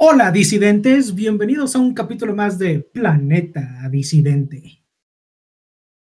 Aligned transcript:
Hola 0.00 0.30
disidentes, 0.30 1.12
bienvenidos 1.12 1.74
a 1.74 1.80
un 1.80 1.92
capítulo 1.92 2.32
más 2.32 2.56
de 2.56 2.78
Planeta 2.78 3.88
Disidente. 3.90 4.84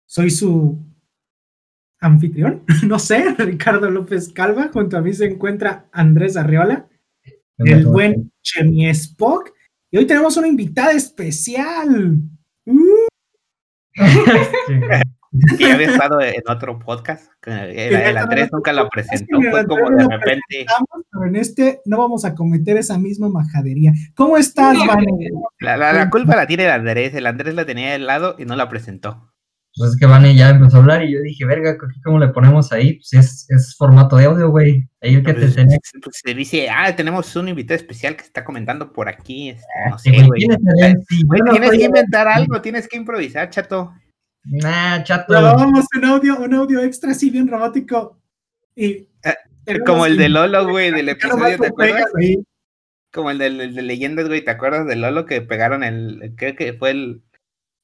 Soy 0.06 0.30
su 0.30 0.82
anfitrión, 2.00 2.64
no 2.86 2.98
sé, 2.98 3.34
Ricardo 3.34 3.90
López 3.90 4.32
Calva, 4.32 4.70
junto 4.72 4.96
a 4.96 5.02
mí 5.02 5.12
se 5.12 5.26
encuentra 5.26 5.90
Andrés 5.92 6.38
Arriola, 6.38 6.88
el 7.58 7.84
buen 7.84 8.32
Chemi 8.42 8.88
Spock, 8.88 9.52
y 9.90 9.98
hoy 9.98 10.06
tenemos 10.06 10.34
una 10.38 10.48
invitada 10.48 10.92
especial. 10.92 12.22
Uh. 12.64 13.06
que 15.58 15.72
había 15.72 15.88
estado 15.88 16.20
en 16.20 16.42
otro 16.48 16.78
podcast, 16.78 17.30
el, 17.46 18.16
Andrés 18.16 18.50
nunca 18.52 18.72
lo 18.72 18.88
presentó, 18.88 19.40
fue 19.50 19.66
como 19.66 19.90
de 19.90 20.04
repente. 20.08 20.66
Pero 21.10 21.26
en 21.26 21.36
este 21.36 21.80
no 21.84 21.98
vamos 21.98 22.24
a 22.24 22.34
cometer 22.34 22.76
esa 22.76 22.98
misma 22.98 23.28
majadería. 23.28 23.92
¿Cómo 24.14 24.36
estás, 24.36 24.76
Vane? 24.86 25.30
La, 25.58 25.76
la, 25.76 26.10
culpa 26.10 26.36
la 26.36 26.46
tiene 26.46 26.64
el 26.64 26.70
Andrés, 26.70 27.14
el 27.14 27.26
Andrés 27.26 27.54
la 27.54 27.66
tenía 27.66 27.94
al 27.94 28.06
lado 28.06 28.36
y 28.38 28.44
no 28.44 28.54
la 28.54 28.68
presentó. 28.68 29.34
Pues 29.76 29.90
es 29.90 29.96
que 29.96 30.06
Vane 30.06 30.36
ya 30.36 30.50
empezó 30.50 30.76
a 30.76 30.80
hablar 30.80 31.02
y 31.02 31.12
yo 31.12 31.20
dije, 31.20 31.44
verga, 31.44 31.76
¿cómo 32.04 32.20
le 32.20 32.28
ponemos 32.28 32.70
ahí? 32.70 32.94
Pues 32.94 33.12
es, 33.12 33.50
es 33.50 33.74
formato 33.76 34.16
de 34.16 34.26
audio, 34.26 34.48
güey. 34.50 34.88
Ahí 35.02 35.14
el 35.14 35.24
que 35.24 35.34
pues, 35.34 35.48
te 35.48 35.62
tenía. 35.62 35.78
Pues 36.00 36.20
se 36.24 36.32
dice, 36.32 36.68
ah, 36.70 36.94
tenemos 36.94 37.34
un 37.34 37.48
invitado 37.48 37.74
especial 37.74 38.14
que 38.14 38.22
está 38.22 38.44
comentando 38.44 38.92
por 38.92 39.08
aquí. 39.08 39.50
Este, 39.50 39.66
no 39.90 39.98
sé, 39.98 40.10
güey, 40.10 40.46
Tienes 41.50 41.70
que 41.72 41.84
inventar 41.84 42.28
algo, 42.28 42.60
tienes 42.60 42.86
que 42.86 42.96
improvisar, 42.96 43.50
chato. 43.50 43.92
Nah, 44.44 45.02
chato. 45.02 45.32
Grabamos 45.32 45.86
un 45.96 46.04
audio, 46.04 46.38
un 46.38 46.54
audio 46.54 46.80
extra 46.82 47.12
así 47.12 47.30
bien 47.30 47.48
romántico. 47.48 48.20
Y 48.76 49.08
Eh, 49.66 49.80
Como 49.86 50.04
el 50.04 50.18
de 50.18 50.28
Lolo, 50.28 50.68
güey, 50.68 50.90
del 50.90 51.08
episodio, 51.08 51.58
¿te 51.58 51.68
acuerdas? 51.68 52.04
ahí. 52.20 52.36
Como 53.10 53.30
el 53.30 53.38
del- 53.38 53.60
el 53.62 53.74
de, 53.74 53.80
leyendas, 53.82 54.26
güey, 54.28 54.44
¿te 54.44 54.50
acuerdas 54.50 54.86
de 54.86 54.96
Lolo 54.96 55.24
que 55.24 55.40
pegaron 55.40 55.82
el, 55.82 56.34
creo 56.36 56.54
que 56.54 56.74
fue 56.74 56.90
el, 56.90 57.22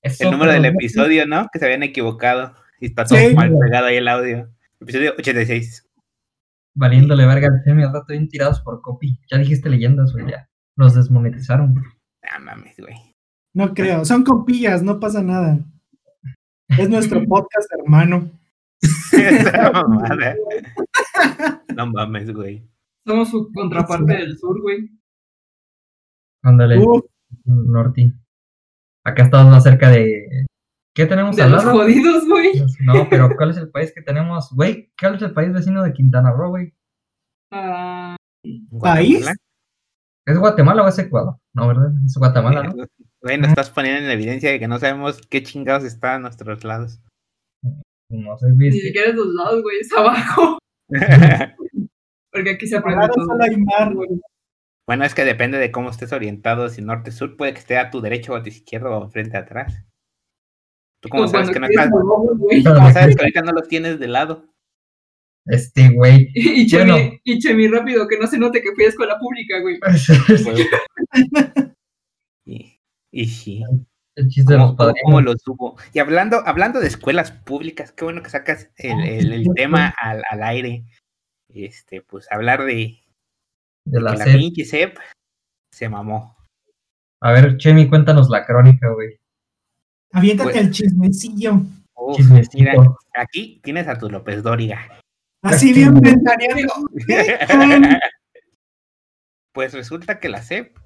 Eso, 0.03 0.25
el 0.25 0.33
número 0.33 0.53
del 0.53 0.63
no- 0.63 0.69
episodio, 0.69 1.27
¿no? 1.27 1.47
Que 1.51 1.59
se 1.59 1.65
habían 1.65 1.83
equivocado 1.83 2.55
y 2.81 2.87
está 2.87 3.05
todo 3.05 3.19
Sí. 3.19 3.35
mal 3.35 3.51
pegado 3.59 3.87
ahí 3.87 3.97
el 3.97 4.09
audio. 4.09 4.51
Episodio 4.81 5.15
86. 5.17 5.87
Valiéndole 6.75 7.25
verga 7.27 7.49
al 7.49 7.63
Chemi, 7.65 7.83
al 7.83 7.93
rato 7.95 8.07
bien 8.11 8.29
tirados 8.29 8.61
por 8.61 8.83
copy. 8.83 9.19
Ya 9.31 9.39
dijiste 9.39 9.71
leyendas, 9.71 10.13
güey, 10.13 10.31
ya. 10.31 10.49
Los 10.77 10.95
desmonetizaron. 10.95 11.73
güey. 11.73 11.85
Ah, 12.31 12.39
mames, 12.39 12.77
güey. 12.79 12.95
No 13.55 13.73
creo, 13.73 14.05
son 14.05 14.23
compillas, 14.23 14.83
no 14.83 15.01
pasa 15.01 15.23
nada. 15.23 15.59
Es 16.79 16.89
nuestro 16.89 17.23
podcast, 17.27 17.71
hermano. 17.79 18.31
No 21.77 21.87
mames, 21.87 22.33
güey. 22.33 22.67
Somos 23.07 23.31
su 23.31 23.51
contraparte 23.53 24.13
del 24.15 24.39
sur, 24.39 24.61
güey. 24.61 24.91
Ándale, 26.43 26.83
Norti. 27.45 28.13
Acá 29.05 29.25
estamos 29.25 29.53
más 29.53 29.63
cerca 29.63 29.91
de. 29.91 30.47
¿Qué 30.95 31.07
tenemos 31.07 31.37
De 31.37 31.43
al 31.43 31.53
los 31.53 31.65
lado? 31.65 31.79
jodidos, 31.79 32.27
güey. 32.29 32.53
No, 32.81 33.09
pero 33.09 33.29
¿cuál 33.37 33.51
es 33.51 33.57
el 33.59 33.71
país 33.71 33.93
que 33.95 34.03
tenemos? 34.03 34.51
Güey, 34.55 34.93
¿cuál 34.99 35.15
es 35.17 35.23
el 35.23 35.33
país 35.33 35.53
vecino 35.53 35.83
de 35.83 35.93
Quintana 35.93 36.33
Roo, 36.33 36.51
güey? 36.51 36.75
Ah, 37.53 38.17
¿País? 38.81 39.27
¿Es 40.27 40.39
Guatemala 40.39 40.83
o 40.85 40.89
es 40.89 40.99
Ecuador? 40.99 41.37
No, 41.55 41.69
¿verdad? 41.69 41.93
Es 42.05 42.17
Guatemala, 42.17 42.63
¿no? 42.65 42.75
Güey, 43.23 43.39
nos 43.39 43.51
estás 43.51 43.71
poniendo 43.71 44.05
en 44.05 44.11
evidencia 44.11 44.51
de 44.51 44.59
que 44.59 44.69
no 44.69 44.79
sabemos 44.79 45.21
qué 45.29 45.43
chingados 45.43 45.85
está 45.85 46.15
a 46.15 46.19
nuestros 46.19 46.65
lados. 46.65 47.01
No 48.11 48.37
sé, 48.39 48.47
güey. 48.53 48.71
ni 48.71 48.81
siquiera 48.81 49.11
es 49.11 49.15
los 49.15 49.29
lados, 49.29 49.63
güey, 49.63 49.79
es 49.81 49.93
abajo. 49.93 50.59
Porque 52.33 52.51
aquí 52.51 52.67
se 52.67 52.77
aprende 52.77 53.09
todo. 53.15 53.27
solo 53.27 53.43
hay 53.43 53.57
mar, 53.57 53.95
güey. 53.95 54.09
bueno, 54.87 55.05
es 55.05 55.15
que 55.15 55.25
depende 55.25 55.59
de 55.59 55.71
cómo 55.71 55.91
estés 55.91 56.13
orientado. 56.13 56.69
Si 56.69 56.81
norte-sur 56.83 57.37
puede 57.37 57.53
que 57.53 57.59
esté 57.59 57.77
a 57.77 57.91
tu 57.91 58.01
derecho 58.01 58.33
o 58.33 58.37
a 58.37 58.43
tu 58.43 58.49
izquierdo 58.49 58.91
o 58.99 59.09
frente 59.11 59.37
a 59.37 59.41
atrás. 59.41 59.85
Tú 61.03 61.09
como 61.09 61.25
Como 61.25 61.33
sabes 61.33 61.51
que 61.51 61.61
no 61.61 61.67
estás, 61.67 61.91
cómo 61.91 62.93
sabes 62.93 63.17
que 63.17 63.23
ahorita 63.23 63.43
no 63.43 63.53
los 63.53 63.69
tienes 63.69 63.99
de 63.99 64.09
lado. 64.09 64.47
Este, 65.47 65.89
güey. 65.91 66.29
Y 66.35 66.67
Chemi, 66.67 66.91
Bueno. 66.91 67.13
y 67.25 67.39
Chemi 67.39 67.69
rápido, 67.69 68.07
que 68.09 68.19
no 68.19 68.27
se 68.27 68.39
note 68.39 68.63
que 68.63 68.75
fui 68.75 68.85
a 68.85 68.89
escuela 68.89 69.19
pública, 69.19 69.61
güey. 69.61 69.79
Y, 73.13 73.27
sí. 73.27 73.63
el 74.17 74.29
chiste 74.29 74.53
de 74.53 74.59
¿Cómo, 74.59 74.69
los 74.69 74.77
padrinos. 74.77 75.03
cómo 75.05 75.21
lo 75.21 75.33
subo? 75.39 75.77
Y 75.93 75.99
hablando, 75.99 76.43
hablando 76.47 76.81
de 76.81 76.87
escuelas 76.87 77.33
públicas, 77.33 77.93
qué 77.93 78.05
bueno 78.05 78.23
que 78.23 78.31
sacas 78.31 78.71
el, 78.77 79.01
el- 79.01 79.33
el 79.33 79.47
tema 79.55 79.95
al, 80.01 80.23
al 80.31 80.43
aire. 80.45 80.85
Este, 81.53 82.03
pues 82.03 82.31
hablar 82.31 82.65
de, 82.65 83.01
de 83.85 84.01
la 84.01 84.15
la 84.15 84.25
SEP. 84.25 84.37
pinche 84.39 84.65
SEP 84.65 84.99
se 85.75 85.89
mamó. 85.89 86.37
A 87.23 87.33
ver, 87.33 87.57
Chemi, 87.57 87.89
cuéntanos 87.89 88.31
la 88.31 88.47
crónica, 88.47 88.89
güey. 88.91 89.19
Aviéntate 90.13 90.59
el 90.59 90.71
chismecillo. 90.71 91.55
Uf, 91.95 92.17
Chismecito. 92.17 92.59
mira, 92.59 92.75
aquí 93.15 93.61
tienes 93.63 93.87
a 93.89 93.99
tu 93.99 94.09
López 94.09 94.43
Dóriga. 94.43 95.01
Así 95.43 95.73
bien 95.73 95.95
ventaneando. 95.95 96.73
Pues 99.53 99.73
resulta 99.75 100.21
que 100.21 100.29
la 100.29 100.43
SEP 100.43 100.79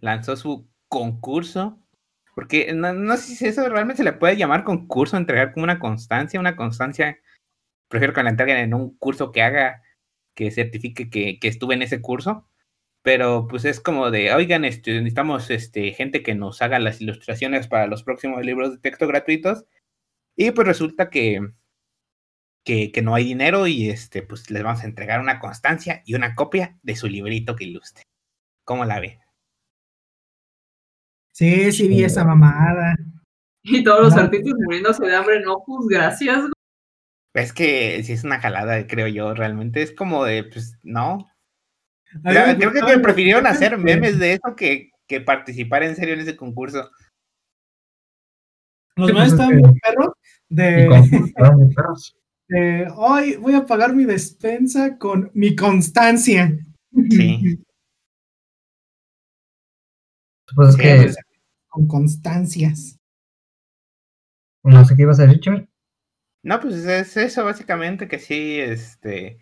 lanzó 0.00 0.36
su 0.36 0.68
concurso, 0.92 1.78
porque 2.34 2.74
no, 2.74 2.92
no 2.92 3.16
sé 3.16 3.34
si 3.34 3.46
eso 3.46 3.66
realmente 3.68 3.98
se 3.98 4.04
le 4.04 4.12
puede 4.12 4.36
llamar 4.36 4.62
concurso, 4.64 5.16
entregar 5.16 5.54
como 5.54 5.64
una 5.64 5.78
constancia, 5.78 6.38
una 6.38 6.54
constancia, 6.54 7.18
prefiero 7.88 8.12
que 8.12 8.22
la 8.22 8.30
entreguen 8.30 8.58
en 8.58 8.74
un 8.74 8.96
curso 8.98 9.32
que 9.32 9.42
haga, 9.42 9.82
que 10.34 10.50
certifique 10.50 11.08
que, 11.10 11.38
que 11.40 11.48
estuve 11.48 11.74
en 11.74 11.82
ese 11.82 12.02
curso, 12.02 12.46
pero 13.02 13.46
pues 13.48 13.64
es 13.64 13.80
como 13.80 14.10
de, 14.10 14.34
oigan, 14.34 14.66
este, 14.66 14.92
necesitamos 14.92 15.50
este, 15.50 15.92
gente 15.92 16.22
que 16.22 16.34
nos 16.34 16.60
haga 16.60 16.78
las 16.78 17.00
ilustraciones 17.00 17.68
para 17.68 17.86
los 17.86 18.02
próximos 18.04 18.44
libros 18.44 18.72
de 18.72 18.78
texto 18.78 19.06
gratuitos, 19.06 19.64
y 20.36 20.50
pues 20.50 20.66
resulta 20.68 21.08
que, 21.08 21.40
que, 22.64 22.92
que 22.92 23.02
no 23.02 23.14
hay 23.14 23.24
dinero 23.24 23.66
y 23.66 23.88
este, 23.88 24.22
pues 24.22 24.50
les 24.50 24.62
vamos 24.62 24.82
a 24.82 24.86
entregar 24.86 25.20
una 25.20 25.40
constancia 25.40 26.02
y 26.04 26.16
una 26.16 26.34
copia 26.34 26.78
de 26.82 26.96
su 26.96 27.08
librito 27.08 27.56
que 27.56 27.64
ilustre. 27.64 28.04
¿Cómo 28.64 28.84
la 28.84 29.00
ve? 29.00 29.21
Sí, 31.32 31.72
sí 31.72 31.88
vi 31.88 32.04
esa 32.04 32.24
mamada. 32.24 32.94
Y 33.62 33.82
todos 33.84 34.02
los 34.04 34.14
No. 34.16 34.22
artistas 34.22 34.54
muriéndose 34.64 35.04
de 35.06 35.16
hambre, 35.16 35.40
no, 35.40 35.62
pues 35.66 35.86
gracias, 35.88 36.40
güey. 36.40 36.52
Es 37.34 37.52
que 37.52 38.02
si 38.02 38.12
es 38.12 38.24
una 38.24 38.40
jalada, 38.40 38.86
creo 38.86 39.06
yo, 39.08 39.32
realmente 39.34 39.82
es 39.82 39.92
como 39.92 40.24
de, 40.24 40.44
pues, 40.44 40.78
no. 40.82 41.26
Creo 42.22 42.72
que 42.72 42.98
prefirieron 42.98 43.46
hacer 43.46 43.78
memes 43.78 44.18
de 44.18 44.34
eso 44.34 44.54
que, 44.54 44.90
que 45.08 45.20
participar 45.22 45.82
en 45.82 45.96
serio 45.96 46.14
en 46.14 46.20
ese 46.20 46.36
concurso. 46.36 46.90
Los 48.96 49.08
Sí, 49.08 49.14
memes 49.14 49.32
pues, 49.32 49.32
estaban 49.32 49.54
es 49.54 49.62
bien 49.62 49.74
perros 49.80 50.14
de, 50.50 50.88
de, 52.48 52.88
hoy 52.94 53.36
voy 53.36 53.54
a 53.54 53.64
pagar 53.64 53.94
mi 53.94 54.04
despensa 54.04 54.98
con 54.98 55.30
mi 55.32 55.56
constancia. 55.56 56.52
Sí. 57.10 57.58
Pues 60.54 60.70
es 60.70 60.76
que, 60.76 61.14
Con 61.68 61.86
constancias. 61.86 62.98
no 64.62 64.84
sé 64.84 64.96
qué 64.96 65.02
ibas 65.02 65.20
a 65.20 65.26
decir, 65.26 65.40
Chemi. 65.40 65.68
No, 66.44 66.60
pues 66.60 66.74
es 66.74 67.16
eso, 67.16 67.44
básicamente, 67.44 68.08
que 68.08 68.18
sí, 68.18 68.58
este, 68.58 69.38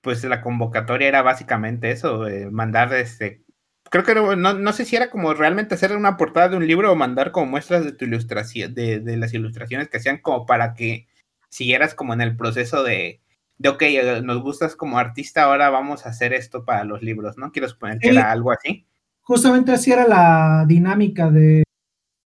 pues 0.00 0.24
la 0.24 0.40
convocatoria 0.40 1.08
era 1.08 1.22
básicamente 1.22 1.90
eso, 1.90 2.26
eh, 2.26 2.50
mandar, 2.50 2.94
este, 2.94 3.44
creo 3.90 4.04
que 4.04 4.14
no, 4.14 4.36
no, 4.36 4.54
no 4.54 4.72
sé 4.72 4.86
si 4.86 4.96
era 4.96 5.10
como 5.10 5.34
realmente 5.34 5.74
hacer 5.74 5.94
una 5.96 6.16
portada 6.16 6.48
de 6.48 6.56
un 6.56 6.66
libro 6.66 6.90
o 6.90 6.96
mandar 6.96 7.30
como 7.32 7.46
muestras 7.46 7.84
de 7.84 7.92
tu 7.92 8.06
ilustración, 8.06 8.74
de, 8.74 9.00
de 9.00 9.16
las 9.18 9.34
ilustraciones 9.34 9.88
que 9.88 9.98
hacían 9.98 10.18
como 10.18 10.46
para 10.46 10.72
que 10.74 11.08
siguieras 11.50 11.94
como 11.94 12.14
en 12.14 12.22
el 12.22 12.36
proceso 12.36 12.82
de, 12.84 13.20
de, 13.58 13.68
ok, 13.68 13.82
eh, 13.82 14.22
nos 14.22 14.40
gustas 14.40 14.74
como 14.74 14.98
artista, 14.98 15.42
ahora 15.42 15.68
vamos 15.68 16.06
a 16.06 16.10
hacer 16.10 16.32
esto 16.32 16.64
para 16.64 16.84
los 16.84 17.02
libros, 17.02 17.36
¿no? 17.36 17.52
Quiero 17.52 17.68
suponer 17.68 17.98
que 17.98 18.08
era 18.08 18.30
algo 18.30 18.52
así. 18.52 18.86
Justamente 19.30 19.70
así 19.70 19.92
era 19.92 20.08
la 20.08 20.64
dinámica 20.66 21.30
de, 21.30 21.62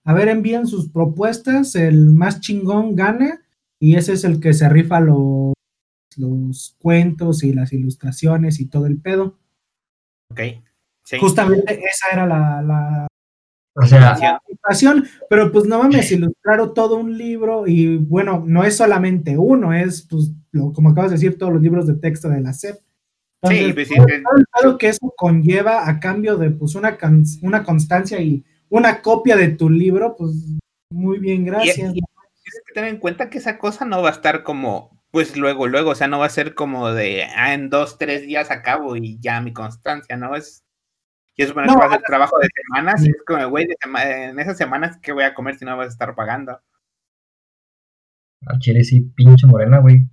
a 0.04 0.12
ver, 0.12 0.26
envían 0.26 0.66
sus 0.66 0.90
propuestas, 0.90 1.76
el 1.76 2.10
más 2.10 2.40
chingón 2.40 2.96
gana 2.96 3.42
y 3.78 3.94
ese 3.94 4.14
es 4.14 4.24
el 4.24 4.40
que 4.40 4.52
se 4.54 4.68
rifa 4.68 4.98
los, 4.98 5.52
los 6.16 6.74
cuentos 6.80 7.44
y 7.44 7.52
las 7.52 7.72
ilustraciones 7.72 8.58
y 8.58 8.66
todo 8.66 8.86
el 8.86 9.00
pedo. 9.00 9.38
Ok. 10.32 10.40
Sí. 11.04 11.18
Justamente 11.20 11.74
esa 11.74 12.08
era 12.12 12.26
la, 12.26 12.60
la 12.60 13.06
O 13.76 13.86
sea, 13.86 14.40
ilustración, 14.48 15.04
pero 15.28 15.52
pues 15.52 15.66
no 15.66 15.78
mames, 15.78 16.10
ilustraron 16.10 16.74
todo 16.74 16.96
un 16.96 17.16
libro 17.16 17.68
y 17.68 17.98
bueno, 17.98 18.42
no 18.44 18.64
es 18.64 18.76
solamente 18.76 19.38
uno, 19.38 19.72
es 19.72 20.08
pues, 20.10 20.32
lo, 20.50 20.72
como 20.72 20.90
acabas 20.90 21.12
de 21.12 21.18
decir, 21.18 21.38
todos 21.38 21.52
los 21.52 21.62
libros 21.62 21.86
de 21.86 21.94
texto 21.94 22.28
de 22.28 22.40
la 22.40 22.52
SEP. 22.52 22.80
Entonces, 23.42 23.88
sí, 23.88 23.94
sí. 23.94 24.00
pedo 24.60 24.78
que 24.78 24.88
eso 24.88 25.14
conlleva 25.16 25.88
a 25.88 25.98
cambio 26.00 26.36
de 26.36 26.50
pues 26.50 26.74
una, 26.74 26.96
can- 26.98 27.24
una 27.42 27.64
constancia 27.64 28.20
y 28.20 28.44
una 28.68 29.00
copia 29.02 29.36
de 29.36 29.48
tu 29.48 29.70
libro, 29.70 30.14
pues 30.16 30.32
muy 30.90 31.18
bien, 31.18 31.44
gracias. 31.44 31.76
y- 31.94 32.00
Tienes 32.00 32.62
que 32.66 32.74
tener 32.74 32.90
en 32.90 32.98
cuenta 33.00 33.30
que 33.30 33.38
esa 33.38 33.58
cosa 33.58 33.84
no 33.84 34.02
va 34.02 34.08
a 34.08 34.12
estar 34.12 34.42
como, 34.42 35.00
pues 35.10 35.36
luego, 35.36 35.66
luego, 35.68 35.90
o 35.90 35.94
sea, 35.94 36.08
no 36.08 36.18
va 36.18 36.26
a 36.26 36.30
ser 36.30 36.54
como 36.54 36.90
de, 36.92 37.24
ah, 37.36 37.54
en 37.54 37.70
dos, 37.70 37.96
tres 37.98 38.22
días 38.22 38.50
acabo 38.50 38.96
y 38.96 39.18
ya 39.20 39.40
mi 39.40 39.52
constancia, 39.52 40.16
¿no? 40.16 40.34
Es, 40.34 40.64
Y 41.36 41.44
eso 41.44 41.54
No, 41.54 41.78
va 41.78 41.86
a 41.86 41.90
ser 41.90 42.02
trabajo 42.02 42.38
de 42.38 42.48
semanas. 42.66 43.04
Y 43.06 43.10
es 43.10 43.22
como, 43.26 43.48
güey, 43.48 43.66
en 44.04 44.38
esas 44.40 44.58
semanas, 44.58 44.98
¿qué 45.02 45.12
voy 45.12 45.24
a 45.24 45.34
comer 45.34 45.56
si 45.56 45.64
no 45.64 45.76
vas 45.76 45.86
a 45.86 45.90
estar 45.90 46.14
pagando? 46.14 46.60
Al 48.46 48.58
chile 48.58 48.84
sí, 48.84 49.00
pinche 49.16 49.46
morena, 49.46 49.78
güey. 49.78 50.06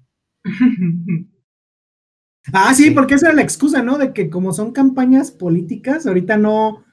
Ah, 2.54 2.74
sí, 2.74 2.92
porque 2.92 3.16
esa 3.16 3.28
era 3.28 3.36
la 3.36 3.42
excusa, 3.42 3.82
¿no? 3.84 3.98
De 3.98 4.14
que 4.14 4.30
como 4.30 4.54
son 4.54 4.72
campañas 4.72 5.32
políticas, 5.32 6.08
ahorita 6.08 6.38
no, 6.38 6.86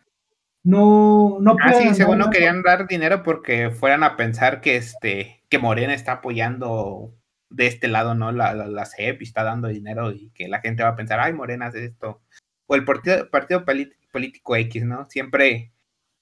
no, 0.63 1.39
no 1.41 1.57
Ah, 1.61 1.75
sí, 1.75 1.95
según 1.95 2.19
no 2.19 2.31
querían 2.31 2.63
dar 2.63 2.87
dinero 2.89 3.23
porque 3.23 3.71
fueran 3.71 4.03
a 4.03 4.17
pensar 4.17 4.61
que 4.61 4.77
este, 4.77 5.45
que 5.49 5.59
Morena 5.59 5.95
está 5.95 6.13
apoyando 6.13 7.15
de 7.51 7.67
este 7.67 7.89
lado, 7.89 8.15
¿no? 8.15 8.33
La, 8.33 8.55
la, 8.55 8.67
la 8.67 8.87
CEP 8.87 9.23
y 9.23 9.25
está 9.25 9.45
dando 9.45 9.69
dinero 9.69 10.11
y 10.13 10.31
que 10.31 10.49
la 10.49 10.61
gente 10.61 10.83
va 10.83 10.91
a 10.91 10.97
pensar, 10.97 11.21
ay, 11.21 11.33
Morena 11.33 11.67
hace 11.67 11.85
esto. 11.85 12.23
O 12.67 12.75
el 12.75 12.85
partido, 12.85 13.31
partido 13.31 13.65
político 13.65 14.57
X, 14.57 14.85
¿no? 14.85 15.09
Siempre, 15.09 15.73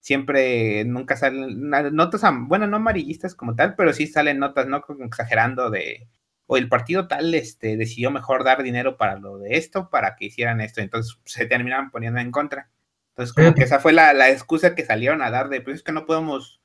siempre, 0.00 0.84
nunca 0.84 1.16
salen 1.16 1.70
notas, 1.92 2.22
bueno, 2.40 2.66
no 2.66 2.76
amarillistas 2.76 3.34
como 3.34 3.54
tal, 3.54 3.76
pero 3.76 3.92
sí 3.92 4.06
salen 4.06 4.38
notas, 4.38 4.66
¿no? 4.66 4.82
Como 4.82 5.04
exagerando 5.04 5.70
de, 5.70 6.08
o 6.46 6.56
el 6.56 6.68
partido 6.68 7.08
tal, 7.08 7.34
este, 7.34 7.76
decidió 7.76 8.10
mejor 8.10 8.44
dar 8.44 8.62
dinero 8.62 8.96
para 8.96 9.18
lo 9.18 9.38
de 9.38 9.56
esto, 9.56 9.88
para 9.90 10.16
que 10.16 10.26
hicieran 10.26 10.60
esto, 10.60 10.80
entonces 10.80 11.18
se 11.24 11.46
terminaban 11.46 11.90
poniendo 11.90 12.20
en 12.20 12.30
contra. 12.30 12.70
Entonces, 13.10 13.34
como 13.34 13.54
que 13.54 13.62
esa 13.64 13.78
fue 13.78 13.92
la, 13.92 14.12
la 14.12 14.30
excusa 14.30 14.74
que 14.74 14.84
salieron 14.84 15.22
a 15.22 15.30
dar 15.30 15.48
de, 15.48 15.60
pues 15.60 15.76
es 15.76 15.82
que 15.82 15.92
no 15.92 16.06
podemos, 16.06 16.60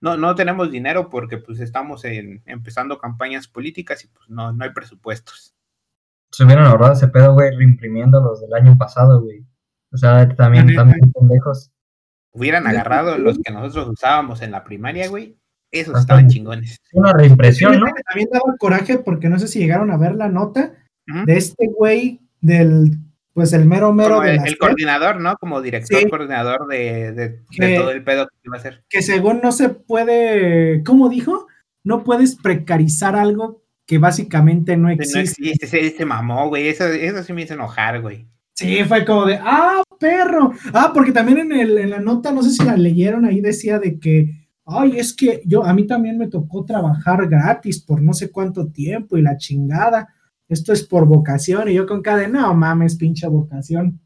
no, 0.00 0.16
no 0.16 0.34
tenemos 0.34 0.70
dinero 0.70 1.08
porque 1.10 1.38
pues 1.38 1.60
estamos 1.60 2.04
en- 2.04 2.42
empezando 2.46 2.98
campañas 2.98 3.46
políticas 3.48 4.02
y 4.04 4.08
pues 4.08 4.28
no, 4.28 4.52
no 4.52 4.64
hay 4.64 4.70
presupuestos. 4.72 5.54
Se 6.30 6.44
hubieran 6.44 6.64
ahorrado 6.64 6.94
ese 6.94 7.08
pedo, 7.08 7.34
güey, 7.34 7.54
reimprimiendo 7.54 8.20
los 8.22 8.40
del 8.40 8.54
año 8.54 8.76
pasado, 8.78 9.20
güey. 9.20 9.44
O 9.92 9.98
sea, 9.98 10.26
también, 10.34 10.74
también 10.74 11.12
pendejos. 11.12 11.70
Hubieran 12.30 12.66
agarrado 12.66 13.18
los 13.18 13.38
que 13.38 13.52
nosotros 13.52 13.88
usábamos 13.90 14.40
en 14.40 14.50
la 14.52 14.64
primaria, 14.64 15.08
güey. 15.10 15.36
Esos 15.72 15.98
estaban 15.98 16.28
chingones. 16.28 16.76
Una 16.92 17.12
reimpresión, 17.12 17.80
¿no? 17.80 17.86
También 18.08 18.28
daba 18.30 18.54
coraje 18.58 18.98
porque 18.98 19.28
no 19.28 19.38
sé 19.38 19.48
si 19.48 19.58
llegaron 19.58 19.90
a 19.90 19.96
ver 19.96 20.14
la 20.14 20.28
nota 20.28 20.74
de 21.26 21.36
este 21.36 21.66
güey 21.66 22.20
del, 22.40 22.98
pues 23.32 23.52
el 23.54 23.64
mero 23.64 23.92
mero 23.92 24.16
Como 24.16 24.26
de 24.26 24.36
el, 24.36 24.58
coordinador, 24.58 25.20
¿no? 25.20 25.34
Como 25.36 25.60
director 25.62 25.98
Sí. 25.98 26.08
coordinador 26.08 26.66
de, 26.68 27.12
de- 27.12 27.76
todo 27.76 27.90
el 27.90 28.04
pedo 28.04 28.28
que 28.28 28.34
iba 28.44 28.56
a 28.56 28.60
hacer. 28.60 28.84
que 28.88 29.02
según 29.02 29.40
no 29.42 29.50
se 29.52 29.70
puede, 29.70 30.82
¿cómo 30.84 31.08
dijo? 31.08 31.46
No 31.84 32.04
puedes 32.04 32.36
precarizar 32.36 33.16
algo 33.16 33.62
que 33.86 33.98
básicamente 33.98 34.76
no 34.76 34.84
No 34.84 34.90
existe. 34.90 35.20
existe, 35.20 35.66
se, 35.66 35.90
se 35.90 36.04
mamó, 36.04 36.48
güey. 36.48 36.68
Eso, 36.68 36.86
eso 36.86 37.22
sí 37.24 37.32
me 37.32 37.42
hizo 37.42 37.54
enojar, 37.54 38.00
güey. 38.00 38.26
Sí, 38.54 38.84
fue 38.84 39.04
como 39.04 39.24
de, 39.26 39.38
ah, 39.42 39.82
perro. 39.98 40.52
Ah, 40.72 40.92
porque 40.94 41.10
también 41.12 41.38
en, 41.38 41.52
el, 41.52 41.78
en 41.78 41.90
la 41.90 41.98
nota, 42.00 42.30
no 42.32 42.42
sé 42.42 42.50
si 42.50 42.64
la 42.64 42.76
leyeron, 42.76 43.24
ahí 43.24 43.40
decía 43.40 43.78
de 43.78 43.98
que, 43.98 44.41
ay, 44.66 44.98
es 44.98 45.14
que 45.14 45.42
yo, 45.44 45.64
a 45.64 45.72
mí 45.74 45.86
también 45.86 46.18
me 46.18 46.28
tocó 46.28 46.64
trabajar 46.64 47.28
gratis 47.28 47.80
por 47.82 48.00
no 48.02 48.12
sé 48.12 48.30
cuánto 48.30 48.68
tiempo 48.68 49.16
y 49.16 49.22
la 49.22 49.36
chingada. 49.36 50.08
Esto 50.48 50.72
es 50.72 50.82
por 50.86 51.06
vocación. 51.06 51.68
Y 51.68 51.74
yo 51.74 51.86
con 51.86 52.02
cada, 52.02 52.26
no 52.28 52.54
mames, 52.54 52.96
pinche 52.96 53.26
vocación. 53.26 54.00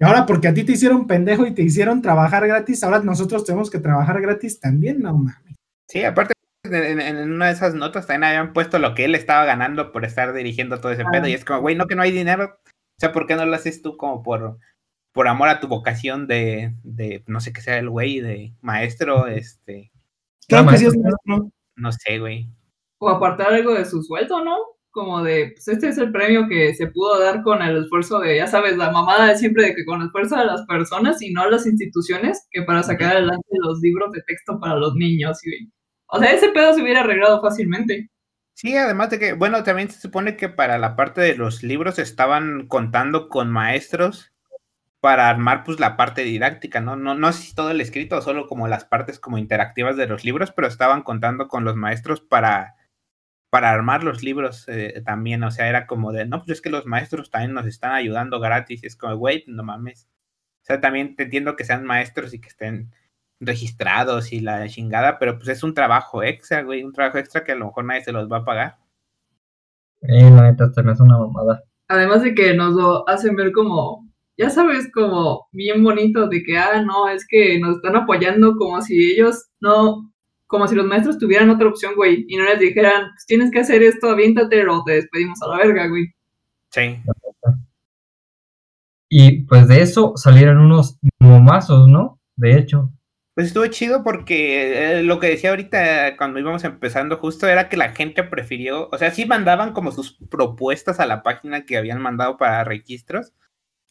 Y 0.00 0.04
ahora 0.04 0.26
porque 0.26 0.48
a 0.48 0.54
ti 0.54 0.64
te 0.64 0.72
hicieron 0.72 1.06
pendejo 1.06 1.46
y 1.46 1.52
te 1.54 1.62
hicieron 1.62 2.02
trabajar 2.02 2.46
gratis, 2.46 2.82
ahora 2.82 3.00
nosotros 3.00 3.44
tenemos 3.44 3.70
que 3.70 3.78
trabajar 3.78 4.20
gratis 4.20 4.58
también, 4.58 5.00
no 5.00 5.16
mames. 5.16 5.54
Sí, 5.88 6.02
aparte, 6.02 6.32
en 6.64 7.30
una 7.30 7.46
de 7.46 7.52
esas 7.52 7.74
notas 7.74 8.06
también 8.06 8.24
habían 8.24 8.52
puesto 8.52 8.78
lo 8.78 8.94
que 8.94 9.04
él 9.04 9.14
estaba 9.14 9.44
ganando 9.44 9.92
por 9.92 10.04
estar 10.04 10.32
dirigiendo 10.32 10.80
todo 10.80 10.92
ese 10.92 11.02
Ah. 11.02 11.10
pedo. 11.12 11.28
Y 11.28 11.34
es 11.34 11.44
como, 11.44 11.60
güey, 11.60 11.76
no 11.76 11.86
que 11.86 11.94
no 11.94 12.02
hay 12.02 12.10
dinero. 12.10 12.58
O 12.64 13.00
sea, 13.00 13.12
¿por 13.12 13.26
qué 13.26 13.36
no 13.36 13.44
lo 13.44 13.54
haces 13.54 13.82
tú 13.82 13.96
como 13.96 14.22
por, 14.22 14.58
por 15.14 15.28
amor 15.28 15.48
a 15.48 15.60
tu 15.60 15.68
vocación 15.68 16.26
de, 16.28 16.74
de 16.84 17.24
no 17.28 17.40
sé 17.40 17.54
qué 17.54 17.62
sea 17.62 17.78
el 17.78 17.90
güey, 17.90 18.20
de 18.20 18.54
maestro, 18.62 19.28
este, 19.28 19.92
Claro 20.48 20.66
No, 20.66 20.70
que 20.72 20.78
sí 20.78 20.86
es 20.86 20.94
maestro. 20.96 21.18
nuestro. 21.26 21.50
no 21.76 21.92
sé, 21.92 22.18
güey. 22.20 22.50
O 22.98 23.08
apartar 23.08 23.54
algo 23.54 23.74
de 23.74 23.84
su 23.86 24.02
sueldo, 24.02 24.44
¿no? 24.44 24.56
Como 24.90 25.22
de, 25.24 25.52
pues 25.54 25.68
este 25.68 25.88
es 25.88 25.98
el 25.98 26.12
premio 26.12 26.48
que 26.48 26.74
se 26.74 26.86
pudo 26.88 27.20
dar 27.20 27.42
con 27.42 27.62
el 27.62 27.84
esfuerzo 27.84 28.20
de, 28.20 28.36
ya 28.36 28.46
sabes, 28.46 28.76
la 28.76 28.90
mamada 28.92 29.28
de 29.28 29.36
siempre 29.38 29.64
de 29.66 29.74
que 29.76 29.84
con 29.86 30.00
el 30.00 30.06
esfuerzo 30.08 30.36
de 30.36 30.46
las 30.46 30.64
personas 30.66 31.22
y 31.22 31.32
no 31.32 31.50
las 31.50 31.66
instituciones, 31.66 32.46
que 32.52 32.62
para 32.62 32.82
sacar 32.82 33.12
adelante 33.16 33.46
los 33.64 33.80
libros 33.80 34.12
de 34.12 34.22
texto 34.26 34.60
para 34.60 34.76
los 34.76 34.94
niños. 34.96 35.38
Y, 35.46 35.70
o 36.08 36.18
sea, 36.20 36.32
ese 36.32 36.50
pedo 36.50 36.74
se 36.74 36.82
hubiera 36.82 37.00
arreglado 37.00 37.40
fácilmente. 37.42 38.08
Sí, 38.56 38.76
además 38.76 39.10
de 39.10 39.18
que, 39.18 39.32
bueno, 39.34 39.62
también 39.64 39.90
se 39.90 40.00
supone 40.00 40.36
que 40.36 40.48
para 40.48 40.78
la 40.78 40.96
parte 40.96 41.20
de 41.20 41.34
los 41.36 41.62
libros 41.64 41.98
estaban 41.98 42.68
contando 42.68 43.28
con 43.28 43.50
maestros 43.50 44.33
para 45.04 45.28
armar 45.28 45.64
pues 45.64 45.80
la 45.80 45.98
parte 45.98 46.22
didáctica, 46.22 46.80
¿no? 46.80 46.96
No, 46.96 47.14
no 47.14 47.30
sé 47.30 47.42
si 47.42 47.54
todo 47.54 47.70
el 47.70 47.82
escrito 47.82 48.16
o 48.16 48.22
solo 48.22 48.46
como 48.46 48.68
las 48.68 48.86
partes 48.86 49.20
como 49.20 49.36
interactivas 49.36 49.98
de 49.98 50.06
los 50.06 50.24
libros, 50.24 50.50
pero 50.50 50.66
estaban 50.66 51.02
contando 51.02 51.46
con 51.46 51.62
los 51.62 51.76
maestros 51.76 52.22
para, 52.22 52.76
para 53.50 53.70
armar 53.70 54.02
los 54.02 54.22
libros 54.22 54.64
eh, 54.66 55.02
también, 55.04 55.44
o 55.44 55.50
sea, 55.50 55.68
era 55.68 55.86
como 55.86 56.10
de, 56.10 56.24
no, 56.24 56.38
pues 56.38 56.52
es 56.52 56.62
que 56.62 56.70
los 56.70 56.86
maestros 56.86 57.30
también 57.30 57.52
nos 57.52 57.66
están 57.66 57.92
ayudando 57.92 58.40
gratis, 58.40 58.82
es 58.82 58.96
como, 58.96 59.14
güey, 59.16 59.44
no 59.46 59.62
mames. 59.62 60.08
O 60.62 60.64
sea, 60.64 60.80
también 60.80 61.16
te 61.16 61.24
entiendo 61.24 61.54
que 61.54 61.64
sean 61.64 61.84
maestros 61.84 62.32
y 62.32 62.40
que 62.40 62.48
estén 62.48 62.90
registrados 63.40 64.32
y 64.32 64.40
la 64.40 64.66
chingada, 64.68 65.18
pero 65.18 65.36
pues 65.36 65.48
es 65.48 65.62
un 65.62 65.74
trabajo 65.74 66.22
extra, 66.22 66.62
güey, 66.62 66.82
un 66.82 66.94
trabajo 66.94 67.18
extra 67.18 67.44
que 67.44 67.52
a 67.52 67.56
lo 67.56 67.66
mejor 67.66 67.84
nadie 67.84 68.04
se 68.04 68.12
los 68.12 68.32
va 68.32 68.38
a 68.38 68.44
pagar. 68.46 68.78
Eh, 70.00 70.30
la 70.30 70.50
neta, 70.50 70.70
me 70.82 70.92
hace 70.92 71.02
una 71.02 71.18
mamada. 71.18 71.62
Además 71.88 72.22
de 72.22 72.34
que 72.34 72.54
nos 72.54 72.72
lo 72.72 73.06
hacen 73.06 73.36
ver 73.36 73.52
como, 73.52 74.03
ya 74.36 74.50
sabes, 74.50 74.90
como 74.92 75.46
bien 75.52 75.82
bonito 75.82 76.28
de 76.28 76.42
que, 76.42 76.58
ah, 76.58 76.82
no, 76.82 77.08
es 77.08 77.26
que 77.26 77.58
nos 77.58 77.76
están 77.76 77.96
apoyando 77.96 78.56
como 78.56 78.80
si 78.82 79.12
ellos 79.12 79.46
no, 79.60 80.12
como 80.46 80.66
si 80.68 80.74
los 80.74 80.86
maestros 80.86 81.18
tuvieran 81.18 81.50
otra 81.50 81.68
opción, 81.68 81.94
güey, 81.94 82.24
y 82.28 82.36
no 82.36 82.44
les 82.44 82.58
dijeran, 82.58 83.10
pues 83.10 83.26
tienes 83.26 83.50
que 83.50 83.60
hacer 83.60 83.82
esto, 83.82 84.10
aviéntate 84.10 84.66
o 84.66 84.82
te 84.84 84.92
despedimos 84.92 85.40
a 85.42 85.48
la 85.48 85.58
verga, 85.58 85.86
güey. 85.88 86.06
Sí. 86.70 86.96
Y 89.08 89.42
pues 89.42 89.68
de 89.68 89.80
eso 89.80 90.12
salieron 90.16 90.58
unos 90.58 90.98
momazos, 91.20 91.88
¿no? 91.88 92.18
De 92.36 92.58
hecho. 92.58 92.90
Pues 93.34 93.48
estuvo 93.48 93.66
chido 93.66 94.04
porque 94.04 94.98
eh, 94.98 95.02
lo 95.02 95.18
que 95.18 95.26
decía 95.26 95.50
ahorita 95.50 96.16
cuando 96.16 96.38
íbamos 96.38 96.62
empezando 96.62 97.16
justo 97.16 97.48
era 97.48 97.68
que 97.68 97.76
la 97.76 97.90
gente 97.90 98.22
prefirió, 98.22 98.88
o 98.92 98.98
sea, 98.98 99.10
sí 99.10 99.26
mandaban 99.26 99.72
como 99.72 99.90
sus 99.90 100.16
propuestas 100.30 101.00
a 101.00 101.06
la 101.06 101.24
página 101.24 101.64
que 101.64 101.76
habían 101.76 102.00
mandado 102.00 102.36
para 102.36 102.62
registros, 102.62 103.32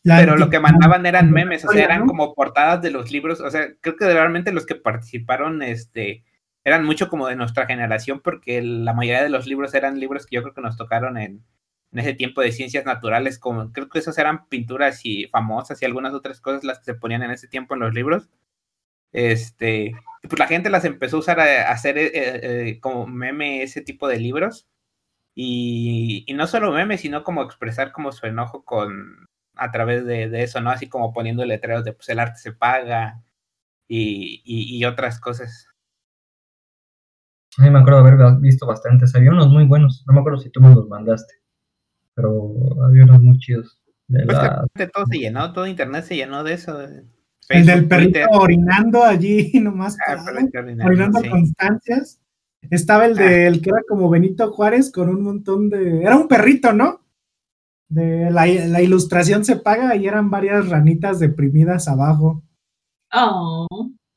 La 0.03 0.17
pero 0.17 0.35
lo 0.35 0.49
que 0.49 0.59
mandaban 0.59 1.05
eran 1.05 1.31
memes, 1.31 1.63
o 1.63 1.71
sea, 1.71 1.85
eran 1.85 2.05
como 2.05 2.33
portadas 2.35 2.81
de 2.81 2.91
los 2.91 3.09
libros, 3.11 3.39
o 3.39 3.49
sea, 3.49 3.73
creo 3.79 3.95
que 3.95 4.05
realmente 4.05 4.51
los 4.51 4.65
que 4.65 4.75
participaron, 4.75 5.61
este, 5.61 6.25
eran 6.65 6.83
mucho 6.85 7.07
como 7.07 7.27
de 7.27 7.37
nuestra 7.37 7.65
generación 7.65 8.19
porque 8.21 8.61
la 8.61 8.93
mayoría 8.93 9.23
de 9.23 9.29
los 9.29 9.47
libros 9.47 9.73
eran 9.73 9.99
libros 9.99 10.25
que 10.25 10.35
yo 10.35 10.43
creo 10.43 10.53
que 10.53 10.61
nos 10.61 10.75
tocaron 10.75 11.17
en, 11.17 11.45
en 11.93 11.99
ese 11.99 12.13
tiempo 12.13 12.41
de 12.41 12.51
ciencias 12.51 12.85
naturales, 12.85 13.39
como 13.39 13.71
creo 13.71 13.87
que 13.87 13.99
esas 13.99 14.17
eran 14.17 14.47
pinturas 14.47 15.05
y 15.05 15.27
famosas 15.27 15.81
y 15.81 15.85
algunas 15.85 16.13
otras 16.13 16.41
cosas 16.41 16.63
las 16.63 16.79
que 16.79 16.85
se 16.85 16.95
ponían 16.95 17.23
en 17.23 17.31
ese 17.31 17.47
tiempo 17.47 17.73
en 17.73 17.81
los 17.81 17.93
libros. 17.93 18.29
Este, 19.13 19.93
pues 20.23 20.39
la 20.39 20.47
gente 20.47 20.69
las 20.69 20.85
empezó 20.85 21.17
a 21.17 21.19
usar 21.19 21.39
a, 21.39 21.69
a 21.69 21.71
hacer 21.71 21.97
eh, 21.97 22.11
eh, 22.13 22.79
como 22.81 23.07
meme 23.07 23.63
ese 23.63 23.81
tipo 23.81 24.07
de 24.07 24.19
libros. 24.19 24.67
Y, 25.35 26.25
y 26.27 26.33
no 26.33 26.47
solo 26.47 26.71
meme, 26.71 26.97
sino 26.97 27.23
como 27.23 27.43
expresar 27.43 27.91
como 27.91 28.11
su 28.11 28.25
enojo 28.27 28.65
con 28.65 29.22
a 29.55 29.71
través 29.71 30.05
de, 30.05 30.29
de 30.29 30.43
eso, 30.43 30.61
¿no? 30.61 30.69
Así 30.71 30.87
como 30.89 31.13
poniendo 31.13 31.45
letreros 31.45 31.83
de 31.85 31.93
pues 31.93 32.09
el 32.09 32.19
arte 32.19 32.37
se 32.39 32.53
paga 32.53 33.23
y, 33.87 34.41
y, 34.45 34.77
y 34.77 34.85
otras 34.85 35.19
cosas. 35.19 35.67
Mí 37.59 37.69
me 37.69 37.79
acuerdo 37.79 38.03
de 38.03 38.09
haber 38.11 38.39
visto 38.39 38.65
bastantes. 38.65 39.13
Había 39.15 39.31
unos 39.31 39.47
muy 39.49 39.65
buenos. 39.65 40.03
No 40.07 40.13
me 40.13 40.19
acuerdo 40.21 40.39
si 40.39 40.49
tú 40.49 40.59
me 40.59 40.73
los 40.73 40.87
mandaste. 40.87 41.35
Pero 42.15 42.51
había 42.83 43.03
unos 43.03 43.21
muy 43.21 43.37
chidos. 43.37 43.79
De 44.07 44.25
Pues 44.25 44.37
la... 44.37 44.65
que 44.73 44.87
todo 44.87 45.05
se 45.05 45.19
llenó, 45.19 45.53
todo 45.53 45.67
internet 45.67 46.03
se 46.05 46.15
llenó 46.15 46.43
de 46.43 46.53
eso. 46.53 46.77
de 46.77 47.03
El 47.49 47.65
del 47.65 47.85
Facebook, 47.85 47.89
perrito 47.89 48.19
Twitter. 48.19 48.27
orinando 48.31 49.03
allí 49.03 49.51
nomás. 49.61 49.97
Ah, 50.07 50.15
parado, 50.25 50.49
orinando 50.83 51.19
sí. 51.19 51.29
constancias. 51.29 52.19
Estaba 52.69 53.05
el 53.05 53.15
de 53.15 53.45
el 53.47 53.61
que 53.61 53.69
era 53.69 53.81
como 53.87 54.09
Benito 54.09 54.51
Juárez 54.51 54.91
con 54.91 55.09
un 55.09 55.21
montón 55.21 55.69
de. 55.69 56.01
Era 56.01 56.15
un 56.17 56.27
perrito, 56.27 56.73
¿no? 56.73 57.02
De 57.93 58.31
la, 58.31 58.45
la 58.45 58.81
ilustración 58.81 59.45
se 59.45 59.57
paga 59.57 59.95
y 59.95 60.07
eran 60.07 60.29
varias 60.29 60.69
ranitas 60.69 61.19
deprimidas 61.19 61.87
abajo. 61.87 62.43
Oh. 63.13 63.67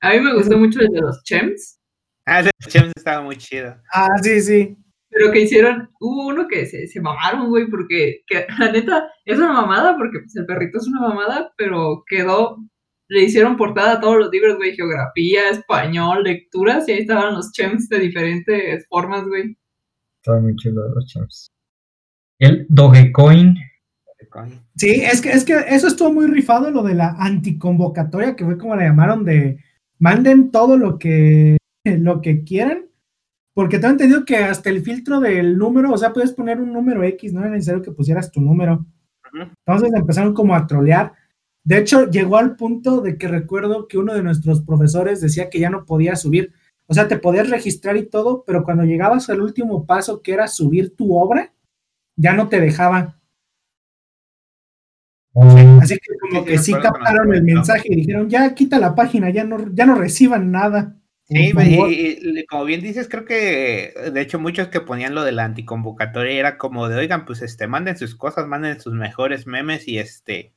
A 0.01 0.13
mí 0.13 0.21
me 0.21 0.35
gustó 0.35 0.57
mucho 0.57 0.81
el 0.81 0.89
de 0.89 1.01
los 1.01 1.23
Chems, 1.25 1.79
Ah, 2.27 2.41
el 2.41 2.47
de 2.47 2.51
Chems 2.67 2.93
estaba 2.97 3.23
muy 3.23 3.37
chido. 3.37 3.77
Ah, 3.93 4.09
sí, 4.21 4.41
sí. 4.41 4.77
pero 5.11 5.31
que 5.31 5.43
hicieron, 5.43 5.89
hubo 6.01 6.27
uno 6.27 6.49
que 6.49 6.67
se, 6.67 6.89
se 6.89 7.01
mamaron, 7.01 7.49
güey, 7.49 7.69
porque 7.71 8.23
que, 8.27 8.47
la 8.59 8.73
neta 8.73 9.09
es 9.25 9.39
una 9.39 9.53
mamada, 9.53 9.97
porque 9.97 10.19
pues, 10.21 10.35
el 10.37 10.47
perrito 10.47 10.79
es 10.79 10.89
una 10.89 11.01
mamada, 11.01 11.53
pero 11.57 12.03
quedó, 12.07 12.59
le 13.09 13.23
hicieron 13.23 13.57
portada 13.57 13.93
a 13.93 14.01
todos 14.01 14.17
los 14.17 14.31
libros, 14.31 14.57
güey, 14.57 14.75
geografía, 14.75 15.51
español, 15.51 16.25
lecturas, 16.25 16.89
y 16.89 16.93
ahí 16.93 16.99
estaban 17.01 17.35
los 17.35 17.53
Chems 17.53 17.89
de 17.89 18.01
diferentes 18.01 18.87
formas, 18.89 19.25
güey. 19.27 19.57
Estaba 20.21 20.41
muy 20.41 20.57
chido 20.57 20.89
los 20.93 21.07
champs. 21.07 21.53
El 22.41 22.67
Dogecoin. 22.69 23.55
Bitcoin. 24.45 24.61
Sí, 24.77 25.03
es 25.03 25.21
que, 25.21 25.31
es 25.31 25.45
que 25.45 25.55
eso 25.69 25.89
estuvo 25.89 26.13
muy 26.13 26.27
rifado, 26.27 26.71
lo 26.71 26.83
de 26.83 26.95
la 26.95 27.17
anticonvocatoria, 27.19 28.37
que 28.37 28.45
fue 28.45 28.59
como 28.59 28.77
la 28.77 28.85
llamaron 28.85 29.25
de 29.25 29.59
manden 29.99 30.51
todo 30.51 30.77
lo 30.77 30.99
que, 30.99 31.57
lo 31.85 32.21
que 32.21 32.45
quieran, 32.45 32.87
porque 33.55 33.79
tengo 33.79 33.93
entendido 33.93 34.25
que 34.25 34.37
hasta 34.37 34.69
el 34.69 34.83
filtro 34.83 35.21
del 35.21 35.57
número, 35.57 35.91
o 35.91 35.97
sea, 35.97 36.13
puedes 36.13 36.33
poner 36.33 36.61
un 36.61 36.73
número 36.73 37.03
X, 37.03 37.33
no 37.33 37.41
era 37.41 37.51
necesario 37.51 37.83
que 37.83 37.93
pusieras 37.93 38.31
tu 38.31 38.41
número. 38.41 38.85
Entonces 39.67 39.91
empezaron 39.95 40.35
como 40.35 40.55
a 40.55 40.67
trolear. 40.67 41.13
De 41.65 41.79
hecho, 41.79 42.09
llegó 42.11 42.37
al 42.37 42.55
punto 42.57 43.01
de 43.01 43.19
que 43.19 43.29
recuerdo 43.29 43.89
que 43.89 43.99
uno 43.99 44.15
de 44.15 44.23
nuestros 44.23 44.63
profesores 44.63 45.21
decía 45.21 45.51
que 45.51 45.59
ya 45.59 45.71
no 45.71 45.85
podía 45.85 46.17
subir. 46.17 46.53
O 46.87 46.95
sea, 46.95 47.09
te 47.09 47.19
podías 47.19 47.51
registrar 47.51 47.97
y 47.97 48.07
todo, 48.07 48.45
pero 48.47 48.63
cuando 48.63 48.85
llegabas 48.85 49.29
al 49.31 49.41
último 49.41 49.85
paso, 49.87 50.23
que 50.23 50.33
era 50.33 50.47
subir 50.47 50.95
tu 50.95 51.17
obra, 51.17 51.53
ya 52.15 52.35
no 52.35 52.49
te 52.49 52.61
dejaba. 52.61 53.16
Oh, 55.39 55.81
Así 55.83 55.99
que 55.99 56.17
como 56.19 56.41
Sí, 56.45 56.47
que 56.51 56.59
sí, 56.59 56.73
captaron 56.73 57.35
el 57.35 57.43
mensaje 57.43 57.83
y 57.91 57.97
dijeron, 57.97 58.31
ya 58.31 58.55
quita 58.55 58.79
la 58.79 58.95
página, 58.95 59.29
ya 59.31 59.45
no, 59.45 59.59
ya 59.75 59.85
no 59.85 59.95
reciban 59.95 60.51
nada. 60.51 60.97
Sí, 61.29 61.53
favor". 61.53 61.93
y, 61.93 61.95
y- 61.95 62.39
y 62.41 62.47
como 62.47 62.65
bien 62.65 62.81
dices, 62.81 63.07
creo 63.09 63.25
que 63.27 63.93
de 64.13 64.21
hecho 64.23 64.39
muchos 64.39 64.69
que 64.69 64.81
ponían 64.81 65.15
lo 65.15 65.25
de 65.25 65.33
la 65.33 65.45
anticonvocatoria 65.45 66.33
era 66.39 66.57
como 66.57 66.89
de, 66.89 66.97
oigan, 66.97 67.27
pues 67.27 67.43
este, 67.43 67.67
manden 67.67 67.99
sus 67.99 68.15
cosas, 68.15 68.47
manden 68.47 68.81
sus 68.81 68.95
mejores 68.95 69.47
memes 69.47 69.87
y 69.89 69.99
este, 69.99 70.55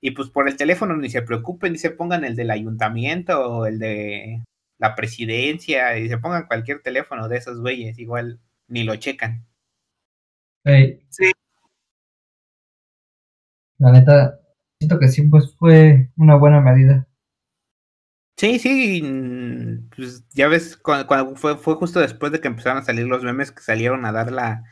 y 0.00 0.12
pues 0.12 0.30
por 0.30 0.48
el 0.48 0.56
teléfono 0.56 0.96
ni 0.96 1.10
se 1.10 1.22
preocupen, 1.22 1.72
ni 1.72 1.78
se 1.78 1.90
pongan 1.90 2.24
el 2.24 2.36
del 2.36 2.50
ayuntamiento 2.52 3.40
o 3.46 3.66
el 3.66 3.78
de 3.80 4.42
la 4.78 4.94
presidencia, 4.96 5.98
y 5.98 6.08
se 6.08 6.18
pongan 6.18 6.46
cualquier 6.46 6.82
teléfono 6.82 7.28
de 7.28 7.38
esos 7.38 7.60
güeyes, 7.60 7.98
igual 7.98 8.40
ni 8.68 8.84
lo 8.84 8.96
checan. 8.96 9.46
Sí. 11.10 11.30
La 13.84 13.92
neta, 13.92 14.40
siento 14.80 14.98
que 14.98 15.06
sí, 15.06 15.22
pues 15.28 15.54
fue 15.56 16.10
una 16.16 16.34
buena 16.34 16.60
medida. 16.60 17.06
Sí, 18.36 18.58
sí, 18.58 19.00
mm, 19.02 19.90
pues 19.94 20.24
ya 20.30 20.48
ves, 20.48 20.76
cu- 20.76 21.06
cuando, 21.06 21.36
fue, 21.36 21.56
fue 21.56 21.74
justo 21.76 22.00
después 22.00 22.32
de 22.32 22.40
que 22.40 22.48
empezaron 22.48 22.78
a 22.78 22.84
salir 22.84 23.06
los 23.06 23.22
memes 23.22 23.52
que 23.52 23.62
salieron 23.62 24.04
a 24.04 24.12
dar 24.12 24.32
la, 24.32 24.64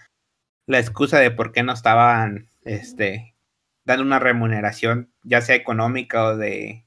la 0.66 0.81
excusa 0.81 1.19
de 1.21 1.31
por 1.33 1.52
qué 1.52 1.62
no 1.64 1.73
estaban 1.73 2.50
este, 2.62 3.37
dando 3.85 4.04
una 4.04 4.19
remuneración, 4.21 5.12
ya 5.25 5.42
sea 5.42 5.57
económica 5.57 6.25
o 6.26 6.37
de, 6.37 6.87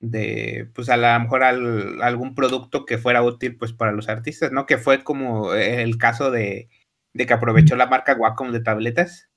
de 0.00 0.70
pues 0.74 0.88
a 0.90 0.96
lo 0.96 1.20
mejor 1.20 1.42
al- 1.44 2.02
algún 2.02 2.34
producto 2.34 2.84
que 2.84 2.98
fuera 2.98 3.22
útil 3.22 3.56
pues 3.56 3.72
para 3.72 3.92
los 3.92 4.08
artistas, 4.08 4.52
¿no? 4.52 4.66
Que 4.66 4.78
fue 4.78 5.02
como 5.04 5.54
el 5.54 5.96
caso 5.98 6.30
de, 6.30 6.68
de 7.14 7.26
que 7.26 7.32
aprovechó 7.34 7.76
la 7.76 7.86
marca 7.86 8.14
Wacom 8.14 8.52
de 8.52 8.60
tabletas 8.60 9.30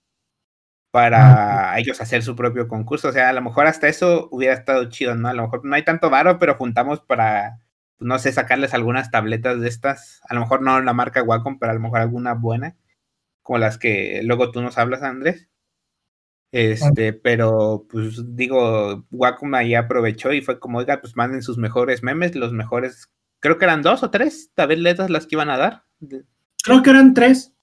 para 0.91 1.77
ellos 1.77 2.01
hacer 2.01 2.23
su 2.23 2.35
propio 2.35 2.67
concurso. 2.67 3.09
O 3.09 3.11
sea, 3.11 3.29
a 3.29 3.33
lo 3.33 3.41
mejor 3.41 3.67
hasta 3.67 3.87
eso 3.87 4.29
hubiera 4.31 4.53
estado 4.53 4.89
chido, 4.89 5.15
¿no? 5.15 5.27
A 5.29 5.33
lo 5.33 5.43
mejor 5.43 5.65
no 5.65 5.75
hay 5.75 5.83
tanto 5.83 6.09
varo, 6.09 6.39
pero 6.39 6.55
juntamos 6.55 7.01
para, 7.01 7.59
pues, 7.97 8.07
no 8.07 8.19
sé, 8.19 8.31
sacarles 8.31 8.73
algunas 8.73 9.11
tabletas 9.11 9.59
de 9.59 9.67
estas. 9.67 10.21
A 10.27 10.33
lo 10.33 10.41
mejor 10.41 10.61
no 10.61 10.81
la 10.81 10.93
marca 10.93 11.23
Wacom, 11.23 11.59
pero 11.59 11.71
a 11.71 11.75
lo 11.75 11.81
mejor 11.81 11.99
alguna 11.99 12.33
buena, 12.33 12.75
como 13.41 13.59
las 13.59 13.77
que 13.77 14.21
luego 14.23 14.51
tú 14.51 14.61
nos 14.61 14.77
hablas, 14.77 15.03
Andrés. 15.03 15.49
Este, 16.51 17.11
pero 17.11 17.85
pues 17.89 18.35
digo, 18.35 19.05
Wacom 19.11 19.53
ahí 19.53 19.75
aprovechó 19.75 20.31
y 20.31 20.41
fue 20.41 20.59
como, 20.59 20.77
oiga, 20.79 21.01
pues 21.01 21.15
manden 21.15 21.41
sus 21.41 21.57
mejores 21.57 22.03
memes, 22.03 22.35
los 22.35 22.53
mejores, 22.53 23.11
creo 23.39 23.57
que 23.57 23.65
eran 23.65 23.81
dos 23.81 24.01
o 24.03 24.09
tres 24.09 24.51
tabletas 24.55 25.09
las 25.09 25.27
que 25.27 25.35
iban 25.35 25.49
a 25.49 25.57
dar. 25.57 25.83
Creo 26.63 26.81
que 26.83 26.89
eran 26.89 27.13
tres. 27.13 27.53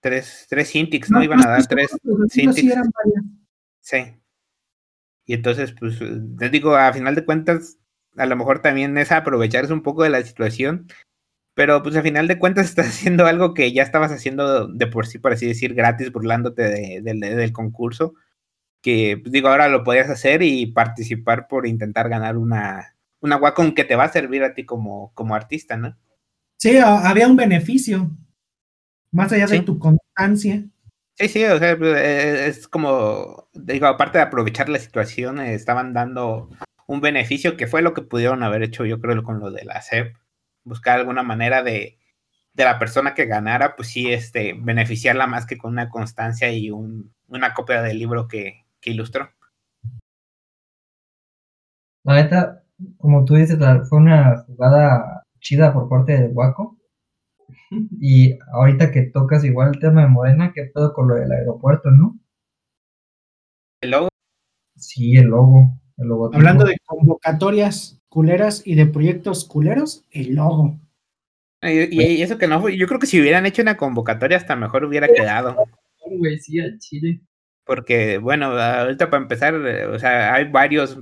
Tres, 0.00 0.46
tres 0.48 0.72
¿no? 1.10 1.22
Iban 1.22 1.42
a 1.42 1.48
dar 1.48 1.60
estoy 1.60 1.76
tres 1.76 1.90
pero 2.02 2.26
sí. 3.80 4.14
Y 5.26 5.34
entonces, 5.34 5.74
pues, 5.78 6.00
les 6.00 6.50
digo, 6.50 6.74
a 6.76 6.92
final 6.92 7.14
de 7.14 7.24
cuentas, 7.24 7.78
a 8.16 8.26
lo 8.26 8.36
mejor 8.36 8.62
también 8.62 8.96
es 8.98 9.12
aprovecharse 9.12 9.72
un 9.72 9.82
poco 9.82 10.02
de 10.02 10.10
la 10.10 10.22
situación, 10.22 10.86
pero 11.54 11.82
pues 11.82 11.96
a 11.96 12.02
final 12.02 12.28
de 12.28 12.38
cuentas 12.38 12.66
estás 12.70 12.88
haciendo 12.88 13.26
algo 13.26 13.54
que 13.54 13.72
ya 13.72 13.82
estabas 13.82 14.12
haciendo 14.12 14.68
de 14.68 14.86
por 14.86 15.06
sí, 15.06 15.18
por 15.18 15.32
así 15.32 15.46
decir, 15.46 15.74
gratis, 15.74 16.12
burlándote 16.12 16.62
de- 16.62 17.00
del- 17.02 17.20
del 17.20 17.52
concurso, 17.52 18.14
que 18.82 19.18
pues, 19.22 19.32
digo, 19.32 19.48
ahora 19.48 19.68
lo 19.68 19.84
podías 19.84 20.10
hacer 20.10 20.42
y 20.42 20.66
participar 20.66 21.48
por 21.48 21.66
intentar 21.66 22.08
ganar 22.08 22.36
una, 22.38 22.96
una 23.20 23.36
Wacom 23.36 23.74
que 23.74 23.84
te 23.84 23.96
va 23.96 24.04
a 24.04 24.12
servir 24.12 24.44
a 24.44 24.54
ti 24.54 24.64
como, 24.66 25.12
como 25.14 25.34
artista, 25.34 25.76
¿no? 25.76 25.96
Sí, 26.58 26.78
había 26.78 27.28
un 27.28 27.36
beneficio. 27.36 28.10
Más 29.10 29.32
allá 29.32 29.46
de 29.46 29.60
tu 29.60 29.78
constancia. 29.78 30.64
Sí, 31.14 31.28
sí, 31.28 31.44
o 31.44 31.58
sea, 31.58 31.76
pues, 31.76 31.96
eh, 31.96 32.46
es 32.46 32.68
como, 32.68 33.48
digo, 33.52 33.86
aparte 33.86 34.18
de 34.18 34.24
aprovechar 34.24 34.68
la 34.68 34.78
situación, 34.78 35.40
eh, 35.40 35.54
estaban 35.54 35.92
dando 35.92 36.48
un 36.86 37.00
beneficio 37.00 37.56
que 37.56 37.66
fue 37.66 37.82
lo 37.82 37.92
que 37.92 38.02
pudieron 38.02 38.42
haber 38.42 38.62
hecho, 38.62 38.84
yo 38.84 39.00
creo, 39.00 39.22
con 39.24 39.40
lo 39.40 39.50
de 39.50 39.64
la 39.64 39.82
SEP, 39.82 40.16
buscar 40.64 40.98
alguna 40.98 41.22
manera 41.22 41.62
de, 41.62 41.98
de 42.54 42.64
la 42.64 42.78
persona 42.78 43.14
que 43.14 43.26
ganara, 43.26 43.76
pues 43.76 43.88
sí, 43.88 44.12
este, 44.12 44.54
beneficiarla 44.58 45.26
más 45.26 45.46
que 45.46 45.58
con 45.58 45.72
una 45.72 45.90
constancia 45.90 46.50
y 46.52 46.70
un, 46.70 47.12
una 47.26 47.52
copia 47.52 47.82
del 47.82 47.98
libro 47.98 48.28
que, 48.28 48.64
que 48.80 48.90
ilustró. 48.90 49.30
La 52.04 52.14
neta, 52.14 52.64
como 52.96 53.24
tú 53.24 53.34
dices, 53.34 53.58
fue 53.88 53.98
una 53.98 54.44
jugada 54.46 55.24
chida 55.40 55.72
por 55.72 55.88
parte 55.88 56.18
de 56.18 56.28
Waco. 56.28 56.77
Y 57.70 58.38
ahorita 58.52 58.90
que 58.90 59.02
tocas 59.02 59.44
igual 59.44 59.72
el 59.74 59.80
tema 59.80 60.02
de 60.02 60.08
Morena, 60.08 60.52
¿qué 60.54 60.64
pedo 60.64 60.92
con 60.94 61.08
lo 61.08 61.14
del 61.16 61.30
aeropuerto, 61.30 61.90
no? 61.90 62.18
El 63.80 63.90
logo, 63.90 64.08
Sí, 64.76 65.16
el 65.16 65.26
logo, 65.26 65.80
el. 65.96 66.10
Hablando 66.34 66.64
de 66.64 66.76
convocatorias 66.84 68.00
culeras 68.08 68.62
y 68.64 68.74
de 68.74 68.86
proyectos 68.86 69.44
culeros, 69.44 70.04
el 70.10 70.34
logo. 70.34 70.78
y, 71.62 72.00
y 72.00 72.22
eso 72.22 72.38
que 72.38 72.46
no 72.46 72.60
fue, 72.60 72.76
yo 72.76 72.86
creo 72.86 73.00
que 73.00 73.06
si 73.06 73.20
hubieran 73.20 73.44
hecho 73.46 73.62
una 73.62 73.76
convocatoria 73.76 74.36
hasta 74.36 74.56
mejor 74.56 74.84
hubiera 74.84 75.08
quedado. 75.08 75.56
Güey, 76.06 76.38
sí, 76.38 76.60
al 76.60 76.78
chile. 76.78 77.20
Porque, 77.64 78.18
bueno, 78.18 78.46
ahorita 78.58 79.10
para 79.10 79.22
empezar, 79.22 79.54
eh, 79.54 79.86
o 79.86 79.98
sea, 79.98 80.32
hay 80.32 80.50
varios, 80.50 80.98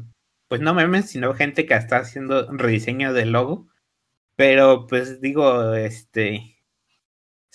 pues 0.48 0.60
no 0.60 0.74
memes, 0.74 1.10
sino 1.10 1.34
gente 1.34 1.64
que 1.64 1.74
está 1.74 1.98
haciendo 1.98 2.50
rediseño 2.50 3.12
del 3.12 3.32
logo. 3.32 3.68
Pero, 4.36 4.86
pues 4.86 5.20
digo, 5.20 5.74
este, 5.74 6.55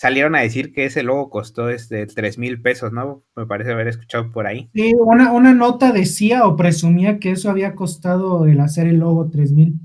salieron 0.02 0.34
a 0.34 0.40
decir 0.40 0.72
que 0.72 0.84
ese 0.84 1.02
logo 1.04 1.30
costó 1.30 1.70
este 1.70 2.06
tres 2.06 2.36
mil 2.36 2.60
pesos, 2.60 2.92
¿no? 2.92 3.24
Me 3.36 3.46
parece 3.46 3.72
haber 3.72 3.86
escuchado 3.88 4.32
por 4.32 4.46
ahí. 4.48 4.68
Sí, 4.74 4.92
una, 4.98 5.32
una 5.32 5.54
nota 5.54 5.92
decía 5.92 6.44
o 6.46 6.56
presumía 6.56 7.18
que 7.18 7.30
eso 7.30 7.48
había 7.48 7.74
costado 7.74 8.44
el 8.46 8.60
hacer 8.60 8.86
el 8.86 8.98
logo 8.98 9.30
3000. 9.30 9.80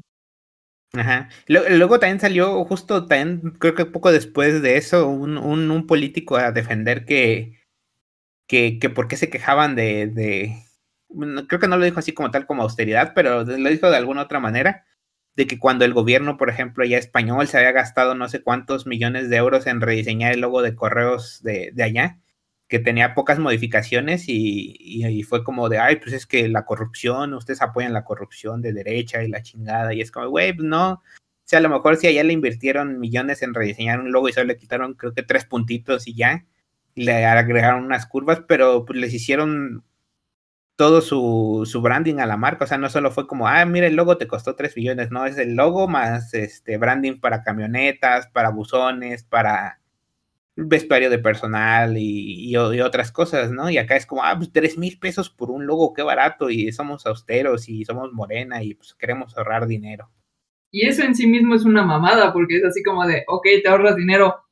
Ajá. 0.93 1.29
Lo- 1.47 1.67
Luego 1.69 1.99
también 1.99 2.19
salió, 2.19 2.63
justo 2.65 3.05
también, 3.05 3.51
creo 3.59 3.75
que 3.75 3.85
poco 3.85 4.11
después 4.11 4.61
de 4.61 4.77
eso, 4.77 5.07
un, 5.07 5.37
un, 5.37 5.69
un 5.69 5.85
político 5.87 6.37
a 6.37 6.51
defender 6.51 7.05
que, 7.05 7.59
que, 8.47 8.79
que 8.79 8.89
por 8.89 9.07
qué 9.07 9.17
se 9.17 9.29
quejaban 9.29 9.75
de, 9.75 10.07
de, 10.07 10.63
creo 11.47 11.59
que 11.59 11.67
no 11.67 11.77
lo 11.77 11.85
dijo 11.85 11.99
así 11.99 12.13
como 12.13 12.31
tal 12.31 12.47
como 12.47 12.63
austeridad, 12.63 13.13
pero 13.15 13.43
lo 13.43 13.69
dijo 13.69 13.89
de 13.89 13.97
alguna 13.97 14.23
otra 14.23 14.39
manera, 14.39 14.85
de 15.37 15.47
que 15.47 15.59
cuando 15.59 15.85
el 15.85 15.93
gobierno, 15.93 16.35
por 16.35 16.49
ejemplo, 16.49 16.83
ya 16.83 16.97
español, 16.97 17.47
se 17.47 17.57
había 17.57 17.71
gastado 17.71 18.15
no 18.15 18.27
sé 18.27 18.41
cuántos 18.41 18.87
millones 18.87 19.29
de 19.29 19.37
euros 19.37 19.67
en 19.67 19.81
rediseñar 19.81 20.33
el 20.33 20.41
logo 20.41 20.63
de 20.63 20.75
correos 20.75 21.41
de, 21.43 21.71
de 21.73 21.83
allá, 21.83 22.19
que 22.67 22.79
tenía 22.79 23.13
pocas 23.13 23.37
modificaciones 23.39 24.25
y, 24.27 24.75
y, 24.79 25.23
fue 25.23 25.43
como 25.43 25.69
de, 25.69 25.77
ay, 25.77 25.97
pues 25.97 26.13
es 26.13 26.25
que 26.25 26.49
la 26.49 26.65
corrupción, 26.65 27.35
ustedes 27.35 27.61
apoyan 27.61 27.93
la 27.93 28.03
corrupción 28.03 28.61
de 28.63 28.73
derecha 28.73 29.23
y 29.23 29.29
la 29.29 29.43
chingada, 29.43 29.93
y 29.93 30.01
es 30.01 30.11
como, 30.11 30.27
güey, 30.27 30.53
pues 30.53 30.67
no, 30.67 30.93
o 30.93 31.01
sea, 31.45 31.59
a 31.59 31.61
lo 31.61 31.69
mejor 31.69 31.97
si 31.97 32.07
allá 32.07 32.23
le 32.23 32.33
invirtieron 32.33 32.99
millones 32.99 33.43
en 33.43 33.53
rediseñar 33.53 33.99
un 33.99 34.11
logo 34.11 34.29
y 34.29 34.33
solo 34.33 34.47
le 34.47 34.57
quitaron 34.57 34.95
creo 34.95 35.13
que 35.13 35.23
tres 35.23 35.45
puntitos 35.45 36.07
y 36.07 36.15
ya, 36.15 36.45
y 36.95 37.05
le 37.05 37.25
agregaron 37.25 37.85
unas 37.85 38.07
curvas, 38.07 38.41
pero 38.47 38.85
pues 38.85 38.99
les 38.99 39.13
hicieron 39.13 39.83
todo 40.77 41.01
su, 41.01 41.63
su 41.65 41.81
branding 41.81 42.19
a 42.19 42.27
la 42.27 42.37
marca, 42.37 42.65
o 42.65 42.67
sea, 42.67 42.77
no 42.77 42.89
solo 42.89 43.11
fue 43.11 43.27
como, 43.27 43.47
ah, 43.47 43.65
mira, 43.65 43.87
el 43.87 43.95
logo 43.95 44.17
te 44.17 44.27
costó 44.27 44.55
3 44.55 44.77
millones, 44.77 45.11
no, 45.11 45.25
es 45.25 45.37
el 45.39 45.55
logo 45.55 45.87
más 45.87 46.33
este 46.35 46.77
branding 46.77 47.19
para 47.19 47.41
camionetas, 47.43 48.27
para 48.27 48.51
buzones, 48.51 49.23
para 49.23 49.81
vestuario 50.55 51.09
de 51.09 51.19
personal 51.19 51.97
y, 51.97 52.49
y, 52.51 52.57
otras 52.57 53.11
cosas, 53.11 53.51
¿no? 53.51 53.69
Y 53.71 53.79
acá 53.79 53.95
es 53.95 54.05
como, 54.05 54.23
ah, 54.23 54.35
pues 54.37 54.51
3 54.53 54.77
mil 54.77 54.99
pesos 54.99 55.31
por 55.31 55.49
un 55.51 55.65
logo, 55.65 55.93
qué 55.93 56.03
barato, 56.03 56.49
y 56.51 56.71
somos 56.71 57.07
austeros 57.07 57.69
y 57.69 57.83
somos 57.83 58.13
morena 58.13 58.63
y 58.63 58.75
pues 58.75 58.93
queremos 58.93 59.35
ahorrar 59.35 59.67
dinero. 59.67 60.11
Y 60.71 60.87
eso 60.87 61.03
en 61.03 61.15
sí 61.15 61.25
mismo 61.25 61.55
es 61.55 61.65
una 61.65 61.83
mamada, 61.83 62.31
porque 62.33 62.57
es 62.57 62.65
así 62.65 62.83
como 62.83 63.05
de, 63.07 63.23
ok, 63.27 63.47
te 63.63 63.69
ahorras 63.69 63.95
dinero. 63.95 64.46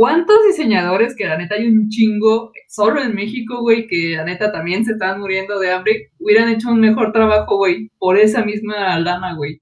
¿Cuántos 0.00 0.38
diseñadores 0.46 1.14
que 1.14 1.26
la 1.26 1.36
neta 1.36 1.56
hay 1.56 1.66
un 1.66 1.90
chingo 1.90 2.52
solo 2.68 3.02
en 3.02 3.14
México, 3.14 3.60
güey, 3.60 3.86
que 3.86 4.14
la 4.16 4.24
neta 4.24 4.50
también 4.50 4.82
se 4.82 4.92
están 4.92 5.20
muriendo 5.20 5.58
de 5.58 5.70
hambre, 5.70 6.10
hubieran 6.18 6.48
hecho 6.48 6.70
un 6.70 6.80
mejor 6.80 7.12
trabajo, 7.12 7.58
güey, 7.58 7.90
por 7.98 8.16
esa 8.16 8.42
misma 8.42 8.98
lana, 8.98 9.34
güey? 9.34 9.60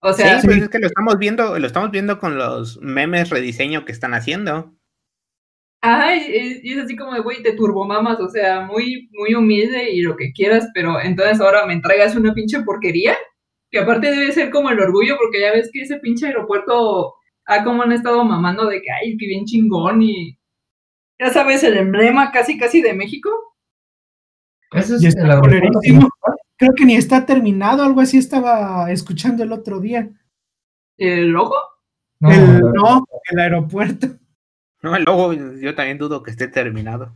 O 0.00 0.14
sea, 0.14 0.40
sí, 0.40 0.46
pues 0.46 0.62
es 0.62 0.68
que 0.70 0.78
lo 0.78 0.86
estamos 0.86 1.18
viendo, 1.18 1.58
lo 1.58 1.66
estamos 1.66 1.90
viendo 1.90 2.18
con 2.18 2.38
los 2.38 2.80
memes 2.80 3.28
rediseño 3.28 3.84
que 3.84 3.92
están 3.92 4.14
haciendo. 4.14 4.74
Ajá, 5.82 6.16
y, 6.16 6.60
y 6.62 6.72
es 6.72 6.78
así 6.78 6.96
como 6.96 7.12
de, 7.12 7.20
güey, 7.20 7.42
te 7.42 7.52
turbomamas, 7.52 8.18
o 8.18 8.30
sea, 8.30 8.62
muy, 8.62 9.10
muy 9.12 9.34
humilde 9.34 9.90
y 9.90 10.00
lo 10.00 10.16
que 10.16 10.32
quieras, 10.32 10.70
pero 10.72 10.98
entonces 11.02 11.38
ahora 11.38 11.66
me 11.66 11.74
entregas 11.74 12.16
una 12.16 12.32
pinche 12.32 12.62
porquería, 12.62 13.14
que 13.70 13.80
aparte 13.80 14.10
debe 14.10 14.32
ser 14.32 14.48
como 14.48 14.70
el 14.70 14.80
orgullo, 14.80 15.18
porque 15.18 15.42
ya 15.42 15.52
ves 15.52 15.68
que 15.70 15.82
ese 15.82 15.98
pinche 15.98 16.28
aeropuerto, 16.28 17.12
ah, 17.46 17.64
como 17.64 17.82
han 17.82 17.92
estado 17.92 18.24
mamando 18.24 18.66
de 18.66 18.80
que, 18.80 18.90
ay, 18.90 19.16
que 19.16 19.26
bien 19.26 19.44
chingón 19.44 20.02
y, 20.02 20.38
ya 21.18 21.30
sabes, 21.32 21.62
el 21.64 21.76
emblema 21.76 22.30
casi, 22.30 22.58
casi 22.58 22.82
de 22.82 22.92
México. 22.92 23.30
Eso 24.72 24.96
es 24.96 25.02
Y 25.02 25.06
está 25.06 25.22
el. 25.22 25.70
Creo 26.58 26.72
que 26.74 26.86
ni 26.86 26.94
está 26.94 27.26
terminado, 27.26 27.82
algo 27.82 28.00
así 28.00 28.16
estaba 28.16 28.90
escuchando 28.90 29.42
el 29.42 29.52
otro 29.52 29.78
día. 29.78 30.10
¿El 30.96 31.28
logo? 31.28 31.56
No, 32.18 32.30
el, 32.30 32.40
el 32.40 32.72
no, 32.72 33.06
el 33.30 33.38
aeropuerto. 33.38 34.06
No, 34.82 34.98
luego 34.98 35.32
yo 35.32 35.74
también 35.74 35.98
dudo 35.98 36.22
que 36.22 36.30
esté 36.30 36.48
terminado. 36.48 37.14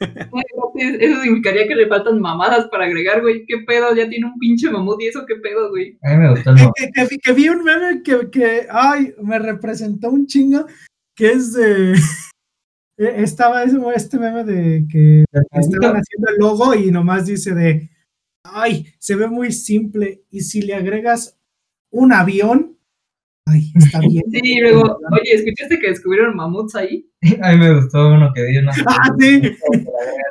Eso 0.00 1.22
significaría 1.22 1.66
que 1.66 1.74
le 1.74 1.88
faltan 1.88 2.20
mamadas 2.20 2.66
para 2.70 2.84
agregar, 2.84 3.20
güey. 3.20 3.44
¿Qué 3.46 3.58
pedo? 3.66 3.94
Ya 3.94 4.08
tiene 4.08 4.26
un 4.26 4.38
pinche 4.38 4.70
mamut 4.70 5.00
y 5.02 5.06
eso, 5.08 5.24
¿qué 5.26 5.36
pedo, 5.36 5.70
güey? 5.70 5.98
A 6.02 6.10
mí 6.10 6.16
me 6.18 6.30
gustó 6.30 6.50
el 6.50 6.56
Que, 6.56 6.62
nombre. 6.62 6.74
que- 6.84 6.90
que 6.92 7.06
vi- 7.08 7.18
que 7.18 7.32
vi 7.32 7.48
un 7.48 7.64
meme 7.64 8.02
que, 8.02 8.30
que, 8.30 8.66
ay, 8.70 9.14
me 9.22 9.38
representó 9.38 10.10
un 10.10 10.26
chingo, 10.26 10.66
que 11.16 11.30
es 11.32 11.52
de... 11.52 11.92
eh, 12.98 13.14
Estaba 13.18 13.64
ese, 13.64 13.76
este 13.94 14.18
meme 14.18 14.44
de 14.44 14.86
que 14.90 15.24
estaban 15.52 15.96
haciendo 15.96 16.30
el 16.30 16.36
logo 16.38 16.74
y 16.74 16.90
nomás 16.90 17.26
dice 17.26 17.54
de, 17.54 17.90
ay, 18.44 18.86
se 18.98 19.16
ve 19.16 19.26
muy 19.26 19.52
simple 19.52 20.22
y 20.30 20.40
si 20.42 20.62
le 20.62 20.74
agregas 20.74 21.36
un 21.90 22.12
avión, 22.12 22.77
ay, 23.48 23.72
está 23.74 24.00
bien. 24.00 24.24
Sí, 24.30 24.40
y 24.42 24.60
luego, 24.60 24.98
oye, 25.10 25.34
¿escuchaste 25.34 25.78
que 25.78 25.88
descubrieron 25.88 26.36
mamuts 26.36 26.74
ahí? 26.74 27.08
A 27.42 27.52
mí 27.52 27.58
me 27.58 27.74
gustó 27.74 28.08
uno 28.12 28.32
que 28.34 28.42
vi. 28.44 28.58
Una... 28.58 28.72
Ah, 28.86 29.14
sí. 29.18 29.42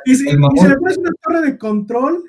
Y 0.04 0.14
si, 0.14 0.28
El 0.28 0.36
y 0.36 0.38
mamut. 0.38 0.58
si 0.60 0.68
le 0.68 0.76
pones 0.76 0.98
una 0.98 1.10
torre 1.22 1.40
de 1.42 1.58
control, 1.58 2.24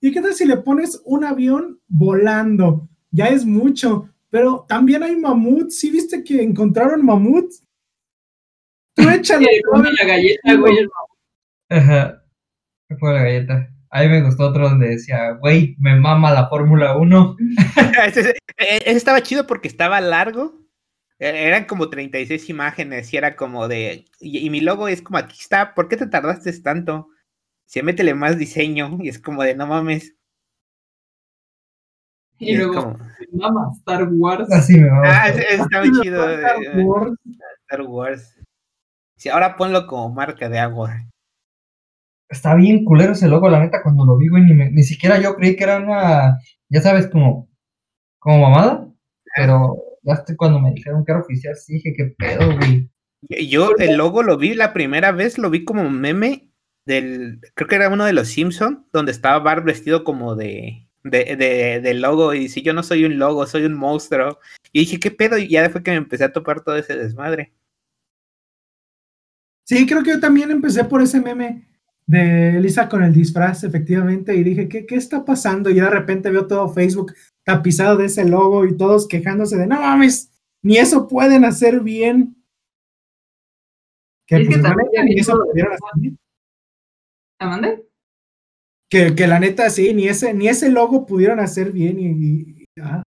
¿y 0.00 0.12
qué 0.12 0.20
tal 0.20 0.34
si 0.34 0.44
le 0.44 0.58
pones 0.58 1.00
un 1.04 1.24
avión 1.24 1.80
volando? 1.88 2.88
Ya 3.10 3.26
es 3.26 3.44
mucho, 3.44 4.08
pero 4.30 4.66
también 4.68 5.02
hay 5.02 5.16
mamuts, 5.16 5.78
¿sí 5.78 5.90
viste 5.90 6.22
que 6.22 6.42
encontraron 6.42 7.04
mamuts? 7.04 7.62
Tú 8.94 9.02
échale. 9.10 9.46
Le 9.46 9.62
come 9.62 9.88
la 9.98 10.06
galleta, 10.06 10.54
güey. 10.54 10.88
Ajá. 11.68 12.22
Fue 12.98 13.12
la 13.12 13.22
galleta. 13.22 13.75
A 13.96 14.02
mí 14.02 14.08
me 14.08 14.22
gustó 14.22 14.48
otro 14.50 14.68
donde 14.68 14.88
decía, 14.90 15.30
güey, 15.40 15.74
me 15.78 15.96
mama 15.98 16.30
la 16.30 16.48
Fórmula 16.48 16.96
1. 16.98 17.36
ese, 18.06 18.20
ese- 18.58 18.90
estaba 18.90 19.22
chido 19.22 19.46
porque 19.46 19.68
estaba 19.68 20.00
largo. 20.02 20.60
E- 21.18 21.46
Eran 21.48 21.64
como 21.64 21.88
36 21.88 22.50
imágenes 22.50 23.10
y 23.12 23.16
era 23.16 23.36
como 23.36 23.68
de... 23.68 24.04
Y, 24.20 24.44
y 24.46 24.50
mi 24.50 24.60
logo 24.60 24.88
es 24.88 25.00
como, 25.00 25.16
aquí 25.18 25.38
está, 25.40 25.72
¿por 25.74 25.88
qué 25.88 25.96
te 25.96 26.06
tardaste 26.06 26.52
tanto? 26.60 27.08
Se 27.64 27.82
métele 27.82 28.14
más 28.14 28.36
diseño 28.36 28.98
y 29.00 29.08
es 29.08 29.18
como 29.18 29.42
de, 29.42 29.54
no 29.54 29.66
mames. 29.66 30.14
Y 32.38 32.54
luego, 32.54 32.74
como, 32.74 32.98
mama, 33.32 33.70
Star 33.78 34.06
Wars. 34.10 34.52
Así 34.52 34.78
me 34.78 34.90
mama. 34.90 35.08
ah, 35.10 35.28
ese, 35.30 35.40
ese 35.54 35.62
está 35.62 35.80
muy 35.80 35.90
chido. 36.02 36.30
Star 36.30 36.56
eh, 36.62 36.82
Wars. 36.84 37.12
Star 37.62 37.82
Wars. 37.82 38.40
Sí, 39.16 39.30
ahora 39.30 39.56
ponlo 39.56 39.86
como 39.86 40.10
marca 40.10 40.50
de 40.50 40.58
agua. 40.58 41.02
Está 42.28 42.54
bien 42.54 42.84
culero 42.84 43.12
ese 43.12 43.28
logo, 43.28 43.48
la 43.48 43.60
neta, 43.60 43.82
cuando 43.82 44.04
lo 44.04 44.16
vi, 44.18 44.28
güey, 44.28 44.42
ni, 44.42 44.52
me- 44.54 44.70
ni 44.70 44.82
siquiera 44.82 45.20
yo 45.20 45.34
creí 45.36 45.54
que 45.56 45.64
era 45.64 45.78
una, 45.78 46.38
ya 46.68 46.80
sabes, 46.80 47.06
como, 47.08 47.48
como 48.18 48.40
mamada, 48.48 48.88
pero 49.36 49.76
ya 50.02 50.14
estoy 50.14 50.34
cuando 50.36 50.60
me 50.60 50.72
dijeron 50.72 51.04
que 51.04 51.12
era 51.12 51.20
oficial, 51.20 51.54
sí 51.56 51.74
dije, 51.74 51.94
qué 51.96 52.14
pedo, 52.18 52.56
güey. 52.56 52.90
Yo 53.48 53.70
el 53.78 53.96
logo 53.96 54.22
lo 54.22 54.36
vi 54.38 54.54
la 54.54 54.72
primera 54.72 55.12
vez, 55.12 55.38
lo 55.38 55.50
vi 55.50 55.64
como 55.64 55.88
meme 55.90 56.50
del, 56.84 57.40
creo 57.54 57.68
que 57.68 57.76
era 57.76 57.88
uno 57.88 58.04
de 58.04 58.12
los 58.12 58.28
Simpson, 58.28 58.86
donde 58.92 59.12
estaba 59.12 59.38
Bart 59.40 59.64
vestido 59.64 60.04
como 60.04 60.34
de, 60.36 60.86
de, 61.04 61.36
de, 61.36 61.80
de 61.80 61.94
logo 61.94 62.34
y 62.34 62.40
dice, 62.40 62.62
yo 62.62 62.72
no 62.72 62.82
soy 62.82 63.04
un 63.04 63.18
logo, 63.18 63.46
soy 63.46 63.64
un 63.64 63.74
monstruo. 63.74 64.38
Y 64.72 64.80
dije, 64.80 65.00
¿qué 65.00 65.10
pedo? 65.10 65.38
Y 65.38 65.48
ya 65.48 65.68
fue 65.70 65.82
que 65.82 65.90
me 65.92 65.96
empecé 65.96 66.24
a 66.24 66.32
topar 66.32 66.62
todo 66.62 66.76
ese 66.76 66.96
desmadre. 66.96 67.52
Sí, 69.64 69.86
creo 69.86 70.02
que 70.02 70.10
yo 70.10 70.20
también 70.20 70.50
empecé 70.50 70.84
por 70.84 71.02
ese 71.02 71.20
meme 71.20 71.66
de 72.08 72.60
Lisa 72.60 72.88
con 72.88 73.02
el 73.02 73.12
disfraz, 73.12 73.64
efectivamente, 73.64 74.34
y 74.36 74.44
dije, 74.44 74.68
¿qué, 74.68 74.86
qué 74.86 74.94
está 74.94 75.24
pasando? 75.24 75.70
Y 75.70 75.74
de 75.74 75.90
repente 75.90 76.30
veo 76.30 76.46
todo 76.46 76.68
Facebook 76.68 77.12
tapizado 77.44 77.96
de 77.96 78.06
ese 78.06 78.24
logo 78.28 78.64
y 78.64 78.76
todos 78.76 79.08
quejándose 79.08 79.56
de, 79.56 79.66
no 79.66 79.80
mames, 79.80 80.30
ni 80.62 80.78
eso 80.78 81.08
pueden 81.08 81.44
hacer 81.44 81.80
bien. 81.80 82.36
Que, 84.28 84.36
Es 84.36 84.42
que 84.42 84.46
pues, 84.54 84.62
la 84.62 84.68
también 84.70 84.88
ya 84.94 85.04
ni 85.04 85.18
eso 85.18 85.32
todo- 85.32 85.46
pudieron 85.46 85.72
hacer 85.72 85.90
bien. 86.00 86.18
¿Amanda? 87.40 87.76
Que, 88.90 89.14
que 89.14 89.26
la 89.26 89.40
neta, 89.40 89.68
sí, 89.70 89.92
ni 89.94 90.06
ese, 90.08 90.32
ni 90.32 90.48
ese 90.48 90.68
logo 90.70 91.06
pudieron 91.06 91.40
hacer 91.40 91.72
bien 91.72 91.98
y, 91.98 92.06
y- 92.06 92.62
y- 92.76 92.80
ajá. 92.80 93.02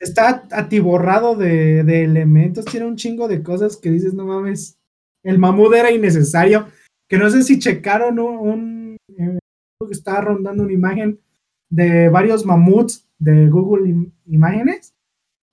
está 0.00 0.46
atiborrado 0.50 1.36
de, 1.36 1.84
de 1.84 2.04
elementos, 2.04 2.64
tiene 2.64 2.86
un 2.86 2.96
chingo 2.96 3.28
de 3.28 3.42
cosas 3.42 3.76
que 3.76 3.90
dices, 3.90 4.14
no 4.14 4.24
mames, 4.26 4.78
el 5.24 5.38
mamut 5.38 5.72
era 5.74 5.90
innecesario, 5.92 6.66
que 7.12 7.18
no 7.18 7.28
sé 7.28 7.42
si 7.42 7.58
checaron 7.58 8.18
un, 8.18 8.38
un 8.38 8.96
eh, 9.18 9.38
que 9.86 9.92
estaba 9.92 10.22
rondando 10.22 10.62
una 10.62 10.72
imagen 10.72 11.20
de 11.68 12.08
varios 12.08 12.46
mamuts 12.46 13.06
de 13.18 13.48
Google 13.48 13.86
Im- 13.90 14.12
Imágenes, 14.24 14.94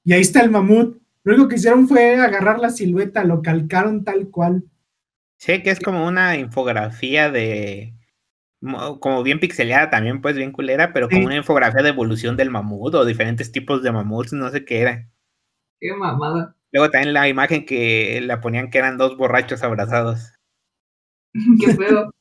y 0.05 0.13
ahí 0.13 0.21
está 0.21 0.41
el 0.41 0.51
mamut, 0.51 0.97
lo 1.25 1.33
único 1.33 1.49
que 1.49 1.55
hicieron 1.57 1.85
fue 1.89 2.15
agarrar 2.15 2.59
la 2.59 2.69
silueta, 2.69 3.25
lo 3.25 3.41
calcaron 3.41 4.05
tal 4.05 4.29
cual. 4.29 4.63
Sé 5.37 5.61
que 5.61 5.69
es 5.71 5.81
como 5.81 6.07
una 6.07 6.37
infografía 6.37 7.29
de, 7.29 7.93
mo- 8.61 9.01
como 9.01 9.21
bien 9.21 9.41
pixeleada 9.41 9.89
también, 9.89 10.21
pues 10.21 10.37
bien 10.37 10.53
culera, 10.53 10.93
pero 10.93 11.09
como 11.09 11.19
Sí. 11.19 11.25
una 11.25 11.35
infografía 11.35 11.83
de 11.83 11.89
evolución 11.89 12.37
del 12.37 12.51
mamut 12.51 12.95
o 12.95 13.03
diferentes 13.03 13.51
tipos 13.51 13.83
de 13.83 13.91
mamuts, 13.91 14.31
no 14.31 14.49
sé 14.49 14.63
qué 14.63 14.79
era. 14.79 15.09
Qué 15.81 15.93
mamada. 15.93 16.55
Luego 16.71 16.89
también 16.89 17.13
la 17.13 17.27
imagen 17.27 17.65
que 17.65 18.21
la 18.23 18.39
ponían 18.39 18.69
que 18.69 18.77
eran 18.77 18.97
dos 18.97 19.17
borrachos 19.17 19.61
abrazados. 19.61 20.38
Qué 21.59 21.73
pedo. 21.75 22.11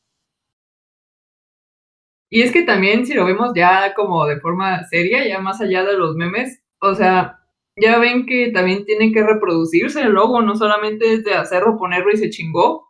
Y 2.30 2.42
es 2.42 2.52
que 2.52 2.62
también, 2.62 3.06
si 3.06 3.14
lo 3.14 3.24
vemos 3.24 3.52
ya 3.54 3.94
como 3.94 4.26
de 4.26 4.38
forma 4.40 4.84
seria, 4.88 5.26
ya 5.26 5.40
más 5.40 5.60
allá 5.60 5.84
de 5.84 5.96
los 5.96 6.14
memes, 6.14 6.60
o 6.80 6.94
sea, 6.94 7.38
ya 7.76 7.98
ven 7.98 8.26
que 8.26 8.50
también 8.50 8.84
tiene 8.84 9.12
que 9.12 9.22
reproducirse 9.22 10.02
el 10.02 10.12
logo, 10.12 10.42
no 10.42 10.56
solamente 10.56 11.12
es 11.14 11.24
de 11.24 11.34
hacerlo, 11.34 11.78
ponerlo 11.78 12.10
y 12.12 12.18
se 12.18 12.30
chingó. 12.30 12.88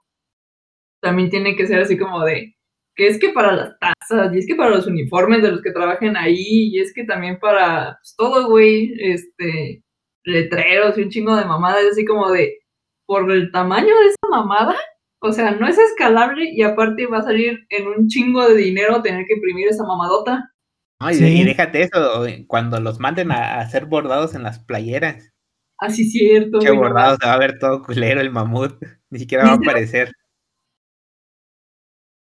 También 1.00 1.30
tiene 1.30 1.54
que 1.56 1.66
ser 1.66 1.80
así 1.80 1.96
como 1.96 2.24
de, 2.24 2.56
que 2.96 3.06
es 3.06 3.20
que 3.20 3.30
para 3.30 3.52
las 3.52 3.78
tazas, 3.78 4.34
y 4.34 4.38
es 4.38 4.46
que 4.46 4.56
para 4.56 4.70
los 4.70 4.86
uniformes 4.86 5.42
de 5.42 5.52
los 5.52 5.62
que 5.62 5.70
trabajen 5.72 6.16
ahí, 6.16 6.70
y 6.72 6.80
es 6.80 6.92
que 6.92 7.04
también 7.04 7.38
para 7.38 7.98
pues, 8.00 8.14
todo, 8.16 8.48
güey, 8.48 8.92
este, 8.98 9.84
letreros 10.24 10.98
y 10.98 11.02
un 11.02 11.10
chingo 11.10 11.36
de 11.36 11.44
mamadas, 11.44 11.84
así 11.92 12.04
como 12.04 12.30
de, 12.30 12.58
por 13.06 13.30
el 13.30 13.52
tamaño 13.52 13.94
de 13.96 14.06
esa 14.08 14.28
mamada, 14.28 14.76
o 15.20 15.32
sea, 15.32 15.52
no 15.52 15.66
es 15.66 15.78
escalable 15.78 16.50
y 16.52 16.62
aparte 16.62 17.06
va 17.06 17.18
a 17.18 17.22
salir 17.22 17.66
en 17.70 17.88
un 17.88 18.08
chingo 18.08 18.48
de 18.48 18.56
dinero 18.56 19.02
tener 19.02 19.26
que 19.26 19.34
imprimir 19.34 19.68
esa 19.68 19.84
mamadota. 19.84 20.52
No, 21.00 21.10
y, 21.10 21.14
Sí. 21.14 21.40
y 21.40 21.44
déjate 21.44 21.82
eso, 21.82 22.24
cuando 22.46 22.80
los 22.80 22.98
manden 23.00 23.32
a, 23.32 23.60
hacer 23.60 23.86
bordados 23.86 24.34
en 24.34 24.42
las 24.42 24.58
playeras. 24.58 25.32
Así 25.78 26.04
cierto. 26.10 26.58
Che 26.58 26.68
güey, 26.68 26.76
no 26.76 26.82
bordado, 26.82 27.16
se 27.20 27.26
va 27.26 27.34
a 27.34 27.38
ver 27.38 27.58
todo 27.58 27.82
culero 27.82 28.20
el 28.20 28.30
mamut. 28.30 28.74
Ni 29.10 29.20
siquiera 29.20 29.44
va 29.44 29.52
a 29.52 29.54
aparecer. 29.54 30.12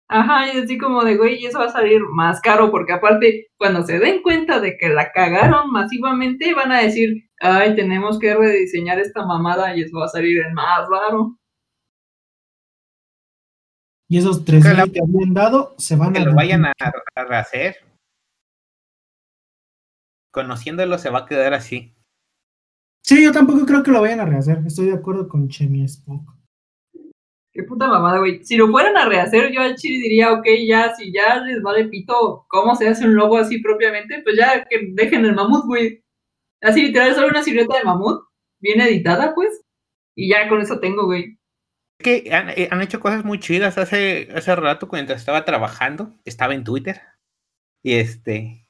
Ajá, 0.08 0.52
y 0.52 0.58
así 0.58 0.78
como 0.78 1.02
de, 1.02 1.16
güey, 1.16 1.36
y 1.42 1.46
eso 1.46 1.58
va 1.58 1.66
a 1.66 1.70
salir 1.70 2.00
más 2.12 2.40
caro, 2.40 2.70
porque 2.70 2.92
aparte, 2.92 3.48
cuando 3.56 3.82
se 3.82 3.98
den 3.98 4.22
cuenta 4.22 4.60
de 4.60 4.76
que 4.76 4.88
la 4.90 5.10
cagaron 5.12 5.70
masivamente, 5.72 6.54
van 6.54 6.72
a 6.72 6.82
decir, 6.82 7.28
ay, 7.40 7.74
tenemos 7.74 8.18
que 8.18 8.34
rediseñar 8.34 8.98
esta 8.98 9.24
mamada 9.24 9.76
y 9.76 9.82
eso 9.82 9.98
va 9.98 10.04
a 10.06 10.08
salir 10.08 10.40
en 10.42 10.54
más 10.54 10.86
raro. 10.90 11.36
Y 14.14 14.18
esos 14.18 14.44
tres 14.44 14.64
mil 14.64 14.92
que 14.92 15.00
habían 15.00 15.34
dado 15.34 15.74
se 15.76 15.96
van 15.96 16.12
Que 16.12 16.20
a 16.20 16.24
lo 16.24 16.36
vayan 16.36 16.66
a, 16.66 16.72
a 17.16 17.24
rehacer. 17.24 17.78
Conociéndolo 20.30 20.98
se 20.98 21.10
va 21.10 21.18
a 21.18 21.26
quedar 21.26 21.52
así. 21.52 21.92
Sí, 23.02 23.24
yo 23.24 23.32
tampoco 23.32 23.66
creo 23.66 23.82
que 23.82 23.90
lo 23.90 24.02
vayan 24.02 24.20
a 24.20 24.24
rehacer. 24.24 24.62
Estoy 24.64 24.86
de 24.86 24.94
acuerdo 24.94 25.28
con 25.28 25.48
Chemi 25.48 25.82
Spock. 25.82 26.32
Qué 27.52 27.64
puta 27.64 27.88
mamada, 27.88 28.20
güey. 28.20 28.44
Si 28.44 28.56
lo 28.56 28.68
fueran 28.68 28.96
a 28.96 29.06
rehacer, 29.06 29.50
yo 29.50 29.60
al 29.60 29.74
chile 29.74 29.98
diría, 29.98 30.32
ok, 30.32 30.46
ya, 30.64 30.94
si 30.94 31.12
ya 31.12 31.40
les 31.40 31.60
vale 31.60 31.86
pito 31.86 32.46
cómo 32.48 32.76
se 32.76 32.86
hace 32.86 33.06
un 33.06 33.16
logo 33.16 33.36
así 33.36 33.60
propiamente, 33.60 34.22
pues 34.22 34.36
ya 34.36 34.64
que 34.64 34.92
dejen 34.92 35.24
el 35.24 35.34
mamut, 35.34 35.64
güey. 35.66 36.04
Así 36.62 36.82
literal, 36.82 37.16
solo 37.16 37.30
una 37.30 37.42
silueta 37.42 37.78
de 37.78 37.84
mamut, 37.84 38.22
bien 38.60 38.80
editada, 38.80 39.34
pues. 39.34 39.60
Y 40.14 40.28
ya 40.28 40.48
con 40.48 40.60
eso 40.60 40.78
tengo, 40.78 41.04
güey. 41.06 41.36
Que 41.98 42.28
han, 42.32 42.50
eh, 42.50 42.68
han 42.70 42.82
hecho 42.82 43.00
cosas 43.00 43.24
muy 43.24 43.38
chidas. 43.40 43.78
Hace, 43.78 44.28
hace 44.34 44.56
rato, 44.56 44.88
cuando 44.88 45.14
estaba 45.14 45.44
trabajando, 45.44 46.14
estaba 46.24 46.54
en 46.54 46.64
Twitter. 46.64 47.00
Y 47.82 47.94
este. 47.94 48.68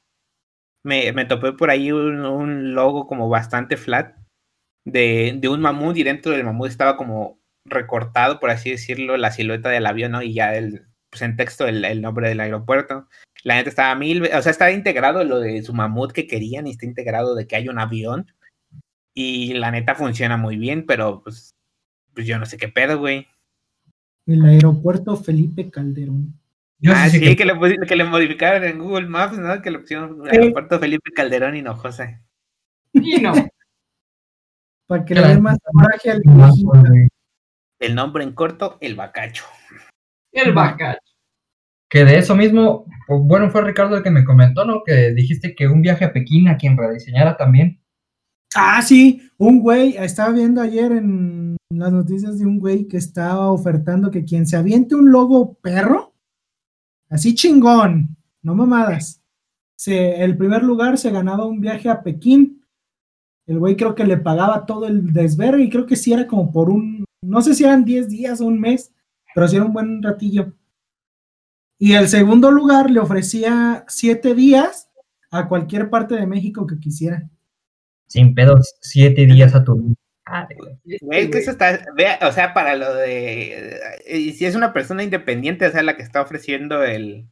Me, 0.84 1.12
me 1.12 1.24
topé 1.24 1.52
por 1.52 1.70
ahí 1.70 1.92
un, 1.92 2.74
logo 2.74 3.06
como 3.06 3.28
bastante 3.28 3.76
flat. 3.76 4.16
De, 4.86 5.34
de 5.38 5.48
un 5.48 5.60
mamut. 5.60 5.96
Y 5.96 6.02
dentro 6.02 6.32
del 6.32 6.44
mamut 6.44 6.68
estaba 6.68 6.96
como 6.96 7.40
recortado, 7.64 8.40
por 8.40 8.50
así 8.50 8.70
decirlo, 8.70 9.16
la 9.16 9.30
silueta 9.30 9.70
del 9.70 9.86
avión, 9.86 10.12
¿no? 10.12 10.22
Y 10.22 10.34
ya 10.34 10.54
el, 10.54 10.86
pues 11.14 11.22
en 11.22 11.36
texto 11.36 11.66
el, 11.66 12.02
nombre 12.02 12.28
del 12.28 12.40
aeropuerto. 12.40 13.08
La 13.44 13.54
neta 13.54 13.70
estaba 13.70 13.94
mil, 13.94 14.24
o 14.24 14.42
sea, 14.42 14.50
está 14.50 14.72
integrado 14.72 15.22
lo 15.24 15.38
de 15.40 15.62
su 15.62 15.72
mamut 15.72 16.12
que 16.12 16.26
querían 16.26 16.66
y 16.66 16.72
está 16.72 16.86
integrado 16.86 17.34
de 17.34 17.46
que 17.46 17.56
hay 17.56 17.68
un 17.68 17.78
avión. 17.78 18.32
Y 19.14 19.54
la 19.54 19.70
neta 19.70 19.94
funciona 19.94 20.36
muy 20.36 20.56
bien, 20.56 20.86
pero 20.86 21.22
pues, 21.22 21.54
pues 22.14 22.26
yo 22.26 22.38
no 22.38 22.46
sé 22.46 22.56
qué 22.56 22.68
pedo, 22.68 22.98
güey. 22.98 23.26
El 24.26 24.44
aeropuerto 24.44 25.16
Felipe 25.16 25.70
Calderón. 25.70 26.38
Yo 26.78 26.92
ah, 26.94 27.08
sí 27.08 27.20
que- 27.20 27.36
que, 27.36 27.44
le, 27.44 27.54
que 27.86 27.96
le 27.96 28.04
modificaron 28.04 28.64
en 28.64 28.78
Google 28.78 29.06
Maps, 29.06 29.38
¿no? 29.38 29.60
Que 29.62 29.70
le 29.70 29.78
pusieron 29.78 30.22
Sí. 30.24 30.36
aeropuerto 30.36 30.78
Felipe 30.78 31.10
Calderón 31.12 31.56
Hinojosa. 31.56 32.22
Y 32.92 33.20
no. 33.20 33.32
Para 34.86 35.04
que 35.04 35.14
le 35.14 35.20
la 35.20 35.28
dé 35.28 35.40
más 35.40 35.58
coraje 35.64 36.10
al. 36.10 36.22
El 37.80 37.94
nombre 37.94 38.22
en 38.24 38.32
corto, 38.32 38.78
el 38.80 38.94
bacacho. 38.94 39.44
El 40.32 40.52
bacacho. 40.52 41.00
Que 41.88 42.04
de 42.04 42.18
eso 42.18 42.34
mismo, 42.34 42.86
pues, 43.06 43.20
bueno, 43.22 43.50
fue 43.50 43.62
Ricardo 43.62 43.96
el 43.96 44.02
que 44.02 44.10
me 44.10 44.24
comentó, 44.24 44.64
¿no? 44.64 44.82
Que 44.84 45.12
dijiste 45.14 45.54
que 45.54 45.68
un 45.68 45.82
viaje 45.82 46.04
a 46.04 46.12
Pekín 46.12 46.48
a 46.48 46.56
quien 46.56 46.76
rediseñara 46.76 47.36
también. 47.36 47.80
Ah, 48.54 48.80
sí, 48.82 49.30
un 49.38 49.60
güey, 49.60 49.96
estaba 49.96 50.32
viendo 50.32 50.60
ayer 50.60 50.92
en 50.92 51.53
las 51.70 51.92
noticias 51.92 52.38
de 52.38 52.46
un 52.46 52.58
güey 52.58 52.86
que 52.86 52.96
estaba 52.96 53.50
ofertando 53.50 54.10
que 54.10 54.24
quien 54.24 54.46
se 54.46 54.56
aviente 54.56 54.94
un 54.94 55.10
logo 55.10 55.54
perro, 55.54 56.14
así 57.08 57.34
chingón, 57.34 58.16
no 58.42 58.54
mamadas, 58.54 59.22
se, 59.76 60.22
el 60.22 60.36
primer 60.36 60.62
lugar 60.62 60.98
se 60.98 61.10
ganaba 61.10 61.46
un 61.46 61.60
viaje 61.60 61.88
a 61.88 62.02
Pekín. 62.02 62.64
El 63.46 63.58
güey 63.58 63.76
creo 63.76 63.94
que 63.94 64.04
le 64.04 64.16
pagaba 64.16 64.66
todo 64.66 64.86
el 64.86 65.12
desvergue 65.12 65.64
y 65.64 65.70
creo 65.70 65.86
que 65.86 65.96
sí 65.96 66.12
era 66.12 66.26
como 66.26 66.52
por 66.52 66.70
un, 66.70 67.04
no 67.22 67.42
sé 67.42 67.54
si 67.54 67.64
eran 67.64 67.84
10 67.84 68.08
días 68.08 68.40
o 68.40 68.46
un 68.46 68.60
mes, 68.60 68.92
pero 69.34 69.48
sí 69.48 69.56
era 69.56 69.64
un 69.64 69.72
buen 69.72 70.02
ratillo. 70.02 70.54
Y 71.78 71.92
el 71.92 72.08
segundo 72.08 72.50
lugar 72.50 72.90
le 72.90 73.00
ofrecía 73.00 73.84
7 73.88 74.34
días 74.34 74.88
a 75.34 75.48
cualquier 75.48 75.90
parte 75.90 76.14
de 76.14 76.26
México 76.26 76.66
que 76.66 76.78
quisiera. 76.78 77.28
Sin 78.06 78.34
pedos, 78.34 78.76
siete 78.80 79.26
días 79.26 79.54
a 79.54 79.64
tu. 79.64 79.94
Ah, 80.26 80.48
güey. 81.02 81.30
Que 81.30 81.38
eso 81.38 81.50
está, 81.50 81.84
vea, 81.96 82.18
o 82.22 82.32
sea, 82.32 82.54
para 82.54 82.76
lo 82.76 82.94
de, 82.94 83.78
y 84.06 84.32
si 84.32 84.46
es 84.46 84.54
una 84.54 84.72
persona 84.72 85.02
independiente, 85.02 85.66
o 85.66 85.70
sea, 85.70 85.82
la 85.82 85.96
que 85.96 86.02
está 86.02 86.22
ofreciendo 86.22 86.82
el, 86.82 87.28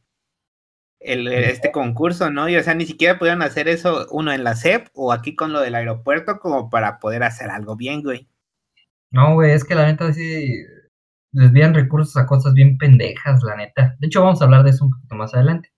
el, 0.99 1.27
este 1.27 1.71
concurso, 1.71 2.29
¿no? 2.29 2.49
Y 2.49 2.55
o 2.55 2.63
sea, 2.63 2.75
ni 2.75 2.85
siquiera 2.85 3.19
pudieron 3.19 3.41
hacer 3.41 3.67
eso, 3.67 4.07
uno 4.11 4.31
en 4.31 4.43
la 4.43 4.55
CEP 4.55 4.87
o 4.93 5.11
aquí 5.11 5.35
con 5.35 5.53
lo 5.53 5.61
del 5.61 5.75
aeropuerto, 5.75 6.39
como 6.39 6.69
para 6.69 6.99
poder 6.99 7.23
hacer 7.23 7.49
algo 7.49 7.75
bien, 7.75 8.03
güey. 8.03 8.29
No, 9.11 9.33
güey, 9.35 9.51
es 9.51 9.63
que 9.63 9.75
la 9.75 9.85
neta 9.85 10.13
sí 10.13 10.63
desvían 11.31 11.73
recursos 11.73 12.15
a 12.17 12.25
cosas 12.25 12.53
bien 12.53 12.77
pendejas, 12.77 13.43
la 13.43 13.55
neta. 13.55 13.95
De 13.99 14.07
hecho, 14.07 14.23
vamos 14.23 14.41
a 14.41 14.45
hablar 14.45 14.63
de 14.63 14.71
eso 14.71 14.85
un 14.85 14.91
poquito 14.91 15.15
más 15.15 15.33
adelante. 15.33 15.71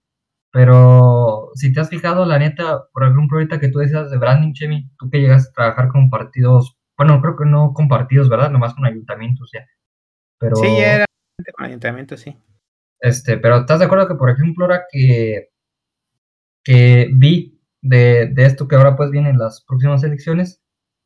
Pero 0.51 1.51
si 1.55 1.73
te 1.73 1.81
has 1.81 1.89
fijado, 1.89 2.25
la 2.25 2.39
neta, 2.39 2.85
por 2.93 3.03
ejemplo, 3.03 3.37
ahorita 3.37 3.59
que 3.59 3.69
tú 3.69 3.79
decías 3.79 4.09
de 4.11 4.17
branding, 4.17 4.53
Chemi, 4.53 4.89
tú 4.97 5.09
que 5.09 5.19
llegas 5.19 5.49
a 5.49 5.53
trabajar 5.53 5.89
con 5.89 6.09
partidos, 6.09 6.74
bueno, 6.97 7.21
creo 7.21 7.35
que 7.35 7.45
no 7.45 7.73
con 7.73 7.87
partidos, 7.87 8.29
¿verdad? 8.29 8.49
Nomás 8.51 8.73
con 8.73 8.85
ayuntamientos 8.85 9.49
ya. 9.53 9.65
Pero, 10.39 10.55
Sí, 10.57 10.67
era 10.77 11.05
con 11.55 11.65
ayuntamiento, 11.65 12.17
sí. 12.17 12.35
este, 13.01 13.37
pero 13.37 13.57
¿estás 13.57 13.79
de 13.79 13.85
acuerdo 13.85 14.07
que, 14.07 14.15
por 14.15 14.29
ejemplo, 14.29 14.65
ahora 14.65 14.83
que, 14.91 15.49
que 16.63 17.09
vi 17.13 17.59
de, 17.81 18.27
de 18.33 18.45
esto 18.45 18.67
que 18.67 18.75
ahora 18.75 18.95
pues 18.95 19.11
vienen 19.11 19.37
las 19.37 19.63
próximas 19.67 20.03
elecciones, 20.03 20.61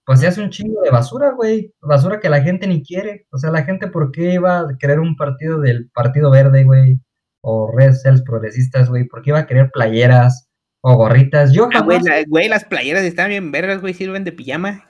pues 0.05 0.21
se 0.21 0.27
hace 0.27 0.41
un 0.41 0.49
chingo 0.49 0.81
de 0.81 0.89
basura, 0.89 1.31
güey. 1.31 1.73
Basura 1.81 2.19
que 2.19 2.29
la 2.29 2.41
gente 2.41 2.65
ni 2.67 2.81
quiere. 2.83 3.27
O 3.31 3.37
sea, 3.37 3.51
la 3.51 3.63
gente, 3.63 3.87
¿por 3.87 4.11
qué 4.11 4.33
iba 4.33 4.59
a 4.61 4.77
querer 4.79 4.99
un 4.99 5.15
partido 5.15 5.59
del 5.59 5.89
Partido 5.91 6.31
Verde, 6.31 6.63
güey? 6.63 6.99
O 7.41 7.71
Red 7.71 7.93
Cells 7.93 8.23
progresistas, 8.23 8.89
güey. 8.89 9.03
¿Por 9.07 9.21
qué 9.21 9.29
iba 9.31 9.39
a 9.39 9.45
querer 9.45 9.69
playeras 9.71 10.49
o 10.81 10.95
gorritas? 10.95 11.51
Yo 11.53 11.69
Ah, 11.73 11.81
güey, 11.81 11.99
jamás. 11.99 12.05
la- 12.05 12.23
güey, 12.27 12.47
las 12.49 12.65
playeras 12.65 13.03
están 13.03 13.29
bien 13.29 13.51
vergas, 13.51 13.81
güey, 13.81 13.93
sirven 13.93 14.23
de 14.23 14.31
pijama. 14.31 14.88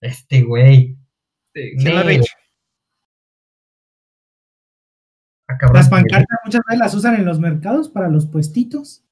Este, 0.00 0.42
güey. 0.42 0.96
Sí. 1.54 1.78
¿Sí, 1.78 1.84
no, 1.88 2.04
Nee. 2.04 2.18
Rich? 2.18 2.26
Ah, 5.48 5.58
cabrón, 5.58 5.76
Las 5.76 5.90
güey. 5.90 6.02
pancartas 6.02 6.38
muchas 6.44 6.60
veces 6.66 6.78
las 6.78 6.94
usan 6.94 7.14
en 7.16 7.24
los 7.24 7.40
mercados 7.40 7.88
para 7.88 8.08
los 8.08 8.26
puestitos. 8.26 9.04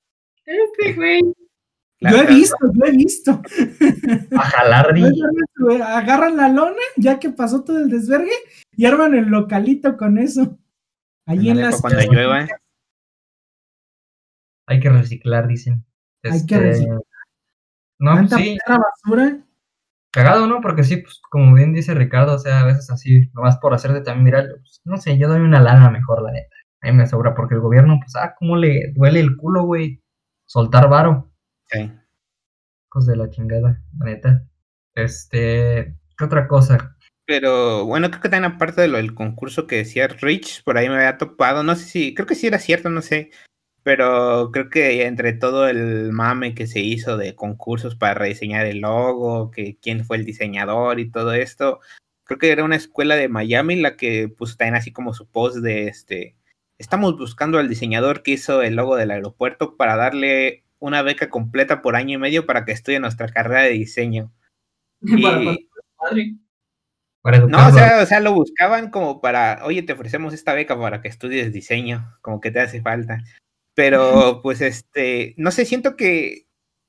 Este 0.45 0.95
güey. 0.95 1.21
Las- 2.01 2.13
yo 2.15 2.23
he 2.23 2.27
visto, 2.27 2.57
yo 2.73 2.85
he 2.87 2.93
visto. 2.93 3.43
A 4.37 4.43
jalar, 4.43 4.95
Agarran 5.85 6.37
la 6.37 6.49
lona, 6.49 6.77
ya 6.97 7.19
que 7.19 7.31
pasó 7.31 7.65
todo 7.65 7.79
el 7.79 7.91
desvergue, 7.91 8.31
y 8.73 8.87
arman 8.87 9.15
el 9.15 9.27
localito 9.27 9.97
con 9.97 10.17
eso. 10.19 10.59
Allí 11.27 11.51
en 11.51 11.57
Ándale, 11.59 11.71
las 11.73 11.81
cuando 11.81 12.01
llueva. 12.13 12.47
Hay 14.67 14.81
que 14.81 14.91
reciclar, 14.91 15.49
dicen. 15.49 15.85
Hay 16.23 16.31
que 16.47 16.55
Este, 16.55 16.59
reciclar. 16.61 17.01
No, 17.99 18.15
Tanta 18.15 18.37
sí. 18.37 18.57
basura. 18.67 19.45
Cagado, 20.11 20.47
¿no? 20.47 20.61
Porque 20.61 20.85
sí, 20.85 20.99
pues 20.99 21.21
como 21.31 21.55
bien 21.55 21.73
dice 21.75 21.95
Ricardo, 21.95 22.35
o 22.35 22.39
sea, 22.39 22.61
a 22.61 22.65
veces 22.67 22.91
así, 22.91 23.29
nomás 23.35 23.59
por 23.59 23.75
hacerte 23.75 24.01
también 24.01 24.25
viral, 24.25 24.49
pues, 24.61 24.81
no 24.85 24.97
sé, 24.97 25.19
yo 25.19 25.29
doy 25.29 25.41
una 25.41 25.61
lana 25.61 25.91
mejor, 25.91 26.23
la 26.23 26.33
neta. 26.33 26.57
A 26.83 26.87
mí 26.87 26.93
me 26.93 27.07
sobra 27.07 27.35
porque 27.35 27.55
el 27.55 27.61
gobierno, 27.61 27.99
pues, 28.01 28.17
ah, 28.17 28.35
cómo 28.39 28.57
le 28.57 28.93
duele 28.95 29.21
el 29.21 29.37
culo, 29.37 29.65
güey. 29.65 30.03
Soltar 30.47 30.89
varo, 30.89 31.31
Sí. 31.71 31.91
hijos 32.91 33.07
de 33.07 33.17
la 33.17 33.29
chingada, 33.31 33.83
la 33.99 34.05
neta. 34.07 34.45
Este, 34.95 35.95
¿qué 36.17 36.25
otra 36.25 36.49
cosa? 36.49 36.97
Pero 37.27 37.85
bueno, 37.85 38.09
creo 38.09 38.23
que 38.23 38.29
también 38.31 38.53
aparte 38.53 38.81
de 38.81 38.89
lo 38.89 38.97
del 38.97 39.15
concurso 39.15 39.67
que 39.67 39.77
decía 39.77 40.09
Rich, 40.09 40.65
por 40.65 40.79
ahí 40.79 40.89
me 40.89 40.95
había 40.97 41.19
topado, 41.19 41.63
no 41.63 41.77
sé 41.77 41.85
si, 41.85 42.15
creo 42.15 42.27
que 42.27 42.35
sí 42.35 42.47
era 42.47 42.59
cierto, 42.59 42.89
no 42.89 43.03
sé, 43.03 43.31
pero 43.89 44.51
creo 44.53 44.69
que 44.69 45.07
entre 45.07 45.33
todo 45.33 45.67
el 45.67 46.13
mame 46.13 46.55
que 46.55 46.67
se 46.67 46.81
hizo 46.81 47.17
de 47.17 47.35
concursos 47.35 47.97
para 47.97 48.13
rediseñar 48.13 48.67
el 48.67 48.81
logo, 48.81 49.51
que 49.51 49.79
quién 49.81 50.05
fue 50.05 50.19
el 50.19 50.27
diseñador 50.27 51.01
y 51.01 51.11
todo 51.11 51.33
esto, 51.33 51.81
creo 52.25 52.39
que 52.39 52.51
era 52.53 52.65
una 52.65 52.77
escuela 52.77 53.17
de 53.17 53.31
Miami 53.31 53.77
la 53.77 53.97
que 53.97 54.29
puso 54.29 54.59
también 54.59 54.75
así 54.75 54.93
como 54.93 55.15
su 55.15 55.27
post 55.27 55.57
de 55.61 55.89
este, 55.89 56.37
estamos 56.77 57.17
buscando 57.17 57.57
al 57.59 57.71
diseñador 57.71 58.23
que 58.23 58.33
hizo 58.33 58.61
el 58.61 58.77
logo 58.77 58.95
del 58.95 59.11
aeropuerto 59.11 59.79
para 59.79 59.97
darle 59.97 60.65
una 60.81 61.01
beca 61.01 61.31
completa 61.31 61.81
por 61.81 61.97
año 61.97 62.17
y 62.17 62.19
medio 62.19 62.45
para 62.45 62.67
que 62.67 62.73
estudie 62.73 63.01
nuestra 63.01 63.29
carrera 63.31 63.63
de 63.63 63.71
diseño. 63.71 64.31
Para, 65.23 65.41
Y- 65.41 65.47
para 65.47 65.57
padre. 65.97 66.35
Para 67.23 67.39
no, 67.39 67.69
o 67.69 67.71
sea, 67.73 68.03
o 68.03 68.07
sea, 68.07 68.21
lo 68.21 68.35
buscaban 68.35 68.91
como 68.91 69.23
para, 69.23 69.61
oye, 69.65 69.83
te 69.83 69.95
ofrecemos 69.95 70.35
esta 70.35 70.53
beca 70.53 70.79
para 70.79 71.01
que 71.01 71.09
estudies 71.09 71.55
diseño, 71.55 72.19
como 72.21 72.43
que 72.43 72.51
te 72.51 72.61
hace 72.61 72.83
falta. 72.83 73.25
Pero, 73.79 74.41
pues, 74.43 74.61
este, 74.61 75.35
no 75.37 75.53
sé, 75.53 75.65
siento 75.65 75.95
que 75.97 76.49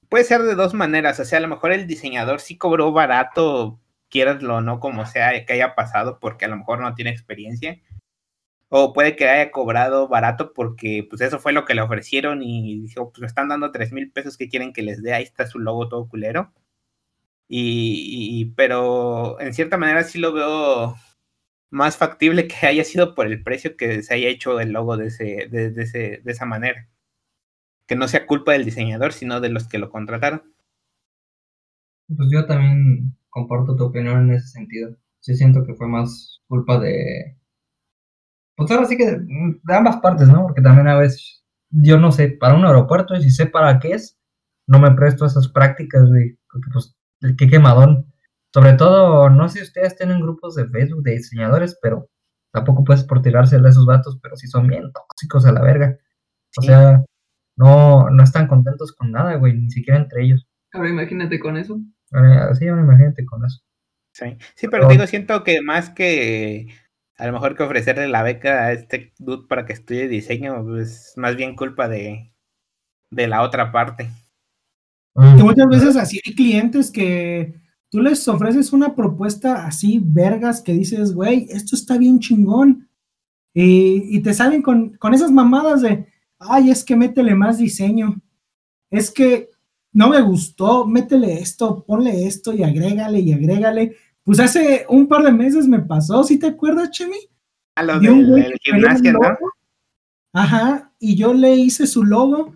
puede 0.09 0.23
ser 0.23 0.41
de 0.41 0.55
dos 0.55 0.73
maneras. 0.73 1.19
O 1.19 1.25
sea, 1.25 1.37
a 1.37 1.41
lo 1.41 1.47
mejor 1.47 1.71
el 1.71 1.85
diseñador 1.87 2.39
sí 2.41 2.57
cobró 2.57 2.91
barato, 2.91 3.79
quieraslo 4.09 4.55
o 4.57 4.61
no, 4.61 4.79
como 4.79 5.05
sea 5.05 5.45
que 5.45 5.53
haya 5.53 5.75
pasado, 5.75 6.19
porque 6.19 6.45
a 6.45 6.47
lo 6.47 6.57
mejor 6.57 6.79
no 6.81 6.95
tiene 6.95 7.11
experiencia. 7.11 7.79
O 8.69 8.93
puede 8.93 9.15
que 9.15 9.29
haya 9.29 9.51
cobrado 9.51 10.07
barato 10.09 10.53
porque, 10.53 11.05
pues, 11.09 11.21
eso 11.21 11.39
fue 11.39 11.53
lo 11.53 11.65
que 11.65 11.75
le 11.75 11.81
ofrecieron 11.81 12.43
y 12.43 12.81
dijo, 12.81 13.11
pues, 13.11 13.21
me 13.21 13.27
están 13.27 13.49
dando 13.49 13.71
tres 13.71 13.91
mil 13.93 14.11
pesos 14.11 14.37
que 14.37 14.49
quieren 14.49 14.73
que 14.73 14.83
les 14.83 15.01
dé, 15.03 15.13
ahí 15.13 15.23
está 15.23 15.47
su 15.47 15.59
logo 15.59 15.89
todo 15.89 16.07
culero. 16.09 16.53
Y, 17.47 18.41
y- 18.41 18.45
pero 18.55 19.39
en 19.41 19.53
cierta 19.53 19.77
manera 19.77 20.03
sí 20.03 20.19
lo 20.19 20.33
veo 20.33 20.95
más 21.69 21.97
factible 21.97 22.47
que 22.47 22.67
haya 22.67 22.83
sido 22.83 23.15
por 23.15 23.27
el 23.27 23.43
precio 23.43 23.77
que 23.77 24.01
se 24.03 24.13
haya 24.13 24.29
hecho 24.29 24.59
el 24.59 24.71
logo 24.71 24.97
de, 24.97 25.07
ese, 25.07 25.47
de, 25.49 25.73
ese, 25.77 26.21
de 26.23 26.31
esa 26.31 26.45
manera. 26.45 26.87
Que 27.87 27.95
no 27.95 28.07
sea 28.07 28.25
culpa 28.27 28.53
del 28.53 28.65
diseñador, 28.65 29.13
sino 29.13 29.39
de 29.41 29.49
los 29.49 29.67
que 29.67 29.79
lo 29.79 29.89
contrataron. 29.89 30.43
Pues 32.07 32.29
yo 32.31 32.45
también 32.45 33.15
comparto 33.29 33.75
tu 33.75 33.85
opinión 33.85 34.29
en 34.29 34.35
ese 34.35 34.47
sentido. 34.47 34.95
Sí 35.19 35.35
siento 35.35 35.65
que 35.65 35.75
fue 35.75 35.87
más 35.87 36.41
culpa 36.47 36.79
de... 36.79 37.37
Pues 38.55 38.71
ahora 38.71 38.85
sí 38.85 38.97
que 38.97 39.05
de, 39.05 39.75
ambas 39.75 39.97
partes, 39.97 40.27
¿no? 40.27 40.43
Porque 40.43 40.61
también 40.61 40.87
a 40.87 40.97
veces, 40.97 41.43
yo 41.69 41.97
no 41.97 42.11
sé, 42.11 42.29
para 42.29 42.55
un 42.55 42.65
aeropuerto, 42.65 43.15
y 43.15 43.21
si 43.21 43.31
sé 43.31 43.45
para 43.45 43.79
qué 43.79 43.93
es, 43.93 44.17
no 44.67 44.79
me 44.79 44.91
presto 44.91 45.25
esas 45.25 45.47
prácticas, 45.47 46.09
güey. 46.09 46.37
Porque 46.51 46.69
pues, 46.73 46.97
qué 47.37 47.47
quemadón. 47.47 48.08
Sobre 48.53 48.73
todo, 48.73 49.29
no 49.29 49.47
sé 49.49 49.59
si 49.59 49.63
ustedes 49.65 49.95
tienen 49.95 50.21
grupos 50.21 50.55
de 50.55 50.67
Facebook 50.67 51.03
de 51.03 51.11
diseñadores, 51.11 51.77
pero 51.81 52.09
tampoco 52.51 52.83
puedes 52.83 53.03
por 53.03 53.21
tirársela 53.21 53.67
a 53.67 53.71
esos 53.71 53.85
vatos, 53.85 54.17
pero 54.21 54.35
sí 54.35 54.47
son 54.47 54.67
bien 54.67 54.91
tóxicos 54.91 55.45
a 55.45 55.51
la 55.51 55.61
verga. 55.61 55.97
O 56.57 56.61
Sí. 56.61 56.67
sea, 56.67 57.03
no, 57.57 58.09
no 58.09 58.23
están 58.23 58.47
contentos 58.47 58.91
con 58.93 59.11
nada, 59.11 59.35
güey, 59.35 59.53
ni 59.53 59.69
siquiera 59.69 59.99
entre 59.99 60.23
ellos. 60.23 60.47
Ahora 60.73 60.89
imagínate 60.89 61.39
con 61.39 61.57
eso. 61.57 61.79
Eh, 62.11 62.55
sí, 62.57 62.67
ahora 62.67 62.81
imagínate 62.81 63.25
con 63.25 63.45
eso. 63.45 63.59
Sí, 64.13 64.37
sí 64.55 64.67
pero 64.67 64.87
digo, 64.87 65.05
siento 65.05 65.43
que 65.43 65.61
más 65.61 65.91
que 65.91 66.67
a 67.17 67.27
lo 67.27 67.33
mejor 67.33 67.55
que 67.55 67.63
ofrecerle 67.63 68.07
la 68.07 68.23
beca 68.23 68.65
a 68.65 68.71
este 68.71 69.13
dude 69.19 69.47
para 69.47 69.65
que 69.65 69.73
estudie 69.73 70.07
diseño, 70.07 70.63
pues 70.65 71.13
más 71.17 71.35
bien 71.35 71.55
culpa 71.55 71.87
de, 71.87 72.33
de 73.11 73.27
la 73.27 73.43
otra 73.43 73.71
parte. 73.71 74.09
Que 75.15 75.43
muchas 75.43 75.67
veces 75.67 75.95
así 75.97 76.19
hay 76.25 76.33
clientes 76.33 76.91
que 76.91 77.53
tú 77.89 78.01
les 78.01 78.27
ofreces 78.27 78.71
una 78.73 78.95
propuesta 78.95 79.65
así, 79.65 80.01
vergas, 80.03 80.61
que 80.61 80.73
dices, 80.73 81.13
güey, 81.13 81.47
esto 81.49 81.75
está 81.75 81.97
bien 81.97 82.19
chingón. 82.19 82.87
Y, 83.53 84.15
y 84.15 84.21
te 84.21 84.33
salen 84.33 84.61
con, 84.61 84.95
con 84.97 85.13
esas 85.13 85.31
mamadas 85.31 85.81
de, 85.81 86.07
ay, 86.37 86.69
es 86.69 86.83
que 86.83 86.95
métele 86.95 87.35
más 87.35 87.57
diseño. 87.57 88.21
Es 88.91 89.11
que 89.11 89.49
no 89.91 90.09
me 90.09 90.21
gustó, 90.21 90.85
métele 90.85 91.39
esto, 91.39 91.83
ponle 91.83 92.27
esto 92.27 92.53
y 92.53 92.63
agrégale 92.63 93.19
y 93.19 93.33
agrégale. 93.33 93.95
Pues 94.23 94.39
hace 94.39 94.85
un 94.89 95.07
par 95.07 95.23
de 95.23 95.31
meses 95.31 95.67
me 95.67 95.79
pasó, 95.79 96.23
¿sí 96.23 96.37
te 96.37 96.47
acuerdas, 96.47 96.91
Chemi? 96.91 97.17
A 97.75 97.83
lo 97.83 97.99
del, 97.99 98.27
del 98.27 98.53
gimnasio, 98.61 99.13
¿no? 99.13 99.21
Ajá, 100.33 100.93
y 100.99 101.15
yo 101.15 101.33
le 101.33 101.55
hice 101.55 101.87
su 101.87 102.03
logo 102.03 102.55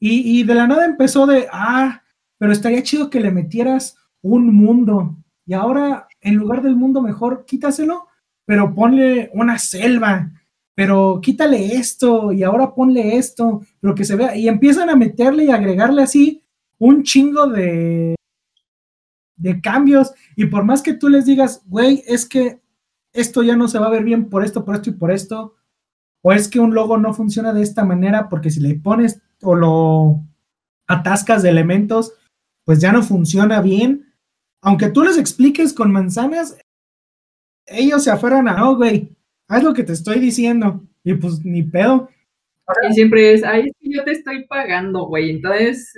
y, 0.00 0.40
y 0.40 0.44
de 0.44 0.54
la 0.54 0.66
nada 0.66 0.86
empezó 0.86 1.26
de, 1.26 1.46
ah, 1.52 2.02
pero 2.38 2.52
estaría 2.52 2.82
chido 2.82 3.10
que 3.10 3.20
le 3.20 3.30
metieras 3.30 3.96
un 4.22 4.54
mundo 4.54 5.16
y 5.44 5.54
ahora 5.54 6.08
en 6.20 6.36
lugar 6.36 6.62
del 6.62 6.76
mundo 6.76 7.02
mejor 7.02 7.44
quítaselo, 7.44 8.06
pero 8.44 8.74
ponle 8.74 9.30
una 9.34 9.58
selva, 9.58 10.30
pero 10.74 11.20
quítale 11.20 11.74
esto 11.74 12.32
y 12.32 12.42
ahora 12.42 12.74
ponle 12.74 13.16
esto, 13.16 13.62
pero 13.80 13.94
que 13.94 14.04
se 14.04 14.16
vea 14.16 14.36
y 14.36 14.48
empiezan 14.48 14.88
a 14.88 14.96
meterle 14.96 15.44
y 15.44 15.50
agregarle 15.50 16.02
así 16.02 16.42
un 16.78 17.02
chingo 17.02 17.46
de 17.48 18.14
de 19.36 19.60
cambios 19.60 20.12
y 20.36 20.46
por 20.46 20.64
más 20.64 20.82
que 20.82 20.94
tú 20.94 21.08
les 21.08 21.26
digas, 21.26 21.62
güey, 21.66 22.04
es 22.06 22.26
que 22.26 22.60
esto 23.12 23.42
ya 23.42 23.56
no 23.56 23.68
se 23.68 23.78
va 23.78 23.86
a 23.86 23.90
ver 23.90 24.04
bien 24.04 24.30
por 24.30 24.44
esto, 24.44 24.64
por 24.64 24.76
esto 24.76 24.90
y 24.90 24.94
por 24.94 25.10
esto, 25.10 25.54
o 26.22 26.32
es 26.32 26.48
que 26.48 26.60
un 26.60 26.74
logo 26.74 26.96
no 26.96 27.12
funciona 27.12 27.52
de 27.52 27.62
esta 27.62 27.84
manera 27.84 28.28
porque 28.28 28.50
si 28.50 28.60
le 28.60 28.76
pones 28.76 29.20
o 29.42 29.54
lo 29.54 30.22
atascas 30.86 31.42
de 31.42 31.50
elementos, 31.50 32.14
pues 32.64 32.80
ya 32.80 32.92
no 32.92 33.02
funciona 33.02 33.60
bien. 33.60 34.11
Aunque 34.62 34.88
tú 34.88 35.02
les 35.02 35.18
expliques 35.18 35.72
con 35.72 35.92
manzanas, 35.92 36.56
ellos 37.66 38.04
se 38.04 38.10
aferran 38.10 38.48
a, 38.48 38.56
no, 38.56 38.76
güey, 38.76 39.10
haz 39.48 39.62
lo 39.62 39.74
que 39.74 39.82
te 39.84 39.92
estoy 39.92 40.18
diciendo. 40.20 40.82
Y 41.04 41.14
pues 41.14 41.44
ni 41.44 41.62
pedo. 41.62 42.08
Y 42.88 42.94
siempre 42.94 43.34
es, 43.34 43.44
ay, 43.44 43.66
es 43.66 43.72
que 43.80 43.90
yo 43.92 44.04
te 44.04 44.12
estoy 44.12 44.46
pagando, 44.46 45.06
güey. 45.06 45.30
Entonces, 45.30 45.92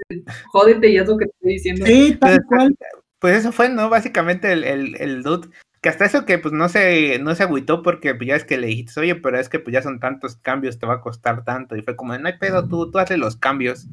jódete 0.48 0.88
y 0.88 0.98
haz 0.98 1.06
lo 1.08 1.18
que 1.18 1.26
te 1.26 1.32
estoy 1.32 1.52
diciendo. 1.52 1.86
Sí, 1.86 2.16
tal 2.18 2.36
Pues, 2.36 2.46
cual. 2.48 2.76
Pues 3.20 3.36
eso 3.38 3.52
fue, 3.52 3.68
¿no? 3.68 3.88
Básicamente 3.88 4.52
el, 4.52 4.64
el, 4.64 4.96
el 5.00 5.22
dude. 5.22 5.48
Que 5.80 5.90
hasta 5.90 6.06
eso 6.06 6.24
que 6.24 6.38
pues 6.38 6.54
no 6.54 6.70
se, 6.70 7.18
no 7.18 7.34
se 7.34 7.42
agüitó 7.42 7.82
porque 7.82 8.14
pues, 8.14 8.26
ya 8.28 8.36
es 8.36 8.44
que 8.44 8.56
le 8.56 8.68
dijiste, 8.68 8.98
oye, 8.98 9.14
pero 9.16 9.38
es 9.38 9.50
que 9.50 9.60
pues 9.60 9.74
ya 9.74 9.82
son 9.82 10.00
tantos 10.00 10.36
cambios, 10.36 10.78
te 10.78 10.86
va 10.86 10.94
a 10.94 11.00
costar 11.02 11.44
tanto. 11.44 11.76
Y 11.76 11.82
fue 11.82 11.94
como, 11.96 12.16
no 12.16 12.26
hay 12.26 12.38
pedo, 12.38 12.66
tú, 12.66 12.90
tú 12.90 12.98
hazle 12.98 13.18
los 13.18 13.36
cambios. 13.36 13.86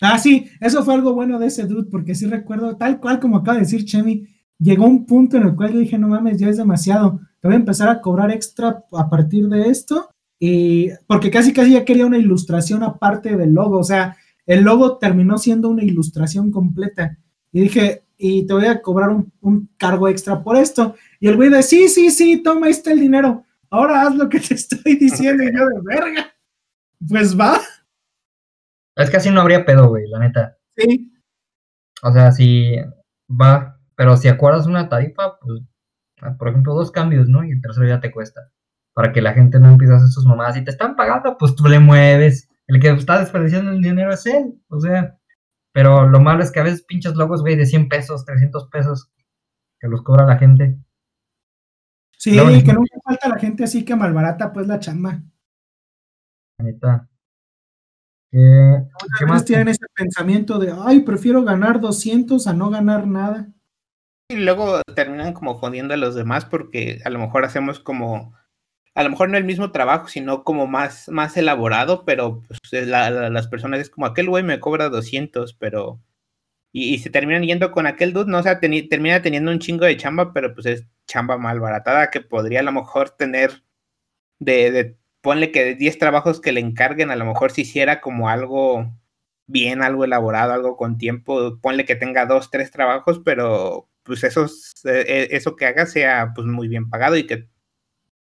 Ah, 0.00 0.18
sí, 0.18 0.50
eso 0.60 0.84
fue 0.84 0.94
algo 0.94 1.14
bueno 1.14 1.38
de 1.38 1.46
ese 1.46 1.64
dude, 1.64 1.88
porque 1.90 2.14
sí 2.14 2.26
recuerdo, 2.26 2.76
tal 2.76 3.00
cual 3.00 3.18
como 3.18 3.38
acaba 3.38 3.54
de 3.54 3.64
decir 3.64 3.84
Chemi, 3.84 4.26
llegó 4.58 4.86
un 4.86 5.06
punto 5.06 5.36
en 5.36 5.44
el 5.44 5.54
cual 5.54 5.72
yo 5.72 5.78
dije, 5.78 5.98
no 5.98 6.08
mames, 6.08 6.38
ya 6.38 6.48
es 6.48 6.58
demasiado, 6.58 7.20
te 7.40 7.48
voy 7.48 7.54
a 7.54 7.60
empezar 7.60 7.88
a 7.88 8.00
cobrar 8.00 8.30
extra 8.30 8.84
a 8.92 9.08
partir 9.08 9.48
de 9.48 9.68
esto, 9.70 10.10
y 10.38 10.90
porque 11.06 11.30
casi 11.30 11.52
casi 11.54 11.72
ya 11.72 11.84
quería 11.84 12.04
una 12.04 12.18
ilustración 12.18 12.82
aparte 12.82 13.36
del 13.36 13.54
logo, 13.54 13.78
o 13.78 13.84
sea, 13.84 14.16
el 14.44 14.62
logo 14.62 14.98
terminó 14.98 15.38
siendo 15.38 15.70
una 15.70 15.82
ilustración 15.82 16.50
completa, 16.50 17.16
y 17.50 17.60
dije, 17.62 18.04
y 18.18 18.46
te 18.46 18.52
voy 18.52 18.66
a 18.66 18.82
cobrar 18.82 19.10
un, 19.40 19.70
cargo 19.78 20.08
extra 20.08 20.42
por 20.42 20.56
esto, 20.56 20.94
y 21.20 21.28
el 21.28 21.36
güey 21.36 21.48
de, 21.48 21.62
sí, 21.62 21.88
sí, 21.88 22.10
sí, 22.10 22.42
toma, 22.42 22.66
ahí 22.66 22.72
está 22.72 22.92
el 22.92 23.00
dinero, 23.00 23.44
ahora 23.70 24.02
haz 24.02 24.14
lo 24.14 24.28
que 24.28 24.40
te 24.40 24.54
estoy 24.54 24.96
diciendo, 24.96 25.42
y 25.42 25.56
yo 25.56 25.66
de 25.66 25.80
verga, 25.82 26.34
pues 27.08 27.38
va, 27.38 27.60
Es 28.96 29.10
que 29.10 29.18
así 29.18 29.30
no 29.30 29.40
habría 29.42 29.64
pedo, 29.64 29.88
güey, 29.88 30.06
la 30.08 30.18
neta. 30.18 30.56
sí, 30.76 31.12
O 32.02 32.12
sea, 32.12 32.32
si 32.32 32.76
va, 33.28 33.78
pero 33.94 34.16
si 34.16 34.28
acuerdas 34.28 34.66
una 34.66 34.88
tarifa, 34.88 35.38
pues, 35.38 35.62
ah, 36.22 36.36
por 36.38 36.48
ejemplo, 36.48 36.74
dos 36.74 36.90
cambios, 36.90 37.28
¿no? 37.28 37.44
Y 37.44 37.52
el 37.52 37.60
tercero 37.60 37.86
ya 37.86 38.00
te 38.00 38.10
cuesta. 38.10 38.50
Para 38.94 39.12
que 39.12 39.20
la 39.20 39.34
gente 39.34 39.60
no 39.60 39.68
empiece 39.68 39.92
a 39.92 39.96
hacer 39.96 40.08
sus 40.08 40.24
mamadas. 40.24 40.54
Si 40.54 40.64
te 40.64 40.70
están 40.70 40.96
pagando, 40.96 41.36
pues 41.38 41.54
tú 41.54 41.66
le 41.66 41.78
mueves. 41.78 42.48
El 42.66 42.80
que 42.80 42.88
está 42.90 43.18
desperdiciando 43.18 43.70
el 43.70 43.82
dinero 43.82 44.12
es 44.12 44.24
él. 44.26 44.60
O 44.68 44.80
sea, 44.80 45.18
pero 45.72 46.08
lo 46.08 46.20
malo 46.20 46.42
es 46.42 46.50
que 46.50 46.60
a 46.60 46.64
veces 46.64 46.82
pinches 46.82 47.14
logos, 47.14 47.42
güey, 47.42 47.56
de 47.56 47.66
100 47.66 47.90
pesos, 47.90 48.24
300 48.24 48.68
pesos, 48.68 49.10
que 49.78 49.88
los 49.88 50.02
cobra 50.02 50.24
la 50.24 50.38
gente. 50.38 50.78
Sí, 52.16 52.32
que 52.32 52.72
nunca 52.72 52.96
falta 53.04 53.28
la 53.28 53.38
gente 53.38 53.64
así 53.64 53.84
que 53.84 53.94
malbarata 53.94 54.52
pues 54.54 54.66
la 54.66 54.80
chamba. 54.80 55.22
La 56.58 56.64
neta. 56.64 57.08
¿Qué, 58.36 58.82
qué 59.18 59.24
Muchas 59.24 59.28
más? 59.28 59.44
tienen 59.46 59.68
ese 59.68 59.86
pensamiento 59.94 60.58
de, 60.58 60.74
ay, 60.78 61.00
prefiero 61.00 61.42
ganar 61.42 61.80
200 61.80 62.46
a 62.46 62.52
no 62.52 62.68
ganar 62.70 63.06
nada. 63.06 63.48
Y 64.28 64.36
luego 64.36 64.82
terminan 64.94 65.32
como 65.32 65.54
jodiendo 65.54 65.94
a 65.94 65.96
los 65.96 66.14
demás 66.14 66.44
porque 66.44 67.00
a 67.04 67.10
lo 67.10 67.18
mejor 67.18 67.44
hacemos 67.46 67.80
como, 67.80 68.34
a 68.94 69.02
lo 69.02 69.10
mejor 69.10 69.30
no 69.30 69.38
el 69.38 69.44
mismo 69.44 69.70
trabajo, 69.72 70.08
sino 70.08 70.44
como 70.44 70.66
más, 70.66 71.08
más 71.08 71.36
elaborado, 71.36 72.04
pero 72.04 72.42
pues, 72.46 72.58
es 72.72 72.88
la- 72.88 73.08
la- 73.10 73.30
las 73.30 73.46
personas 73.48 73.80
es 73.80 73.88
como 73.88 74.06
aquel 74.06 74.28
güey 74.28 74.42
me 74.44 74.60
cobra 74.60 74.88
200, 74.90 75.54
pero... 75.54 76.00
Y, 76.72 76.92
y 76.94 76.98
se 76.98 77.08
terminan 77.08 77.42
yendo 77.44 77.70
con 77.72 77.86
aquel 77.86 78.12
dude, 78.12 78.30
¿no? 78.30 78.38
O 78.38 78.42
sea, 78.42 78.60
teni- 78.60 78.86
termina 78.90 79.22
teniendo 79.22 79.50
un 79.50 79.60
chingo 79.60 79.86
de 79.86 79.96
chamba, 79.96 80.34
pero 80.34 80.52
pues 80.52 80.66
es 80.66 80.86
chamba 81.06 81.38
mal 81.38 81.58
baratada 81.58 82.10
que 82.10 82.20
podría 82.20 82.60
a 82.60 82.64
lo 82.64 82.72
mejor 82.72 83.08
tener 83.10 83.62
de, 84.40 84.70
de 84.72 84.98
ponle 85.26 85.50
que 85.50 85.64
de 85.64 85.74
10 85.74 85.98
trabajos 85.98 86.40
que 86.40 86.52
le 86.52 86.60
encarguen, 86.60 87.10
a 87.10 87.16
lo 87.16 87.24
mejor 87.24 87.50
si 87.50 87.62
hiciera 87.62 88.00
como 88.00 88.28
algo 88.28 88.92
bien, 89.48 89.82
algo 89.82 90.04
elaborado, 90.04 90.52
algo 90.52 90.76
con 90.76 90.98
tiempo, 90.98 91.58
ponle 91.60 91.84
que 91.84 91.96
tenga 91.96 92.26
dos, 92.26 92.48
tres 92.48 92.70
trabajos, 92.70 93.20
pero 93.24 93.88
pues 94.04 94.22
esos, 94.22 94.72
eh, 94.84 95.26
eso 95.32 95.56
que 95.56 95.66
haga 95.66 95.84
sea 95.86 96.30
pues 96.32 96.46
muy 96.46 96.68
bien 96.68 96.88
pagado 96.88 97.16
y 97.16 97.26
que 97.26 97.48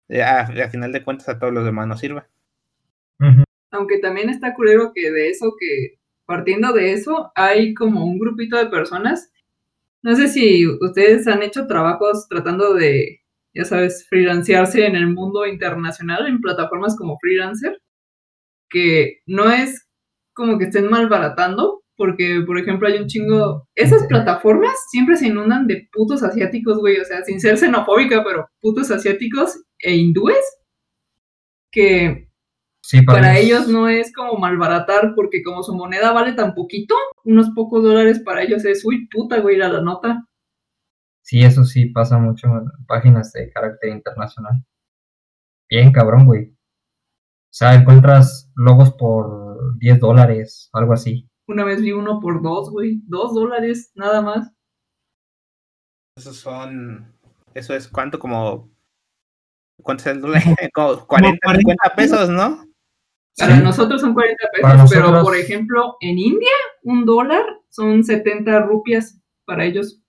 eh, 0.10 0.24
a, 0.24 0.40
a 0.40 0.70
final 0.72 0.92
de 0.92 1.04
cuentas 1.04 1.30
a 1.30 1.38
todos 1.38 1.54
los 1.54 1.64
demás 1.64 1.88
nos 1.88 2.00
sirva. 2.00 2.28
Aunque 3.70 4.00
también 4.00 4.32
está 4.32 4.56
culero 4.56 4.92
que 4.92 5.12
de 5.12 5.30
eso, 5.30 5.54
que 5.60 6.00
partiendo 6.26 6.74
de 6.74 6.94
eso, 6.94 7.32
hay 7.36 7.76
como 7.76 8.04
un 8.04 8.18
grupito 8.18 8.58
de 8.58 8.66
personas. 8.66 9.32
No 10.02 10.16
sé 10.16 10.28
si 10.28 10.66
ustedes 10.66 11.28
han 11.28 11.44
hecho 11.44 11.68
trabajos 11.68 12.28
tratando 12.28 12.74
de, 12.74 13.22
ya 13.56 13.66
sabes, 13.66 14.06
freelancearse 14.10 14.86
en 14.86 14.96
el 14.96 15.08
mundo 15.08 15.46
internacional, 15.46 16.28
en 16.28 16.42
plataformas 16.42 16.96
como 16.96 17.18
freelancer, 17.20 17.82
que 18.70 19.20
no 19.26 19.50
es 19.50 19.88
como 20.34 20.60
que 20.60 20.66
estén 20.66 20.90
malbaratando, 20.90 21.84
porque, 21.98 22.44
por 22.46 22.60
ejemplo, 22.60 22.88
hay 22.88 22.98
un 22.98 23.08
chingo. 23.08 23.68
Esas 23.74 24.06
plataformas 24.08 24.76
siempre 24.92 25.16
se 25.16 25.28
inundan 25.28 25.66
de 25.66 25.88
putos 25.94 26.24
asiáticos, 26.24 26.80
güey. 26.80 26.98
O 27.00 27.06
sea, 27.06 27.24
sin 27.24 27.40
ser 27.40 27.58
xenofóbica, 27.58 28.24
pero 28.24 28.50
putos 28.60 28.92
asiáticos 28.92 29.64
e 29.80 29.96
hindúes 29.96 30.44
que 31.72 32.28
Sí, 32.88 33.02
para 33.02 33.40
ellos 33.40 33.68
no 33.68 33.90
es 33.90 34.14
como 34.14 34.38
malbaratar, 34.38 35.14
porque 35.16 35.42
como 35.42 35.64
su 35.64 35.74
moneda 35.74 36.12
vale 36.12 36.34
tan 36.34 36.54
poquito, 36.54 36.94
unos 37.24 37.50
pocos 37.56 37.82
dólares 37.82 38.20
para 38.24 38.44
ellos 38.44 38.64
es, 38.64 38.86
uy, 38.86 39.08
puta, 39.08 39.40
güey, 39.40 39.60
a 39.60 39.70
la 39.70 39.82
nota. 39.82 40.28
Sí, 41.26 41.42
eso 41.44 41.64
sí 41.64 41.88
pasa 41.88 42.20
mucho 42.20 42.46
en 42.48 42.86
páginas 42.86 43.32
de 43.34 43.50
carácter 43.52 43.90
internacional. 43.90 44.64
Bien, 45.68 45.92
cabrón, 45.92 46.28
güey. 46.28 46.52
O 46.52 47.52
sea, 47.58 47.74
encuentras 47.74 48.52
logos 48.56 48.94
por 48.94 49.76
10 49.80 50.00
dólares, 50.00 50.70
algo 50.72 50.94
así. 50.94 51.28
Una 51.48 51.64
vez 51.64 51.82
vi 51.82 51.94
uno 51.94 52.20
por 52.20 52.44
dos, 52.44 52.70
güey, 52.70 53.02
dos 53.08 53.34
dólares, 53.34 53.92
nada 53.96 54.22
más. 54.22 54.52
Esos 56.16 56.38
son, 56.38 57.12
eso 57.56 57.74
es 57.74 57.88
cuánto 57.88 58.20
como, 58.20 58.70
¿cuánto 59.82 60.02
es 60.02 60.08
el 60.16 60.22
dólar? 60.22 60.44
Como 60.76 61.08
40, 61.08 61.40
40 61.44 61.60
50 61.60 61.96
pesos, 61.96 62.30
¿no? 62.30 62.66
Para 63.38 63.58
Sí. 63.58 63.64
nosotros 63.64 64.00
son 64.00 64.14
40 64.14 64.48
pesos, 64.54 64.92
pero 64.94 65.24
por 65.24 65.36
ejemplo, 65.36 65.98
en 66.02 66.20
India, 66.20 66.54
un 66.84 67.04
dólar 67.04 67.44
son 67.70 68.04
70 68.04 68.60
rupias 68.62 69.20
para 69.46 69.66
ellos. 69.66 70.05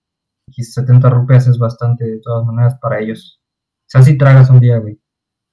Y 0.47 0.63
70 0.63 1.09
rupias 1.09 1.47
es 1.47 1.57
bastante 1.57 2.05
de 2.05 2.19
todas 2.21 2.45
maneras 2.45 2.77
para 2.81 2.99
ellos. 2.99 3.41
O 3.87 3.89
sea, 3.89 4.01
si 4.03 4.17
tragas 4.17 4.49
un 4.49 4.59
día, 4.59 4.77
güey. 4.79 4.99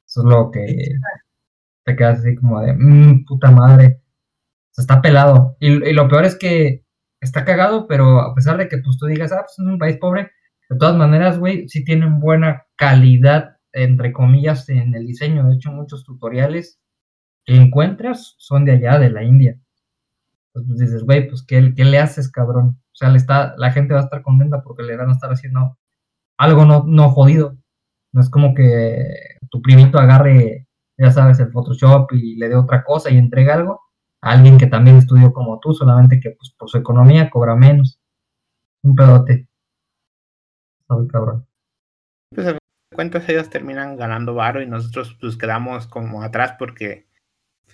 Eso 0.07 0.21
es 0.23 0.27
lo 0.27 0.51
que 0.51 0.91
te 1.85 1.97
quedas 1.97 2.21
así 2.21 2.35
como 2.37 2.61
de, 2.61 2.75
mmm, 2.75 3.25
puta 3.27 3.51
madre. 3.51 4.01
O 4.71 4.75
sea, 4.75 4.83
está 4.83 5.03
pelado. 5.03 5.57
Y, 5.61 5.69
y 5.89 5.93
lo 5.93 6.09
peor 6.09 6.25
es 6.25 6.37
que 6.37 6.85
está 7.21 7.45
cagado, 7.45 7.87
pero 7.89 8.21
a 8.21 8.35
pesar 8.35 8.57
de 8.59 8.69
que 8.69 8.79
pues 8.79 8.99
tú 8.99 9.07
digas, 9.07 9.33
ah, 9.33 9.43
pues 9.43 9.59
es 9.59 9.67
un 9.67 9.79
país 9.79 9.97
pobre, 9.99 10.31
de 10.69 10.79
todas 10.79 10.97
maneras, 10.97 11.39
güey, 11.39 11.69
sí 11.69 11.85
tienen 11.85 12.21
buena 12.21 12.65
calidad, 12.77 13.57
entre 13.73 14.13
comillas, 14.13 14.69
en 14.69 14.95
el 14.95 15.07
diseño. 15.07 15.47
De 15.49 15.57
hecho, 15.57 15.71
muchos 15.73 16.05
tutoriales 16.05 16.81
que 17.45 17.57
encuentras 17.57 18.35
son 18.39 18.65
de 18.65 18.73
allá, 18.73 18.99
de 18.99 19.11
la 19.11 19.25
India. 19.25 19.59
Entonces 20.55 20.77
pues, 20.79 20.81
dices, 20.81 21.05
güey, 21.05 21.29
pues 21.29 21.45
¿qué, 21.47 21.75
¿qué 21.75 21.85
le 21.85 21.99
haces, 21.99 22.31
cabrón? 22.31 22.81
O 22.93 22.97
sea, 22.97 23.11
le 23.11 23.19
está, 23.19 23.55
la 23.59 23.73
gente 23.73 23.95
va 23.95 24.01
a 24.01 24.05
estar 24.05 24.23
contenta 24.23 24.63
porque 24.63 24.85
le 24.85 24.97
van 24.97 25.11
a 25.11 25.13
estar 25.15 25.33
haciendo 25.33 25.79
algo 26.39 26.65
no, 26.65 26.85
no 26.87 27.11
jodido. 27.11 27.57
No 28.13 28.21
es 28.21 28.31
como 28.31 28.55
que 28.55 29.05
tu 29.51 29.61
primito 29.63 29.99
agarre, 29.99 30.69
ya 30.97 31.11
sabes, 31.11 31.41
el 31.41 31.51
Photoshop 31.51 32.13
y 32.13 32.37
le 32.37 32.49
dé 32.49 32.55
otra 32.57 32.85
cosa 32.85 33.11
y 33.11 33.19
entregue 33.19 33.51
algo 33.51 33.81
a 34.21 34.33
alguien 34.33 34.59
que 34.59 34.69
también 34.69 34.97
estudió 34.99 35.33
como 35.33 35.59
tú, 35.61 35.73
solamente 35.75 36.21
que 36.21 36.31
pues, 36.31 36.55
por 36.57 36.71
su 36.71 36.79
economía 36.79 37.31
cobra 37.31 37.57
menos. 37.57 38.01
Un 38.83 38.95
pedote. 38.95 39.49
Muy 40.89 41.09
cabrón. 41.09 41.47
Pues 42.31 42.47
a 42.47 42.59
cuentas 42.95 43.29
ellos 43.29 43.51
terminan 43.51 43.97
ganando 43.97 44.35
varo 44.35 44.63
y 44.63 44.67
nosotros 44.67 45.17
pues 45.21 45.37
quedamos 45.37 45.89
como 45.89 46.23
atrás 46.23 46.55
porque 46.59 47.09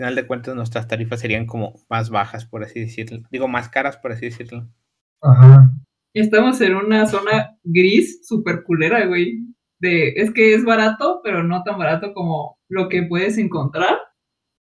final 0.01 0.15
de 0.15 0.27
cuentas 0.27 0.55
nuestras 0.55 0.89
tarifas 0.89 1.21
serían 1.21 1.45
como 1.45 1.75
más 1.91 2.09
bajas, 2.09 2.47
por 2.47 2.65
así 2.65 2.81
decirlo. 2.81 3.21
Digo, 3.31 3.49
más 3.49 3.69
caras, 3.69 3.99
por 3.99 4.13
así 4.13 4.25
decirlo. 4.25 4.67
Ajá. 5.21 5.71
Estamos 6.15 6.59
en 6.63 6.75
una 6.75 7.05
zona 7.07 7.59
gris 7.63 8.27
super 8.27 8.63
culera, 8.63 9.05
güey. 9.05 9.41
De, 9.79 10.15
es 10.17 10.33
que 10.33 10.55
es 10.55 10.65
barato, 10.65 11.21
pero 11.23 11.43
no 11.43 11.63
tan 11.65 11.79
barato 11.79 12.15
como 12.15 12.59
lo 12.71 12.89
que 12.89 13.03
puedes 13.03 13.37
encontrar. 13.37 13.99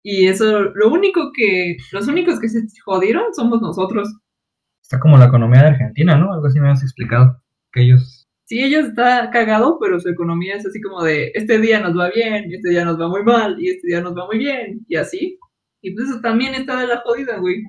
Y 0.04 0.28
eso, 0.28 0.60
lo 0.60 0.92
único 0.92 1.32
que, 1.34 1.78
los 1.94 2.10
únicos 2.10 2.42
que 2.42 2.50
se 2.50 2.60
jodieron 2.84 3.34
somos 3.34 3.62
nosotros. 3.62 4.14
Está 4.82 5.00
como 5.00 5.18
la 5.18 5.28
economía 5.28 5.62
de 5.62 5.68
Argentina, 5.70 6.18
¿no? 6.18 6.34
Algo 6.34 6.48
así 6.48 6.60
me 6.60 6.70
has 6.70 6.84
explicado. 6.84 7.42
Que 7.72 7.84
ellos. 7.84 8.23
Sí, 8.54 8.63
ellos 8.63 8.89
está 8.89 9.32
cagado, 9.32 9.80
pero 9.80 10.00
su 10.00 10.10
economía 10.10 10.58
es 10.58 10.63
así 10.63 10.80
como 10.80 11.02
de, 11.02 11.32
este 11.34 11.58
día 11.58 11.80
nos 11.80 11.98
va 11.98 12.12
bien, 12.12 12.52
y 12.52 12.54
este 12.54 12.70
día 12.70 12.86
nos 12.86 13.02
va 13.02 13.08
muy 13.08 13.24
mal, 13.24 13.60
y 13.60 13.72
este 13.72 13.88
día 13.88 14.00
nos 14.00 14.16
va 14.16 14.28
muy 14.28 14.38
bien, 14.38 14.86
y 14.88 14.96
así. 14.96 15.39
Y 15.82 15.89
pues 15.96 16.08
eso 16.08 16.22
también 16.22 16.54
está 16.54 16.80
de 16.80 16.86
la 16.86 17.00
jodida, 17.00 17.38
güey. 17.38 17.63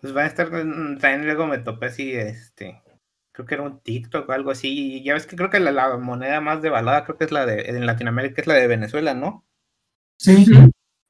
Pues 0.00 0.16
va 0.16 0.22
a 0.22 0.26
estar, 0.26 0.50
mm, 0.50 0.98
también 0.98 1.26
luego 1.26 1.46
me 1.46 1.58
topé 1.58 1.86
así, 1.86 2.12
este, 2.12 2.82
creo 3.30 3.46
que 3.46 3.54
era 3.54 3.62
un 3.62 3.78
TikTok 3.82 4.28
o 4.28 4.32
algo 4.32 4.50
así, 4.50 4.96
y 4.96 5.04
ya 5.04 5.14
ves 5.14 5.28
que 5.28 5.36
creo 5.36 5.48
que 5.48 5.60
la, 5.60 5.70
la 5.70 5.96
moneda 5.96 6.40
más 6.40 6.60
devaluada 6.60 7.04
creo 7.04 7.16
que 7.16 7.26
es 7.26 7.30
la 7.30 7.46
de, 7.46 7.60
en 7.60 7.86
Latinoamérica 7.86 8.40
es 8.40 8.48
la 8.48 8.54
de 8.54 8.66
Venezuela, 8.66 9.14
¿no? 9.14 9.46
Sí. 10.18 10.44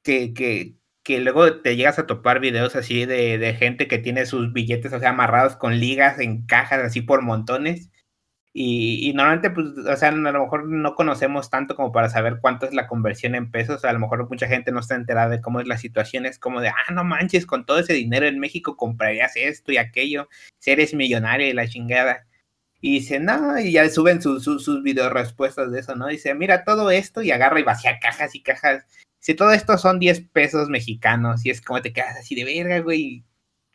Que, 0.03 0.31
que, 0.35 0.75
que 1.01 1.21
luego 1.21 1.61
te 1.61 1.75
llegas 1.75 1.97
a 1.97 2.05
topar 2.05 2.39
videos 2.39 2.75
así 2.75 3.07
de, 3.07 3.39
de 3.39 3.55
gente 3.55 3.87
que 3.87 3.97
tiene 3.97 4.27
sus 4.27 4.53
billetes, 4.53 4.93
o 4.93 4.99
sea, 4.99 5.09
amarrados 5.09 5.55
con 5.55 5.79
ligas 5.79 6.19
en 6.19 6.45
cajas 6.45 6.83
así 6.83 7.01
por 7.01 7.23
montones. 7.23 7.89
Y, 8.57 9.09
y 9.09 9.13
normalmente, 9.13 9.49
pues, 9.49 9.67
o 9.85 9.97
sea, 9.97 10.09
a 10.09 10.11
lo 10.13 10.43
mejor 10.43 10.65
no 10.65 10.95
conocemos 10.95 11.49
tanto 11.49 11.75
como 11.75 11.91
para 11.91 12.07
saber 12.09 12.39
cuánto 12.39 12.65
es 12.65 12.73
la 12.73 12.87
conversión 12.87 13.35
en 13.35 13.51
pesos. 13.51 13.83
A 13.83 13.91
lo 13.91 13.99
mejor 13.99 14.29
mucha 14.29 14.47
gente 14.47 14.71
no 14.71 14.79
está 14.79 14.95
enterada 14.95 15.27
de 15.27 15.41
cómo 15.41 15.59
es 15.59 15.67
la 15.67 15.77
situación. 15.77 16.25
Es 16.25 16.39
como 16.39 16.61
de, 16.61 16.69
ah, 16.69 16.93
no 16.93 17.03
manches, 17.03 17.45
con 17.45 17.65
todo 17.65 17.79
ese 17.79 17.91
dinero 17.91 18.27
en 18.27 18.39
México 18.39 18.77
comprarías 18.77 19.35
esto 19.35 19.73
y 19.73 19.77
aquello. 19.77 20.29
Si 20.59 20.71
eres 20.71 20.93
millonario 20.93 21.49
y 21.49 21.51
la 21.51 21.67
chingada. 21.67 22.27
Y 22.79 22.93
dice, 22.99 23.19
no, 23.19 23.59
y 23.59 23.73
ya 23.73 23.89
suben 23.89 24.21
sus 24.21 24.45
sus 24.45 24.63
sus 24.63 24.81
video 24.83 25.09
respuestas 25.09 25.69
de 25.71 25.81
eso, 25.81 25.95
¿no? 25.97 26.07
Dice, 26.07 26.33
mira 26.33 26.63
todo 26.63 26.91
esto 26.91 27.21
y 27.21 27.31
agarra 27.31 27.59
y 27.59 27.63
vacía 27.63 27.99
cajas 27.99 28.35
y 28.35 28.41
cajas. 28.41 28.85
Si 29.19 29.33
todo 29.33 29.51
esto 29.51 29.77
son 29.77 29.99
10 29.99 30.21
pesos 30.29 30.69
mexicanos 30.69 31.45
y 31.45 31.49
es 31.49 31.61
como 31.61 31.81
te 31.81 31.91
quedas 31.91 32.17
así 32.17 32.35
de 32.35 32.45
verga, 32.45 32.79
güey. 32.79 33.25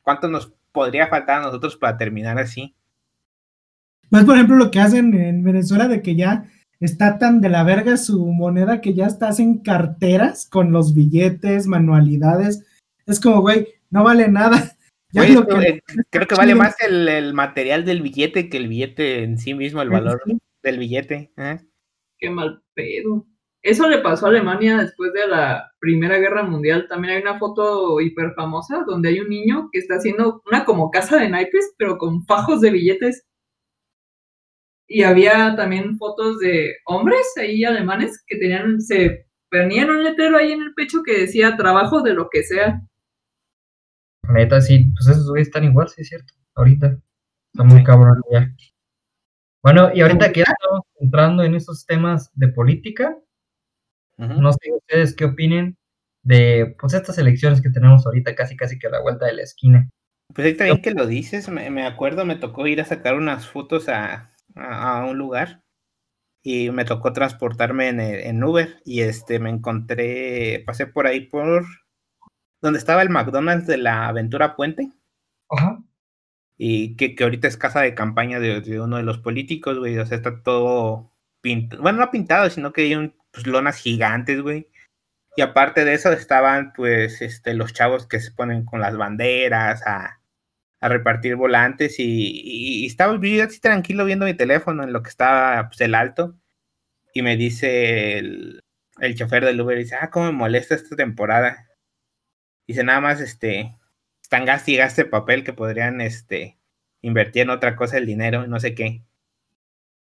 ¿Cuánto 0.03 0.29
nos 0.29 0.55
podría 0.73 1.09
faltar 1.09 1.40
a 1.40 1.43
nosotros 1.43 1.77
para 1.77 1.99
terminar 1.99 2.38
así? 2.38 2.75
Más 4.11 4.25
por 4.25 4.35
ejemplo 4.35 4.57
lo 4.57 4.70
que 4.70 4.81
hacen 4.81 5.14
en 5.14 5.42
Venezuela 5.44 5.88
de 5.88 6.03
que 6.03 6.16
ya 6.16 6.49
está 6.81 7.18
tan 7.18 7.40
de 7.40 7.49
la 7.49 7.62
verga 7.64 7.96
su 7.96 8.27
moneda 8.27 8.81
que 8.81 8.94
ya 8.94 9.07
está 9.07 9.29
hacen 9.29 9.59
carteras 9.59 10.49
con 10.51 10.73
los 10.73 10.94
billetes, 10.94 11.66
manualidades. 11.66 12.66
Es 13.07 13.20
como, 13.20 13.40
güey, 13.40 13.66
no 13.90 14.05
vale 14.05 14.29
nada. 14.29 14.57
Ya 15.12 15.23
Güey, 15.23 15.35
lo 15.35 15.40
esto, 15.40 15.59
que- 15.59 15.66
eh, 15.68 15.83
creo 16.09 16.27
que 16.29 16.37
vale 16.37 16.55
más 16.55 16.77
el, 16.87 17.09
el 17.09 17.35
material 17.35 17.85
del 17.85 18.01
billete 18.01 18.49
que 18.49 18.59
el 18.59 18.68
billete 18.68 19.25
en 19.25 19.38
sí 19.38 19.55
mismo, 19.55 19.83
el 19.83 19.90
valor 19.90 20.23
Sí. 20.25 20.38
del 20.62 20.79
billete. 20.79 21.33
¿eh? 21.37 21.59
Qué 22.16 22.31
mal 22.31 22.62
pedo. 22.75 23.27
Eso 23.61 23.88
le 23.88 23.99
pasó 23.99 24.27
a 24.27 24.29
Alemania 24.29 24.79
después 24.79 25.12
de 25.12 25.27
la 25.27 25.68
Primera 25.81 26.16
Guerra 26.18 26.44
Mundial. 26.44 26.87
También 26.88 27.14
hay 27.16 27.23
una 27.23 27.40
foto 27.40 28.01
hiper 28.01 28.35
famosa 28.37 28.85
donde 28.87 29.09
hay 29.09 29.18
un 29.18 29.31
niño 29.31 29.68
que 29.73 29.81
está 29.81 29.96
haciendo 29.96 30.42
una 30.46 30.64
como 30.64 30.92
casa 30.92 31.16
de 31.16 31.29
naipes, 31.29 31.75
pero 31.77 31.99
con 31.99 32.25
fajos 32.27 32.61
de 32.61 32.70
billetes. 32.70 33.25
Y 34.92 35.05
había 35.05 35.55
también 35.55 35.96
fotos 35.98 36.40
de 36.40 36.74
hombres 36.85 37.24
ahí 37.37 37.64
alemanes 37.64 38.24
que 38.26 38.37
tenían, 38.38 38.81
se 38.81 39.24
ponían 39.48 39.88
un 39.88 40.03
letrero 40.03 40.37
ahí 40.37 40.50
en 40.50 40.62
el 40.62 40.74
pecho 40.74 41.03
que 41.05 41.16
decía 41.20 41.57
trabajo 41.57 42.03
de 42.03 42.12
lo 42.12 42.29
que 42.29 42.42
sea. 42.42 42.81
Neta, 44.29 44.61
sí, 44.61 44.92
pues 44.96 45.07
esos 45.16 45.29
güeyes 45.29 45.46
están 45.46 45.62
igual, 45.62 45.88
sí 45.88 46.03
es 46.03 46.09
cierto. 46.09 46.35
Ahorita. 46.57 46.98
Está 47.55 47.62
muy 47.64 47.79
Sí. 47.79 47.85
cabrón 47.85 48.20
ya. 48.33 48.53
Bueno, 49.62 49.90
y 49.94 50.00
ahorita 50.00 50.33
que 50.33 50.40
ya 50.40 50.46
estamos 50.53 50.81
entrando 50.98 51.44
en 51.44 51.55
esos 51.55 51.87
temas 51.87 52.31
de 52.35 52.48
política, 52.48 53.16
no 54.18 54.53
sé 54.53 54.72
ustedes 54.76 55.14
qué 55.14 55.24
opinen 55.26 55.76
de 56.24 56.74
pues 56.81 56.94
estas 56.94 57.16
elecciones 57.18 57.62
que 57.62 57.70
tenemos 57.70 58.05
ahorita 58.07 58.35
casi 58.35 58.57
casi 58.57 58.76
que 58.79 58.88
a 58.88 58.90
la 58.90 59.03
vuelta 59.03 59.26
de 59.26 59.35
la 59.35 59.42
esquina. 59.42 59.88
Pues 60.35 60.46
ahorita 60.46 60.64
bien 60.64 60.83
que 60.83 60.90
lo 60.90 61.07
dices, 61.07 61.48
me, 61.48 61.70
me 61.70 61.87
acuerdo, 61.87 62.24
me 62.24 62.37
tocó 62.37 62.66
ir 62.66 62.81
a 62.81 62.85
sacar 62.85 63.14
unas 63.14 63.46
fotos 63.46 63.88
a, 63.88 64.31
a, 64.56 65.00
a 65.00 65.04
un 65.06 65.18
lugar 65.18 65.62
y 66.42 66.70
me 66.70 66.84
tocó 66.84 67.12
transportarme 67.12 67.88
en, 67.88 68.00
el- 68.00 68.20
en 68.20 68.42
Uber 68.44 68.80
y 68.84 69.02
este 69.02 69.38
me 69.38 69.50
encontré, 69.50 70.62
pasé 70.66 70.86
por 70.86 71.06
ahí 71.06 71.20
por 71.26 71.64
donde 72.62 72.78
estaba 72.78 73.02
el 73.02 73.10
McDonald's 73.10 73.66
de 73.66 73.78
la 73.78 74.08
Aventura 74.08 74.56
Puente 74.56 74.90
Ajá. 75.50 75.82
y 76.58 76.96
que, 76.96 77.14
que 77.14 77.24
ahorita 77.24 77.48
es 77.48 77.56
casa 77.56 77.80
de 77.80 77.94
campaña 77.94 78.40
de, 78.40 78.60
de 78.60 78.80
uno 78.80 78.96
de 78.98 79.02
los 79.02 79.18
políticos, 79.18 79.78
güey, 79.78 79.98
o 79.98 80.06
sea, 80.06 80.16
está 80.18 80.42
todo 80.42 81.10
pintado, 81.42 81.82
bueno, 81.82 81.98
no 82.00 82.10
pintado, 82.10 82.48
sino 82.50 82.72
que 82.72 82.82
hay 82.82 82.94
un, 82.94 83.14
pues, 83.32 83.46
lonas 83.46 83.76
gigantes, 83.76 84.42
güey. 84.42 84.68
Y 85.36 85.42
aparte 85.42 85.84
de 85.84 85.94
eso 85.94 86.12
estaban, 86.12 86.72
pues, 86.74 87.22
este, 87.22 87.54
los 87.54 87.72
chavos 87.72 88.06
que 88.06 88.20
se 88.20 88.32
ponen 88.32 88.64
con 88.64 88.80
las 88.80 88.96
banderas 88.96 89.82
a, 89.86 90.19
a 90.81 90.88
repartir 90.88 91.37
volantes 91.37 91.97
y, 91.99 92.87
estaba 92.87 93.19
yo 93.21 93.45
así 93.45 93.61
tranquilo 93.61 94.05
viendo 94.05 94.25
mi 94.27 94.35
teléfono 94.35 94.83
en 94.83 94.93
lo 94.93 95.03
que 95.03 95.11
estaba, 95.11 95.69
pues, 95.69 95.81
el 95.83 95.95
alto 95.95 96.37
y 97.12 97.23
me 97.23 97.37
dice 97.37 98.19
el, 98.19 98.62
chofer 99.14 99.45
del 99.45 99.61
Uber, 99.61 99.79
dice, 99.79 99.97
ah, 100.01 100.11
cómo 100.11 100.27
me 100.27 100.33
molesta 100.33 100.75
esta 100.75 100.97
temporada. 100.97 101.69
Dice, 102.66 102.85
nada 102.85 103.01
más, 103.01 103.21
este, 103.21 103.77
están 104.23 104.45
gaste 104.45 104.73
y 104.73 104.77
gaste 104.77 105.05
papel 105.05 105.45
que 105.45 105.53
podrían, 105.53 106.01
este, 106.01 106.59
invertir 107.03 107.43
en 107.43 107.51
otra 107.51 107.77
cosa 107.77 107.99
el 107.99 108.07
dinero, 108.07 108.47
no 108.47 108.61
sé 108.61 108.75
qué. 108.75 109.03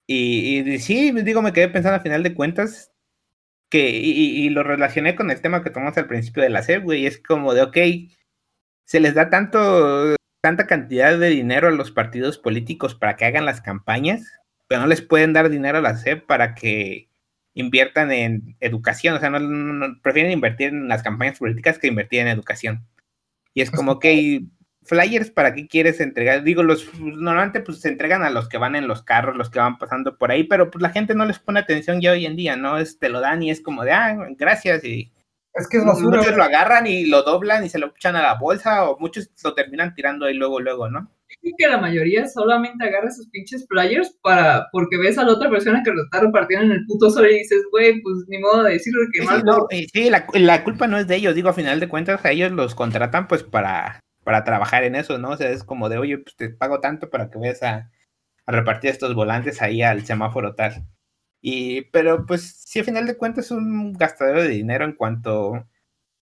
Y, 0.06 0.78
sí, 0.80 1.12
digo, 1.22 1.42
me 1.42 1.52
quedé 1.52 1.68
pensando 1.68 1.96
al 1.96 2.02
final 2.02 2.22
de 2.22 2.34
cuentas 2.34 2.92
que, 3.70 3.90
y 3.90 4.48
lo 4.50 4.62
relacioné 4.62 5.16
con 5.16 5.30
el 5.30 5.40
tema 5.40 5.62
que 5.62 5.70
tomamos 5.70 5.96
al 5.98 6.06
principio 6.06 6.42
de 6.42 6.50
la 6.50 6.62
SEP, 6.62 6.82
güey, 6.84 7.06
es 7.06 7.18
como 7.18 7.54
de, 7.54 7.62
ok, 7.62 7.76
se 8.84 9.00
les 9.00 9.14
da 9.14 9.30
tanto, 9.30 10.14
tanta 10.42 10.66
cantidad 10.66 11.16
de 11.18 11.28
dinero 11.30 11.68
a 11.68 11.72
los 11.72 11.90
partidos 11.92 12.36
políticos 12.36 12.94
para 12.94 13.16
que 13.16 13.24
hagan 13.24 13.46
las 13.46 13.60
campañas, 13.62 14.24
pero 14.68 14.82
no 14.82 14.88
les 14.88 15.00
pueden 15.02 15.32
dar 15.32 15.48
dinero 15.48 15.78
a 15.78 15.82
la 15.82 15.96
SEP 15.96 16.26
para 16.26 16.54
que 16.54 17.08
inviertan 17.54 18.10
en 18.12 18.56
educación, 18.60 19.14
o 19.14 19.20
sea, 19.20 19.30
no, 19.30 19.38
no- 19.40 19.48
no- 19.88 20.00
prefieren 20.02 20.32
invertir 20.32 20.68
en 20.68 20.88
las 20.88 21.02
campañas 21.02 21.38
políticas 21.38 21.78
que 21.78 21.86
invertir 21.88 22.20
en 22.20 22.28
educación. 22.28 22.84
Y 23.54 23.62
es 23.62 23.70
como, 23.70 23.92
ok, 23.92 24.06
flyers, 24.84 25.30
¿para 25.30 25.54
qué 25.54 25.68
quieres 25.68 26.00
entregar? 26.00 26.42
Digo, 26.42 26.62
los 26.64 26.92
normalmente 26.98 27.60
pues 27.60 27.80
se 27.80 27.88
entregan 27.88 28.22
a 28.24 28.30
los 28.30 28.48
que 28.48 28.58
van 28.58 28.74
en 28.74 28.88
los 28.88 29.02
carros, 29.02 29.36
los 29.36 29.50
que 29.50 29.60
van 29.60 29.78
pasando 29.78 30.18
por 30.18 30.30
ahí, 30.32 30.44
pero 30.44 30.70
pues 30.70 30.82
la 30.82 30.90
gente 30.90 31.14
no 31.14 31.24
les 31.24 31.38
pone 31.38 31.60
atención 31.60 32.00
ya 32.00 32.12
hoy 32.12 32.26
en 32.26 32.36
día, 32.36 32.56
¿no? 32.56 32.78
Es, 32.78 32.98
te 32.98 33.08
lo 33.10 33.20
dan 33.20 33.42
y 33.42 33.50
es 33.50 33.60
como 33.60 33.84
de, 33.84 33.92
ah, 33.92 34.16
gracias, 34.38 34.82
y 34.84 35.12
Es 35.54 35.68
que 35.68 35.76
es 35.78 35.84
basura. 35.84 36.18
muchos 36.18 36.34
lo 36.34 36.44
agarran 36.44 36.86
y 36.86 37.06
lo 37.06 37.22
doblan 37.22 37.64
y 37.64 37.68
se 37.68 37.78
lo 37.78 37.88
echan 37.88 38.16
a 38.16 38.22
la 38.22 38.34
bolsa, 38.34 38.88
o 38.88 38.98
muchos 38.98 39.30
lo 39.44 39.54
terminan 39.54 39.94
tirando 39.94 40.26
ahí 40.26 40.34
luego, 40.34 40.60
luego, 40.60 40.88
¿no? 40.88 41.10
Creo 41.40 41.54
que 41.56 41.68
la 41.68 41.78
mayoría 41.78 42.26
solamente 42.26 42.84
agarra 42.84 43.10
sus 43.10 43.28
pinches 43.28 43.66
flyers 43.66 44.16
para, 44.22 44.68
porque 44.70 44.98
ves 44.98 45.18
a 45.18 45.24
la 45.24 45.32
otra 45.32 45.50
persona 45.50 45.82
que 45.82 45.90
lo 45.90 46.02
está 46.04 46.20
repartiendo 46.20 46.66
en 46.66 46.72
el 46.72 46.86
puto 46.86 47.10
sol 47.10 47.30
y 47.30 47.38
dices, 47.38 47.62
güey, 47.70 48.00
pues 48.02 48.24
ni 48.28 48.38
modo 48.38 48.62
de 48.62 48.72
decirle 48.72 49.00
que 49.12 49.20
Sí, 49.20 49.26
mal 49.26 49.40
sí, 49.40 49.46
no, 49.46 49.66
y 49.70 49.88
sí, 49.88 50.10
la, 50.10 50.26
la 50.34 50.64
culpa 50.64 50.86
no 50.86 50.98
es 50.98 51.06
de 51.06 51.16
ellos, 51.16 51.34
digo, 51.34 51.48
a 51.48 51.54
final 51.54 51.80
de 51.80 51.88
cuentas, 51.88 52.24
a 52.24 52.30
ellos 52.30 52.52
los 52.52 52.74
contratan 52.74 53.28
pues 53.28 53.42
para, 53.42 54.00
para 54.24 54.44
trabajar 54.44 54.84
en 54.84 54.94
eso, 54.94 55.18
¿no? 55.18 55.30
O 55.30 55.36
sea, 55.36 55.50
es 55.50 55.64
como 55.64 55.88
de, 55.88 55.98
oye, 55.98 56.18
pues 56.18 56.36
te 56.36 56.50
pago 56.50 56.80
tanto 56.80 57.10
para 57.10 57.30
que 57.30 57.38
vayas 57.38 57.62
a, 57.62 57.90
a 58.46 58.52
repartir 58.52 58.90
estos 58.90 59.14
volantes 59.14 59.62
ahí 59.62 59.82
al 59.82 60.04
semáforo 60.04 60.54
tal. 60.54 60.86
Y, 61.44 61.82
pero 61.90 62.24
pues 62.24 62.62
sí, 62.64 62.78
a 62.80 62.84
final 62.84 63.06
de 63.06 63.16
cuentas 63.16 63.46
es 63.46 63.50
un 63.50 63.92
gastadero 63.94 64.42
de 64.42 64.48
dinero 64.48 64.84
en 64.84 64.92
cuanto, 64.92 65.66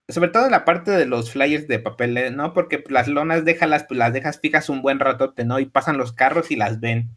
sobre 0.08 0.28
todo 0.30 0.46
en 0.46 0.50
la 0.50 0.64
parte 0.64 0.90
de 0.90 1.06
los 1.06 1.30
flyers 1.30 1.68
de 1.68 1.78
papel, 1.78 2.16
¿eh? 2.18 2.30
¿no? 2.32 2.52
Porque 2.52 2.80
pues, 2.80 2.92
las 2.92 3.06
lonas 3.08 3.44
déjalas, 3.44 3.84
pues 3.84 3.96
las 3.96 4.12
dejas 4.12 4.40
fijas 4.40 4.68
un 4.68 4.82
buen 4.82 4.98
ratote, 4.98 5.44
¿no? 5.44 5.60
Y 5.60 5.66
pasan 5.66 5.98
los 5.98 6.12
carros 6.12 6.50
y 6.50 6.56
las 6.56 6.80
ven. 6.80 7.10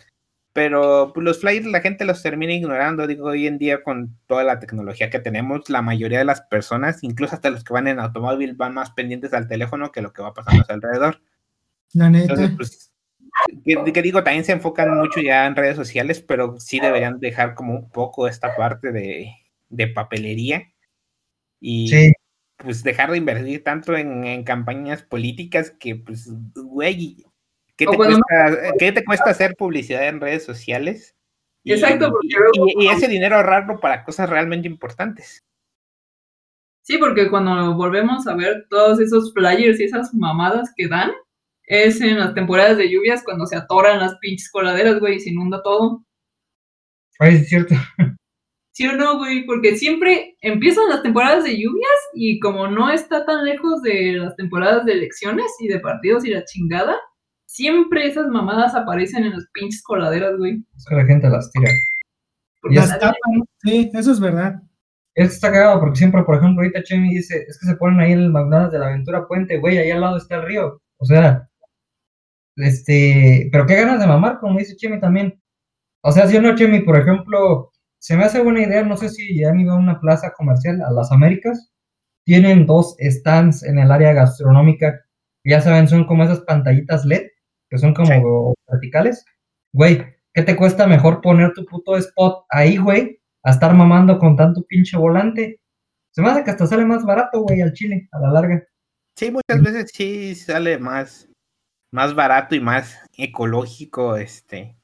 Pero 0.54 1.12
pues, 1.14 1.24
los 1.24 1.40
flyers 1.42 1.66
la 1.66 1.82
gente 1.82 2.06
los 2.06 2.22
termina 2.22 2.54
ignorando, 2.54 3.08
digo, 3.08 3.30
hoy 3.30 3.48
en 3.48 3.58
día 3.58 3.84
con 3.84 4.18
toda 4.28 4.44
la 4.44 4.60
tecnología 4.60 5.10
que 5.10 5.20
tenemos, 5.20 5.68
la 5.70 5.82
mayoría 5.82 6.20
de 6.20 6.26
las 6.26 6.42
personas, 6.42 7.04
incluso 7.04 7.36
hasta 7.36 7.50
los 7.50 7.64
que 7.64 7.74
van 7.74 7.88
en 7.88 8.00
automóvil, 8.00 8.54
van 8.54 8.76
más 8.76 8.92
pendientes 8.92 9.34
al 9.34 9.48
teléfono 9.48 9.92
que 9.92 10.04
lo 10.04 10.14
que 10.14 10.22
va 10.22 10.36
pasando 10.36 10.62
a 10.62 10.66
su 10.66 10.72
alrededor. 10.72 11.22
La 11.94 12.08
Entonces, 12.08 12.40
neta. 12.40 12.58
pues, 12.58 12.87
que, 13.66 13.94
que 13.94 14.02
digo, 14.02 14.24
también 14.24 14.44
se 14.46 14.52
enfocan 14.54 14.98
mucho 14.98 15.22
ya 15.22 15.46
en 15.46 15.56
redes 15.56 15.76
sociales, 15.76 16.22
pero 16.22 16.60
sí 16.60 16.80
deberían 16.80 17.20
dejar 17.20 17.54
como 17.56 17.74
un 17.74 17.90
poco 17.90 18.28
esta 18.28 18.56
parte 18.56 18.92
de, 18.92 19.32
de 19.70 19.88
papelería 19.88 20.72
y 21.60 21.88
Sí, 21.88 22.14
pues 22.58 22.84
dejar 22.84 23.12
de 23.12 23.18
invertir 23.18 23.64
tanto 23.64 23.96
en, 23.96 24.26
en 24.26 24.44
campañas 24.44 25.04
políticas 25.04 25.72
que, 25.72 25.96
pues, 25.96 26.30
güey, 26.56 27.26
¿qué 27.76 27.86
te, 27.86 27.96
cuesta, 27.96 28.74
¿qué 28.80 28.92
te 28.92 29.06
cuesta 29.06 29.30
hacer 29.30 29.56
publicidad 29.56 30.08
en 30.08 30.22
redes 30.22 30.44
sociales? 30.44 31.16
Y, 31.64 31.74
Exacto, 31.74 32.10
porque 32.12 32.28
y- 32.54 32.86
y 32.86 32.88
ese 32.90 33.08
dinero 33.08 33.36
ahorrarlo 33.36 33.80
para 33.80 34.04
cosas 34.04 34.30
realmente 34.30 34.68
importantes. 34.68 35.44
Sí, 36.82 36.98
porque 36.98 37.30
cuando 37.30 37.76
volvemos 37.76 38.26
a 38.28 38.36
ver 38.36 38.66
todos 38.70 39.02
esos 39.02 39.34
flyers 39.34 39.80
y 39.80 39.84
esas 39.84 40.14
mamadas 40.14 40.72
que 40.76 40.88
dan, 40.88 41.12
es 41.68 42.02
en 42.02 42.18
las 42.18 42.34
temporadas 42.34 42.78
de 42.78 42.90
lluvias 42.90 43.24
cuando 43.24 43.46
se 43.46 43.56
atoran 43.58 44.00
las 44.00 44.16
pinches 44.20 44.50
coladeras, 44.50 45.00
güey, 45.00 45.18
y 45.18 45.20
se 45.20 45.30
inunda 45.30 45.62
todo. 45.62 46.04
Ay, 47.20 47.36
es 47.36 47.50
cierto. 47.50 47.76
¿Sí 48.72 48.88
o 48.88 48.94
no, 48.94 49.18
güey? 49.18 49.46
Porque 49.46 49.76
siempre 49.76 50.38
empiezan 50.42 50.88
las 50.90 51.02
temporadas 51.04 51.44
de 51.44 51.60
lluvias 51.60 52.00
y 52.14 52.40
como 52.40 52.68
no 52.68 52.90
está 52.92 53.26
tan 53.26 53.44
lejos 53.44 53.82
de 53.82 54.14
las 54.14 54.36
temporadas 54.36 54.86
de 54.86 54.94
elecciones 54.94 55.48
y 55.60 55.68
de 55.68 55.80
partidos 55.80 56.26
y 56.26 56.30
la 56.30 56.46
chingada, 56.46 56.96
siempre 57.48 58.08
esas 58.08 58.28
mamadas 58.28 58.76
aparecen 58.76 59.24
en 59.24 59.34
las 59.34 59.48
pinches 59.52 59.82
coladeras, 59.84 60.38
güey. 60.38 60.64
Es 60.76 60.86
que 60.88 60.96
la 60.96 61.06
gente 61.06 61.28
las 61.30 61.52
tira. 61.52 61.72
Nadie- 62.64 63.00
tapan, 63.00 63.44
sí, 63.64 63.92
eso 63.94 64.12
es 64.12 64.20
verdad. 64.20 64.62
Es 65.16 65.30
que 65.30 65.34
está 65.34 65.52
cagado 65.52 65.80
porque 65.80 65.98
siempre, 65.98 66.24
por 66.24 66.36
ejemplo, 66.36 66.62
ahorita 66.62 66.84
Chemi 66.84 67.16
dice, 67.16 67.46
es 67.48 67.60
que 67.60 67.66
se 67.66 67.76
ponen 67.78 68.00
ahí 68.00 68.12
en 68.12 68.20
el 68.20 68.30
McDonald's 68.30 68.72
de 68.74 68.80
la 68.80 68.88
Aventura 68.88 69.28
Puente, 69.28 69.58
güey, 69.58 69.80
ahí 69.80 69.90
al 69.90 70.02
lado 70.02 70.18
está 70.18 70.36
el 70.36 70.44
río. 70.44 70.80
O 70.98 71.06
sea, 71.06 71.50
este, 72.58 73.50
pero 73.52 73.66
qué 73.66 73.76
ganas 73.76 74.00
de 74.00 74.08
mamar, 74.08 74.40
como 74.40 74.60
dice 74.60 74.76
Chemi 74.76 75.00
también. 75.00 75.42
O 76.02 76.12
sea, 76.12 76.28
si 76.28 76.40
no, 76.40 76.56
Chemi, 76.56 76.82
por 76.82 76.98
ejemplo, 76.98 77.72
se 78.00 78.16
me 78.18 78.24
hace 78.24 78.42
buena 78.42 78.62
idea, 78.62 78.84
no 78.84 78.98
sé 78.98 79.10
si 79.10 79.44
han 79.44 79.60
ido 79.60 79.74
a 79.74 79.78
una 79.78 80.00
plaza 80.00 80.32
comercial, 80.34 80.82
a 80.82 80.92
las 80.92 81.12
Américas, 81.12 81.72
tienen 82.26 82.66
dos 82.66 82.96
stands 83.00 83.64
en 83.64 83.80
el 83.80 83.92
área 83.92 84.14
gastronómica, 84.14 85.02
ya 85.44 85.62
saben, 85.62 85.88
son 85.88 86.06
como 86.06 86.24
esas 86.24 86.42
pantallitas 86.42 87.06
LED, 87.06 87.28
que 87.70 87.78
son 87.78 87.94
como 87.94 88.54
verticales. 88.70 89.24
Güey, 89.74 90.04
¿qué 90.34 90.44
te 90.44 90.56
cuesta 90.56 90.88
mejor 90.88 91.22
poner 91.22 91.54
tu 91.54 91.66
puto 91.66 91.96
spot 91.98 92.46
ahí, 92.50 92.78
güey? 92.78 93.20
A 93.44 93.52
estar 93.52 93.74
mamando 93.74 94.20
con 94.20 94.36
tanto 94.36 94.64
pinche 94.64 94.98
volante. 94.98 95.62
Se 96.12 96.22
me 96.22 96.30
hace 96.30 96.44
que 96.44 96.52
hasta 96.52 96.68
sale 96.68 96.86
más 96.86 97.06
barato, 97.06 97.42
güey, 97.42 97.62
al 97.62 97.74
chile, 97.74 98.10
a 98.12 98.20
la 98.20 98.32
larga. 98.32 98.64
Sí, 99.16 99.32
muchas 99.32 99.64
veces 99.64 99.92
sí 99.94 100.36
sale 100.36 100.78
más, 100.78 101.28
más 101.92 102.16
barato 102.16 102.56
y 102.56 102.60
más 102.60 103.00
ecológico, 103.18 104.18
este, 104.18 104.78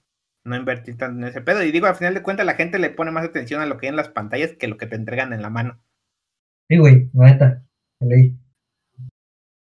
no 0.44 0.56
invertir 0.56 0.98
tanto 0.98 1.20
en 1.20 1.28
ese 1.28 1.42
pedo. 1.42 1.64
Y 1.64 1.72
digo, 1.72 1.88
al 1.88 1.96
final 1.96 2.14
de 2.14 2.24
cuentas 2.24 2.46
la 2.46 2.56
gente 2.56 2.80
le 2.80 2.90
pone 2.90 3.12
más 3.12 3.26
atención 3.26 3.62
a 3.62 3.66
lo 3.66 3.78
que 3.78 3.88
hay 3.88 3.92
en 3.92 3.96
las 3.96 4.10
pantallas 4.10 4.54
que 4.54 4.68
lo 4.68 4.78
que 4.78 4.88
te 4.88 4.96
entregan 4.96 5.34
en 5.34 5.42
la 5.42 5.50
mano. 5.50 5.80
Sí, 6.70 6.78
güey, 6.78 7.10
la 7.14 7.26
neta, 7.26 7.64
leí. 8.00 8.38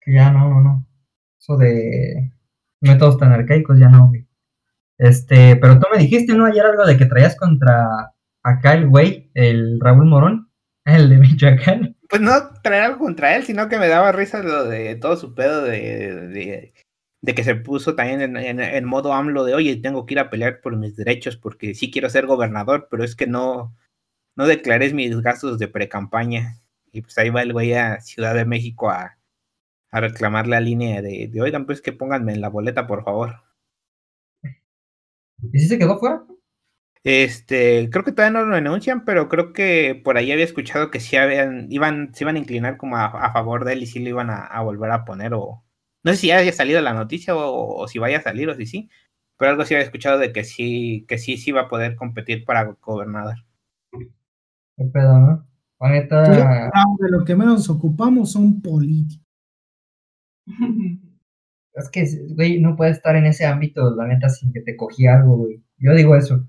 Que 0.00 0.14
ya 0.14 0.30
no, 0.30 0.48
no, 0.48 0.60
no. 0.60 0.86
Eso 1.38 1.56
de 1.56 2.32
métodos 2.80 3.18
tan 3.18 3.32
arcaicos 3.32 3.78
ya 3.78 3.88
no, 3.88 4.08
güey. 4.08 4.26
Este, 4.98 5.56
pero 5.56 5.78
tú 5.78 5.86
me 5.92 5.98
dijiste, 5.98 6.34
¿no? 6.34 6.46
Ayer 6.46 6.64
algo 6.64 6.86
de 6.86 6.96
que 6.96 7.06
traías 7.06 7.36
contra 7.36 8.14
acá 8.42 8.74
el 8.74 8.88
güey, 8.88 9.30
el 9.34 9.80
Raúl 9.80 10.06
Morón, 10.06 10.50
el 10.84 11.08
de 11.08 11.18
Michoacán. 11.18 11.96
Pues 12.08 12.22
no 12.22 12.32
traer 12.62 12.84
algo 12.84 12.98
contra 12.98 13.34
él, 13.36 13.44
sino 13.44 13.68
que 13.68 13.78
me 13.78 13.88
daba 13.88 14.12
risa 14.12 14.42
lo 14.42 14.64
de 14.64 14.94
todo 14.96 15.16
su 15.16 15.34
pedo 15.34 15.62
de, 15.62 16.28
de, 16.28 16.74
de 17.24 17.34
que 17.34 17.44
se 17.44 17.54
puso 17.56 17.94
también 17.94 18.20
en, 18.22 18.36
en- 18.36 18.60
en 18.60 18.84
modo 18.84 19.12
AMLO 19.14 19.44
de, 19.44 19.54
oye, 19.54 19.76
tengo 19.76 20.06
que 20.06 20.14
ir 20.14 20.20
a 20.20 20.30
pelear 20.30 20.60
por 20.60 20.76
mis 20.76 20.96
derechos 20.96 21.36
porque 21.36 21.74
sí 21.74 21.90
quiero 21.90 22.10
ser 22.10 22.26
gobernador, 22.26 22.88
pero 22.90 23.04
es 23.04 23.16
que 23.16 23.26
no, 23.26 23.74
no 24.36 24.46
declaré 24.46 24.92
mis 24.94 25.20
gastos 25.22 25.58
de 25.58 25.68
pre-campaña. 25.68 26.60
Y 26.92 27.02
pues 27.02 27.18
ahí 27.18 27.30
va 27.30 27.42
el 27.42 27.52
güey 27.52 27.74
a 27.74 28.00
Ciudad 28.00 28.34
de 28.34 28.44
México 28.46 28.90
a, 28.90 29.18
a 29.92 30.00
reclamar 30.00 30.46
la 30.48 30.60
línea 30.60 31.02
de, 31.02 31.28
de, 31.28 31.42
oigan, 31.42 31.66
pues 31.66 31.80
que 31.82 31.92
pónganme 31.92 32.32
en 32.34 32.40
la 32.42 32.50
boleta, 32.50 32.86
por 32.86 33.04
favor. 33.04 33.36
¿Y 35.52 35.58
si 35.58 35.68
se 35.68 35.78
quedó 35.78 35.98
fuera? 35.98 36.24
Este, 37.04 37.90
creo 37.90 38.04
que 38.04 38.12
todavía 38.12 38.40
no 38.40 38.46
lo 38.46 38.54
denuncian, 38.56 39.04
pero 39.04 39.28
creo 39.28 39.52
que 39.52 40.00
por 40.04 40.16
ahí 40.16 40.32
había 40.32 40.44
escuchado 40.44 40.90
que 40.90 41.00
sí 41.00 41.16
habían, 41.16 41.70
iban, 41.70 42.14
se 42.14 42.24
iban 42.24 42.36
a 42.36 42.38
inclinar 42.40 42.76
como 42.78 42.96
a, 42.96 43.06
a 43.06 43.32
favor 43.32 43.64
de 43.64 43.74
él 43.74 43.82
y 43.82 43.86
sí 43.86 44.00
lo 44.00 44.08
iban 44.10 44.30
a, 44.30 44.46
a 44.46 44.62
volver 44.62 44.90
a 44.90 45.04
poner 45.04 45.34
o 45.34 45.63
no 46.04 46.12
sé 46.12 46.16
si 46.18 46.26
ya 46.28 46.38
haya 46.38 46.52
salido 46.52 46.80
la 46.80 46.94
noticia 46.94 47.34
o, 47.36 47.82
o 47.82 47.88
si 47.88 47.98
vaya 47.98 48.18
a 48.18 48.22
salir 48.22 48.48
o 48.48 48.54
si 48.54 48.66
sí, 48.66 48.90
pero 49.36 49.50
algo 49.50 49.64
sí 49.64 49.74
había 49.74 49.84
escuchado 49.84 50.18
de 50.18 50.32
que 50.32 50.44
sí, 50.44 51.04
que 51.08 51.18
sí, 51.18 51.36
sí 51.36 51.50
va 51.50 51.62
a 51.62 51.68
poder 51.68 51.96
competir 51.96 52.44
para 52.44 52.64
gobernador. 52.80 53.36
Qué 54.76 54.84
pedo, 54.92 55.18
¿no? 55.18 55.46
La 55.80 55.90
neta, 55.90 56.22
No, 56.74 56.96
de 56.98 57.10
lo 57.10 57.24
que 57.24 57.34
menos 57.36 57.68
ocupamos 57.68 58.32
son 58.32 58.62
políticos. 58.62 59.26
es 61.74 61.88
que, 61.90 62.06
güey, 62.30 62.60
no 62.60 62.76
puedes 62.76 62.96
estar 62.96 63.16
en 63.16 63.26
ese 63.26 63.44
ámbito, 63.44 63.94
la 63.94 64.06
neta, 64.06 64.28
sin 64.28 64.52
que 64.52 64.60
te 64.60 64.76
cogí 64.76 65.06
algo, 65.06 65.36
güey. 65.36 65.62
Yo 65.78 65.94
digo 65.94 66.16
eso. 66.16 66.46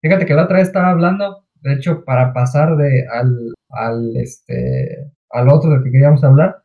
Fíjate 0.00 0.26
que 0.26 0.34
la 0.34 0.44
otra 0.44 0.58
vez 0.58 0.68
estaba 0.68 0.90
hablando, 0.90 1.46
de 1.60 1.74
hecho, 1.74 2.04
para 2.04 2.32
pasar 2.32 2.76
de 2.76 3.06
al, 3.08 3.54
al, 3.70 4.16
este, 4.16 5.12
al 5.30 5.48
otro 5.48 5.70
del 5.70 5.84
que 5.84 5.92
queríamos 5.92 6.24
hablar, 6.24 6.64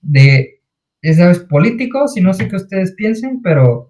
de, 0.00 0.51
ya 1.02 1.14
sabes, 1.14 1.40
políticos, 1.40 2.16
y 2.16 2.20
no 2.20 2.32
sé 2.32 2.48
qué 2.48 2.56
ustedes 2.56 2.94
piensen, 2.94 3.42
pero 3.42 3.88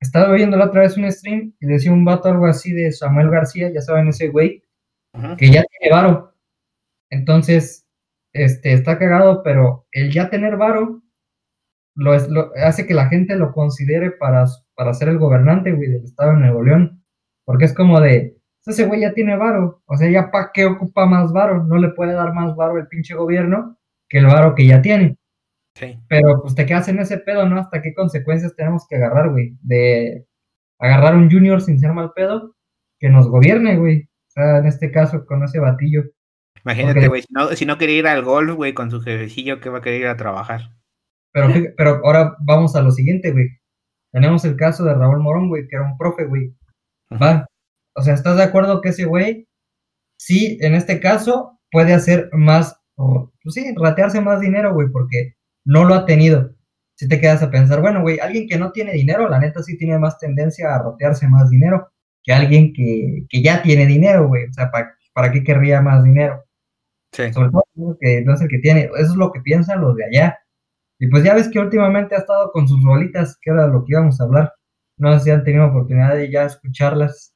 estaba 0.00 0.32
viendo 0.32 0.56
la 0.56 0.66
otra 0.66 0.82
vez 0.82 0.96
un 0.96 1.10
stream 1.10 1.54
y 1.60 1.66
decía 1.66 1.92
un 1.92 2.04
vato 2.04 2.28
algo 2.28 2.46
así 2.46 2.72
de 2.72 2.92
Samuel 2.92 3.30
García, 3.30 3.70
ya 3.72 3.80
saben, 3.80 4.08
ese 4.08 4.28
güey, 4.28 4.62
que 5.36 5.50
ya 5.50 5.62
tiene 5.64 5.94
varo. 5.94 6.34
Entonces, 7.10 7.86
este, 8.32 8.72
está 8.72 8.98
cagado, 8.98 9.42
pero 9.42 9.86
el 9.92 10.12
ya 10.12 10.30
tener 10.30 10.56
varo 10.56 11.02
lo, 11.94 12.14
es, 12.14 12.28
lo 12.28 12.52
hace 12.64 12.86
que 12.86 12.94
la 12.94 13.08
gente 13.08 13.34
lo 13.36 13.52
considere 13.52 14.12
para, 14.12 14.46
para 14.74 14.94
ser 14.94 15.08
el 15.08 15.18
gobernante, 15.18 15.72
güey, 15.72 15.90
del 15.90 16.04
estado 16.04 16.32
de 16.32 16.38
Nuevo 16.38 16.62
León. 16.62 17.04
Porque 17.44 17.64
es 17.64 17.74
como 17.74 18.00
de, 18.00 18.38
ese 18.64 18.86
güey 18.86 19.00
ya 19.00 19.14
tiene 19.14 19.36
varo, 19.36 19.82
o 19.86 19.96
sea, 19.96 20.10
ya 20.10 20.30
para 20.30 20.50
qué 20.52 20.66
ocupa 20.66 21.06
más 21.06 21.32
varo, 21.32 21.64
no 21.64 21.76
le 21.78 21.88
puede 21.88 22.12
dar 22.12 22.34
más 22.34 22.54
varo 22.54 22.78
el 22.78 22.86
pinche 22.86 23.14
gobierno 23.14 23.78
que 24.08 24.18
el 24.18 24.26
varo 24.26 24.54
que 24.54 24.66
ya 24.66 24.82
tiene. 24.82 25.16
Sí. 25.78 25.96
Pero 26.08 26.42
pues 26.42 26.54
te 26.54 26.66
quedas 26.66 26.88
en 26.88 26.98
ese 26.98 27.18
pedo, 27.18 27.48
¿no? 27.48 27.60
¿Hasta 27.60 27.80
qué 27.80 27.94
consecuencias 27.94 28.56
tenemos 28.56 28.86
que 28.88 28.96
agarrar, 28.96 29.30
güey? 29.30 29.56
De 29.62 30.26
agarrar 30.80 31.14
un 31.14 31.30
junior 31.30 31.60
sin 31.60 31.78
ser 31.78 31.92
mal 31.92 32.12
pedo, 32.14 32.56
que 32.98 33.08
nos 33.08 33.28
gobierne, 33.28 33.76
güey. 33.76 34.02
O 34.02 34.30
sea, 34.30 34.58
en 34.58 34.66
este 34.66 34.90
caso, 34.90 35.24
con 35.24 35.44
ese 35.44 35.60
batillo. 35.60 36.02
Imagínate, 36.64 37.06
güey, 37.06 37.22
si 37.22 37.32
no, 37.32 37.48
si 37.50 37.64
no 37.64 37.78
quiere 37.78 37.92
ir 37.92 38.06
al 38.08 38.24
golf, 38.24 38.56
güey, 38.56 38.74
con 38.74 38.90
su 38.90 39.00
jefecillo, 39.00 39.60
que 39.60 39.68
va 39.68 39.78
a 39.78 39.80
querer 39.80 40.00
ir 40.00 40.06
a 40.08 40.16
trabajar? 40.16 40.72
Pero, 41.32 41.48
pero 41.76 42.00
ahora 42.04 42.36
vamos 42.40 42.74
a 42.74 42.82
lo 42.82 42.90
siguiente, 42.90 43.30
güey. 43.30 43.46
Tenemos 44.12 44.44
el 44.44 44.56
caso 44.56 44.84
de 44.84 44.94
Raúl 44.94 45.20
Morón, 45.20 45.48
güey, 45.48 45.68
que 45.68 45.76
era 45.76 45.84
un 45.84 45.96
profe, 45.96 46.24
güey. 46.24 46.54
Va. 47.12 47.46
O 47.94 48.02
sea, 48.02 48.14
¿estás 48.14 48.36
de 48.36 48.42
acuerdo 48.42 48.80
que 48.80 48.88
ese 48.88 49.04
güey, 49.04 49.46
sí, 50.18 50.58
en 50.60 50.74
este 50.74 50.98
caso, 50.98 51.60
puede 51.70 51.94
hacer 51.94 52.30
más, 52.32 52.80
pues 52.96 53.54
sí, 53.54 53.74
ratearse 53.76 54.20
más 54.20 54.40
dinero, 54.40 54.74
güey, 54.74 54.88
porque 54.90 55.37
no 55.68 55.84
lo 55.84 55.94
ha 55.94 56.06
tenido. 56.06 56.54
Si 56.96 57.06
te 57.08 57.20
quedas 57.20 57.42
a 57.42 57.50
pensar, 57.50 57.80
bueno, 57.82 58.00
güey, 58.00 58.18
alguien 58.18 58.48
que 58.48 58.58
no 58.58 58.72
tiene 58.72 58.92
dinero, 58.92 59.28
la 59.28 59.38
neta 59.38 59.62
sí 59.62 59.76
tiene 59.76 59.98
más 59.98 60.18
tendencia 60.18 60.74
a 60.74 60.82
ratearse 60.82 61.28
más 61.28 61.50
dinero 61.50 61.92
que 62.24 62.32
alguien 62.32 62.72
que, 62.72 63.24
que 63.28 63.42
ya 63.42 63.62
tiene 63.62 63.86
dinero, 63.86 64.28
güey. 64.28 64.46
O 64.48 64.52
sea, 64.52 64.70
¿para, 64.70 64.96
¿para 65.12 65.30
qué 65.30 65.44
querría 65.44 65.82
más 65.82 66.02
dinero? 66.02 66.42
Sí. 67.12 67.32
sobre 67.32 67.50
todo 67.50 67.96
que 67.98 68.22
no 68.22 68.34
es 68.34 68.40
el 68.42 68.48
que 68.48 68.58
tiene, 68.58 68.82
eso 68.84 69.12
es 69.12 69.16
lo 69.16 69.32
que 69.32 69.40
piensan 69.40 69.80
los 69.80 69.96
de 69.96 70.04
allá. 70.04 70.38
Y 70.98 71.06
pues 71.08 71.22
ya 71.22 71.34
ves 71.34 71.48
que 71.48 71.58
últimamente 71.58 72.14
ha 72.14 72.18
estado 72.18 72.50
con 72.50 72.66
sus 72.66 72.82
rolitas, 72.82 73.38
que 73.40 73.50
era 73.50 73.66
lo 73.66 73.84
que 73.84 73.92
íbamos 73.92 74.20
a 74.20 74.24
hablar. 74.24 74.52
No 74.96 75.16
sé 75.18 75.24
si 75.24 75.30
han 75.30 75.44
tenido 75.44 75.66
oportunidad 75.66 76.14
de 76.16 76.30
ya 76.30 76.44
escucharlas. 76.44 77.34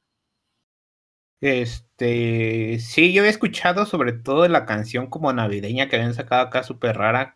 Este, 1.39 2.79
sí, 2.79 3.13
yo 3.13 3.21
había 3.21 3.31
escuchado 3.31 3.85
sobre 3.85 4.13
todo 4.13 4.47
la 4.47 4.65
canción 4.65 5.07
como 5.07 5.31
navideña 5.33 5.87
que 5.87 5.97
habían 5.97 6.13
sacado 6.13 6.41
acá 6.41 6.63
súper 6.63 6.97
rara 6.97 7.35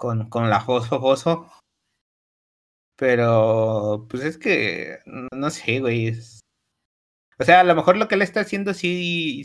con, 0.00 0.30
con 0.30 0.48
la 0.50 0.60
Joso 0.60 0.98
Joso. 0.98 1.46
Pero, 2.96 4.06
pues 4.10 4.22
es 4.24 4.38
que, 4.38 4.98
no, 5.06 5.28
no 5.32 5.50
sé, 5.50 5.80
güey. 5.80 6.12
O 7.38 7.44
sea, 7.44 7.60
a 7.60 7.64
lo 7.64 7.74
mejor 7.74 7.96
lo 7.96 8.08
que 8.08 8.14
él 8.16 8.22
está 8.22 8.40
haciendo 8.40 8.74
sí, 8.74 9.44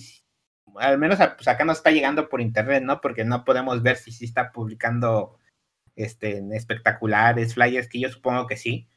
al 0.77 0.97
menos 0.97 1.17
pues 1.35 1.47
acá 1.47 1.63
nos 1.65 1.77
está 1.77 1.91
llegando 1.91 2.27
por 2.29 2.41
internet, 2.41 2.83
¿no? 2.83 2.99
Porque 3.01 3.23
no 3.25 3.45
podemos 3.45 3.81
ver 3.83 3.97
si 3.97 4.11
sí 4.11 4.25
está 4.25 4.51
publicando 4.51 5.37
este, 5.95 6.43
espectaculares, 6.55 7.55
flyers, 7.55 7.89
que 7.89 7.99
yo 8.01 8.09
supongo 8.09 8.47
que 8.47 8.57
sí. 8.57 8.89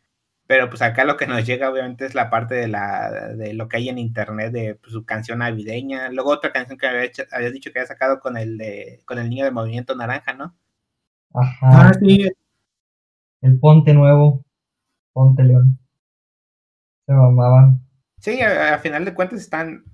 Pero 0.48 0.70
pues 0.70 0.82
acá 0.82 1.04
lo 1.04 1.16
que 1.18 1.26
nos 1.28 1.46
llega 1.46 1.70
obviamente 1.70 2.06
es 2.06 2.14
la 2.14 2.30
parte 2.30 2.56
de 2.56 2.68
la 2.68 3.11
de 3.36 3.54
lo 3.54 3.68
que 3.68 3.78
hay 3.78 3.88
en 3.90 3.98
internet 3.98 4.52
de 4.52 4.76
pues, 4.76 4.92
su 4.92 5.04
canción 5.06 5.40
navideña. 5.40 6.11
Luego 6.11 6.30
otra 6.32 6.52
canción 6.52 6.78
que 6.78 6.86
había 6.88 7.04
hecho- 7.04 7.24
dicho 7.52 7.72
que 7.72 7.80
había 7.80 7.88
sacado 7.88 8.20
con 8.20 8.36
el 8.38 8.59
de 8.59 9.02
con 9.06 9.18
el 9.18 9.30
niño 9.30 9.44
de 9.46 9.52
Movimiento 9.52 9.94
Naranja, 9.96 10.34
¿no? 10.34 10.56
Ajá. 11.33 11.89
Ah, 11.89 11.93
sí, 11.99 12.29
El 13.43 13.59
Ponte 13.59 13.95
Nuevo. 13.95 14.45
Ponte 15.14 15.45
León. 15.45 15.79
Se 17.07 17.12
mamaban. 17.12 17.81
Sí, 18.18 18.41
a, 18.43 18.74
a 18.74 18.79
final 18.79 19.05
de 19.05 19.14
cuentas 19.14 19.41
están, 19.41 19.85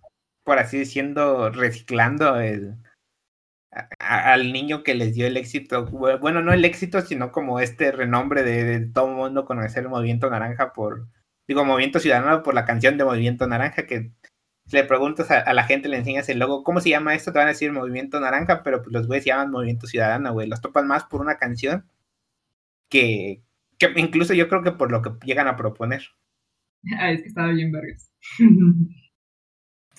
por 0.45 0.59
así 0.59 0.79
diciendo, 0.79 1.51
reciclando 1.51 2.37
el 2.41 2.77
a- 3.73 3.89
a- 3.99 4.33
al 4.35 4.53
niño 4.53 4.83
que 4.83 4.95
les 4.95 5.15
dio 5.15 5.27
el 5.27 5.37
éxito. 5.37 5.87
Bu- 5.87 6.19
Bueno, 6.21 6.43
no 6.43 6.53
el 6.53 6.65
éxito, 6.65 7.01
sino 7.03 7.33
como 7.33 7.61
este 7.61 7.93
renombre 7.93 8.43
de, 8.43 8.65
de 8.65 8.87
todo 8.87 9.09
el 9.09 9.17
mundo 9.17 9.45
conocer 9.45 9.85
el 9.85 9.91
movimiento 9.91 10.31
naranja 10.31 10.73
por, 10.73 11.09
digo, 11.49 11.65
Movimiento 11.65 12.01
Ciudadano 12.01 12.43
por 12.43 12.55
la 12.55 12.65
canción 12.65 12.97
de 12.99 13.05
Movimiento 13.05 13.47
Naranja, 13.47 13.87
que 13.87 14.13
si 14.67 14.77
le 14.77 14.85
preguntas 14.85 15.31
a, 15.31 15.41
a 15.41 15.55
la 15.55 15.65
gente, 15.65 15.89
le 15.89 15.99
enseñas 15.99 16.29
el 16.29 16.39
logo, 16.39 16.65
¿cómo 16.65 16.81
se 16.81 16.91
llama 16.91 17.15
esto? 17.15 17.33
Te 17.33 17.39
van 17.39 17.49
a 17.49 17.51
decir 17.53 17.73
Movimiento 17.73 18.19
Naranja, 18.21 18.63
pero 18.63 18.83
pues 18.83 18.93
los 18.93 19.07
güeyes 19.07 19.25
se 19.25 19.31
llaman 19.31 19.51
Movimiento 19.51 19.87
Ciudadano, 19.87 20.33
güey. 20.33 20.49
Los 20.49 20.61
topan 20.61 20.87
más 20.87 21.05
por 21.05 21.21
una 21.21 21.37
canción 21.37 21.89
que, 22.89 23.43
que 23.79 23.93
incluso 23.97 24.35
yo 24.35 24.49
creo 24.49 24.63
que 24.63 24.73
por 24.73 24.91
lo 24.91 25.03
que 25.03 25.11
llegan 25.25 25.49
a 25.49 25.57
proponer. 25.57 26.03
Ah, 26.99 27.11
es 27.13 27.23
que 27.23 27.29
estaba 27.29 27.49
bien 27.53 27.73
vergas. 27.73 28.11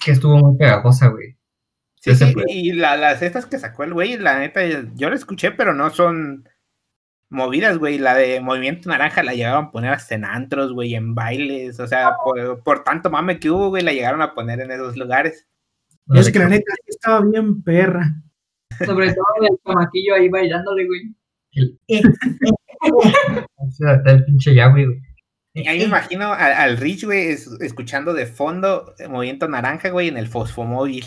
Que 0.03 0.11
estuvo 0.11 0.37
muy 0.37 0.57
pegajosa, 0.57 1.07
güey. 1.07 1.37
Sí, 1.99 2.13
sí, 2.15 2.33
y 2.47 2.73
la- 2.73 2.97
las 2.97 3.21
estas 3.23 3.47
que 3.47 3.57
sacó 3.57 3.83
el 3.83 3.93
güey, 3.93 4.17
la 4.17 4.37
neta, 4.39 4.61
yo 4.95 5.09
la 5.09 5.15
escuché, 5.15 5.51
pero 5.51 5.73
no 5.73 5.89
son 5.89 6.47
movidas, 7.29 7.77
güey. 7.77 7.97
La 7.97 8.15
de 8.15 8.39
Movimiento 8.41 8.89
Naranja 8.89 9.23
la 9.23 9.33
llegaron 9.33 9.65
a 9.65 9.71
poner 9.71 9.91
hasta 9.91 10.15
en 10.15 10.25
antros, 10.25 10.73
güey, 10.73 10.95
en 10.95 11.15
bailes, 11.15 11.79
o 11.79 11.87
sea, 11.87 12.13
por, 12.23 12.61
por 12.63 12.83
tanto 12.83 13.09
mame 13.09 13.39
que 13.39 13.49
hubo, 13.49 13.69
güey, 13.69 13.83
la 13.83 13.93
llegaron 13.93 14.21
a 14.21 14.33
poner 14.33 14.59
en 14.61 14.71
esos 14.71 14.97
lugares. 14.97 15.47
Es 16.13 16.31
que 16.31 16.39
la 16.39 16.49
neta 16.49 16.71
sí 16.75 16.89
estaba 16.89 17.21
bien 17.21 17.63
perra. 17.63 18.13
Sobre 18.85 19.13
todo 19.13 19.25
el 19.41 19.57
chamaquillo 19.65 20.15
ahí 20.15 20.29
bailándole, 20.29 20.85
güey. 20.85 21.15
El- 21.53 21.79
el 24.05 24.25
pinche 24.25 24.53
Yahweh, 24.53 24.85
güey. 24.85 25.01
Y 25.57 25.67
ahí 25.69 25.77
me 25.79 25.85
imagino 25.85 26.33
al 26.33 26.75
Rich, 26.77 27.05
güey, 27.05 27.29
es- 27.29 27.49
escuchando 27.61 28.13
de 28.13 28.25
fondo 28.25 28.93
eh, 28.99 29.07
Movimiento 29.07 29.47
Naranja, 29.47 29.89
güey, 29.89 30.09
en 30.09 30.17
el 30.17 30.27
Fosfomóvil. 30.27 31.05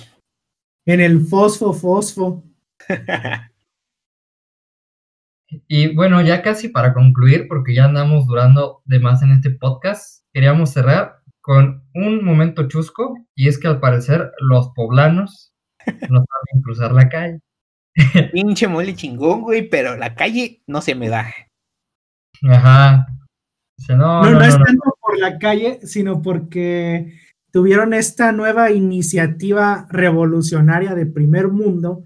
En 0.87 1.01
el 1.01 1.21
fosfo, 1.21 1.75
fosfo. 1.75 2.45
Y 5.67 5.95
bueno, 5.95 6.21
ya 6.21 6.43
casi 6.43 6.69
para 6.69 6.93
concluir, 6.93 7.47
porque 7.49 7.75
ya 7.75 7.85
andamos 7.85 8.27
durando 8.27 8.83
de 8.85 9.01
más 9.01 9.23
en 9.23 9.33
este 9.33 9.51
podcast, 9.51 10.25
queríamos 10.33 10.71
cerrar 10.71 11.21
con 11.41 11.85
un 11.95 12.23
momento 12.23 12.69
chusco, 12.69 13.17
y 13.35 13.49
es 13.49 13.59
que 13.59 13.69
al 13.69 13.81
parecer 13.81 14.31
los 14.41 14.71
poblanos 14.75 15.55
no 16.11 16.25
saben 16.25 16.63
cruzar 16.63 16.93
la 16.93 17.09
calle. 17.09 17.41
Pinche 18.33 18.69
mole 18.69 18.95
chingón, 18.95 19.43
güey, 19.43 19.69
pero 19.69 19.97
la 19.97 20.15
calle 20.15 20.63
no 20.67 20.83
se 20.83 20.95
me 20.95 21.09
da. 21.09 21.33
Ajá. 22.49 23.07
Dice, 23.77 23.97
no, 23.97 24.23
No, 24.23 24.31
no, 24.31 24.39
no, 24.39 24.45
es 24.45 24.55
tanto 24.55 24.99
por 25.01 25.19
la 25.19 25.39
calle, 25.39 25.81
sino 25.85 26.21
porque 26.21 27.19
tuvieron 27.51 27.95
esta 27.95 28.33
nueva 28.33 28.71
iniciativa 28.71 29.87
revolucionaria 29.91 30.95
de 30.95 31.07
primer 31.07 31.49
mundo 31.49 32.05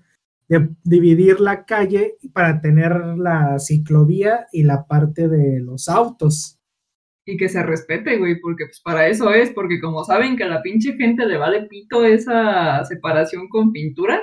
de 0.61 0.69
dividir 0.85 1.41
la 1.41 1.65
calle 1.65 2.17
para 2.35 2.61
tener 2.61 2.93
la 3.17 3.59
ciclovía 3.59 4.47
y 4.53 4.63
la 4.65 4.87
parte 4.87 5.29
de 5.29 5.61
los 5.61 5.89
autos. 5.89 6.59
Y 7.25 7.37
que 7.37 7.49
se 7.49 7.63
respete, 7.63 8.19
güey, 8.19 8.41
porque 8.41 8.67
pues 8.67 8.81
para 8.81 9.07
eso 9.07 9.33
es, 9.33 9.51
porque 9.51 9.81
como 9.81 10.05
saben 10.05 10.37
que 10.37 10.45
a 10.45 10.49
la 10.49 10.61
pinche 10.63 10.95
gente 10.95 11.25
le 11.25 11.39
vale 11.39 11.63
pito 11.67 12.05
esa 12.05 12.85
separación 12.85 13.49
con 13.49 13.73
pintura, 13.73 14.21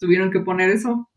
tuvieron 0.00 0.30
que 0.30 0.40
poner 0.40 0.70
eso. 0.70 1.08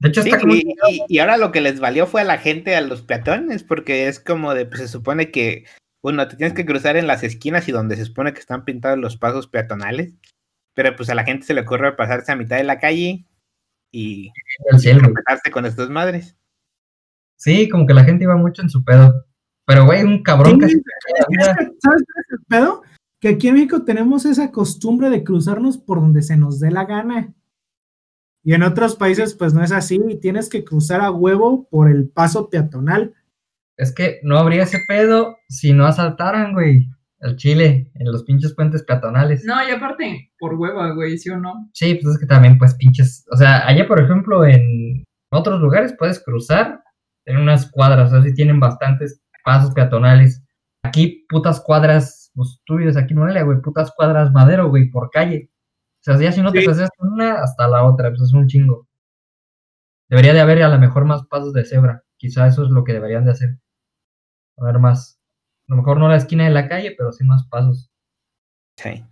De 0.00 0.10
hecho, 0.10 0.22
Sí, 0.22 0.28
está 0.28 0.40
como... 0.40 0.54
y, 0.54 0.58
y- 0.90 1.04
y 1.08 1.18
ahora 1.18 1.36
lo 1.38 1.50
que 1.52 1.60
les 1.62 1.80
valió 1.80 2.06
fue 2.06 2.20
a 2.20 2.24
la 2.24 2.38
gente, 2.38 2.76
a 2.76 2.82
los 2.82 3.02
peatones, 3.02 3.64
porque 3.64 4.06
es 4.08 4.20
como 4.20 4.52
de, 4.54 4.66
pues 4.66 4.80
se 4.80 4.88
supone 4.88 5.30
que, 5.30 5.64
bueno, 6.02 6.28
te 6.28 6.36
tienes 6.36 6.54
que 6.54 6.66
cruzar 6.66 6.96
en 6.96 7.06
las 7.06 7.24
esquinas 7.24 7.66
y 7.68 7.72
donde 7.72 7.96
se 7.96 8.04
supone 8.04 8.32
que 8.34 8.40
están 8.40 8.64
pintados 8.66 8.98
los 8.98 9.16
pasos 9.16 9.48
peatonales, 9.48 10.14
pero 10.74 10.94
pues 10.96 11.08
a 11.08 11.14
la 11.14 11.24
gente 11.24 11.46
se 11.46 11.54
le 11.54 11.62
ocurre 11.62 11.96
pasarse 11.96 12.32
a 12.32 12.36
mitad 12.36 12.56
de 12.56 12.64
la 12.64 12.78
calle 12.78 13.26
y 13.90 14.30
meterse 14.72 15.50
con 15.50 15.66
estas 15.66 15.88
madres. 15.88 16.36
Sí, 17.36 17.68
como 17.68 17.86
que 17.86 17.94
la 17.94 18.04
gente 18.04 18.24
iba 18.24 18.36
mucho 18.36 18.62
en 18.62 18.70
su 18.70 18.84
pedo. 18.84 19.24
Pero, 19.66 19.86
güey, 19.86 20.02
un 20.02 20.22
cabrón 20.22 20.58
casi 20.58 20.74
¿Sabes 20.74 21.72
cuál 21.80 21.96
es 21.98 22.30
el 22.30 22.44
pedo? 22.48 22.82
Que 23.20 23.28
aquí 23.28 23.48
en 23.48 23.54
México 23.54 23.84
tenemos 23.84 24.26
esa 24.26 24.50
costumbre 24.50 25.10
de 25.10 25.24
cruzarnos 25.24 25.78
por 25.78 26.00
donde 26.00 26.22
se 26.22 26.36
nos 26.36 26.60
dé 26.60 26.70
la 26.70 26.84
gana. 26.84 27.32
Y 28.42 28.52
en 28.52 28.62
otros 28.62 28.96
países, 28.96 29.34
pues 29.34 29.54
no 29.54 29.64
es 29.64 29.72
así, 29.72 29.98
y 30.08 30.20
tienes 30.20 30.50
que 30.50 30.64
cruzar 30.64 31.00
a 31.00 31.10
huevo 31.10 31.66
por 31.70 31.88
el 31.88 32.08
paso 32.08 32.50
peatonal. 32.50 33.14
Es 33.76 33.92
que 33.92 34.20
no 34.22 34.36
habría 34.36 34.64
ese 34.64 34.80
pedo 34.86 35.38
si 35.48 35.72
no 35.72 35.86
asaltaran, 35.86 36.52
güey, 36.52 36.88
al 37.24 37.36
Chile, 37.36 37.90
en 37.94 38.12
los 38.12 38.22
pinches 38.24 38.54
puentes 38.54 38.82
peatonales. 38.84 39.44
No, 39.44 39.66
y 39.66 39.70
aparte, 39.72 40.30
por 40.38 40.54
hueva, 40.54 40.92
güey, 40.92 41.18
¿sí 41.18 41.30
o 41.30 41.38
no? 41.38 41.68
Sí, 41.72 41.94
pues 41.96 42.14
es 42.14 42.20
que 42.20 42.26
también, 42.26 42.58
pues, 42.58 42.74
pinches. 42.74 43.26
O 43.32 43.36
sea, 43.36 43.66
allá, 43.66 43.86
por 43.88 44.00
ejemplo, 44.00 44.44
en 44.44 45.04
otros 45.32 45.60
lugares 45.60 45.94
puedes 45.98 46.22
cruzar 46.22 46.80
en 47.26 47.38
unas 47.38 47.70
cuadras, 47.70 48.08
o 48.08 48.14
sea, 48.14 48.22
sí 48.22 48.34
tienen 48.34 48.60
bastantes 48.60 49.20
pasos 49.44 49.72
peatonales. 49.74 50.42
Aquí, 50.82 51.24
putas 51.28 51.60
cuadras, 51.60 52.30
pues 52.34 52.60
tú 52.66 52.76
vives 52.76 52.96
aquí 52.96 53.14
en 53.14 53.20
Morelia, 53.20 53.42
güey, 53.42 53.60
putas 53.62 53.90
cuadras 53.96 54.30
madero, 54.32 54.68
güey, 54.68 54.90
por 54.90 55.10
calle. 55.10 55.50
O 56.00 56.02
sea, 56.04 56.18
ya 56.20 56.30
si 56.32 56.42
no 56.42 56.52
te 56.52 56.60
Sí. 56.60 56.66
pasas 56.66 56.90
de 57.00 57.08
una 57.08 57.42
hasta 57.42 57.66
la 57.66 57.84
otra, 57.84 58.10
pues 58.10 58.20
es 58.20 58.32
un 58.34 58.46
chingo. 58.46 58.86
Debería 60.10 60.34
de 60.34 60.40
haber 60.40 60.62
a 60.62 60.68
lo 60.68 60.78
mejor 60.78 61.06
más 61.06 61.24
pasos 61.26 61.54
de 61.54 61.64
cebra. 61.64 62.02
Quizá 62.18 62.46
eso 62.46 62.64
es 62.64 62.70
lo 62.70 62.84
que 62.84 62.92
deberían 62.92 63.24
de 63.24 63.30
hacer. 63.32 63.56
A 64.58 64.64
ver 64.66 64.78
más. 64.78 65.18
A 65.68 65.72
lo 65.72 65.76
mejor 65.76 65.98
no 65.98 66.08
la 66.08 66.16
esquina 66.16 66.44
de 66.44 66.50
la 66.50 66.68
calle, 66.68 66.94
pero 66.96 67.12
sí 67.12 67.24
más 67.24 67.46
pasos. 67.48 67.90
Sí. 68.76 69.02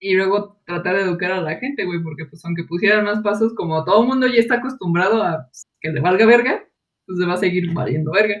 Y 0.00 0.14
luego 0.14 0.60
tratar 0.64 0.96
de 0.96 1.02
educar 1.02 1.32
a 1.32 1.40
la 1.40 1.56
gente, 1.56 1.84
güey, 1.84 2.02
porque 2.02 2.24
pues 2.24 2.44
aunque 2.44 2.64
pusieran 2.64 3.04
más 3.04 3.20
pasos, 3.20 3.52
como 3.54 3.84
todo 3.84 4.02
el 4.02 4.08
mundo 4.08 4.26
ya 4.26 4.40
está 4.40 4.56
acostumbrado 4.56 5.22
a 5.22 5.44
pues, 5.44 5.66
que 5.80 5.90
le 5.90 6.00
valga 6.00 6.24
verga, 6.24 6.64
pues 7.06 7.18
le 7.18 7.26
va 7.26 7.34
a 7.34 7.38
seguir 7.38 7.72
valiendo 7.74 8.12
verga. 8.12 8.36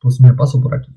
Pues 0.00 0.20
me 0.20 0.32
paso 0.32 0.60
por 0.60 0.74
aquí. 0.74 0.96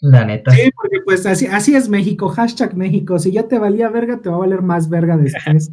La 0.00 0.24
neta. 0.24 0.50
Sí, 0.50 0.70
porque 0.74 0.98
pues 1.04 1.26
así, 1.26 1.46
así 1.46 1.74
es 1.74 1.88
México, 1.88 2.28
hashtag 2.28 2.76
México. 2.76 3.18
Si 3.18 3.32
ya 3.32 3.48
te 3.48 3.58
valía 3.58 3.88
verga, 3.88 4.20
te 4.20 4.28
va 4.28 4.36
a 4.36 4.40
valer 4.40 4.62
más 4.62 4.88
verga 4.88 5.16
después. 5.16 5.72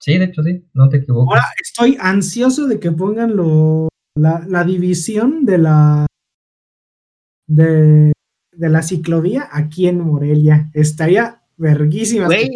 Sí, 0.00 0.18
de 0.18 0.24
hecho 0.24 0.42
sí, 0.42 0.64
no 0.74 0.88
te 0.88 0.96
equivocas. 0.98 1.28
Ahora 1.28 1.46
estoy 1.62 1.96
ansioso 2.00 2.66
de 2.66 2.80
que 2.80 2.90
pongan 2.90 3.36
lo, 3.36 3.88
la, 4.16 4.44
la 4.48 4.64
división 4.64 5.46
de 5.46 5.58
la 5.58 6.06
de, 7.46 8.12
de 8.52 8.68
la 8.68 8.82
ciclovía 8.82 9.48
aquí 9.52 9.88
en 9.88 10.00
Morelia. 10.00 10.70
Estaría 10.74 11.42
verguísima. 11.56 12.26
Güey, 12.26 12.50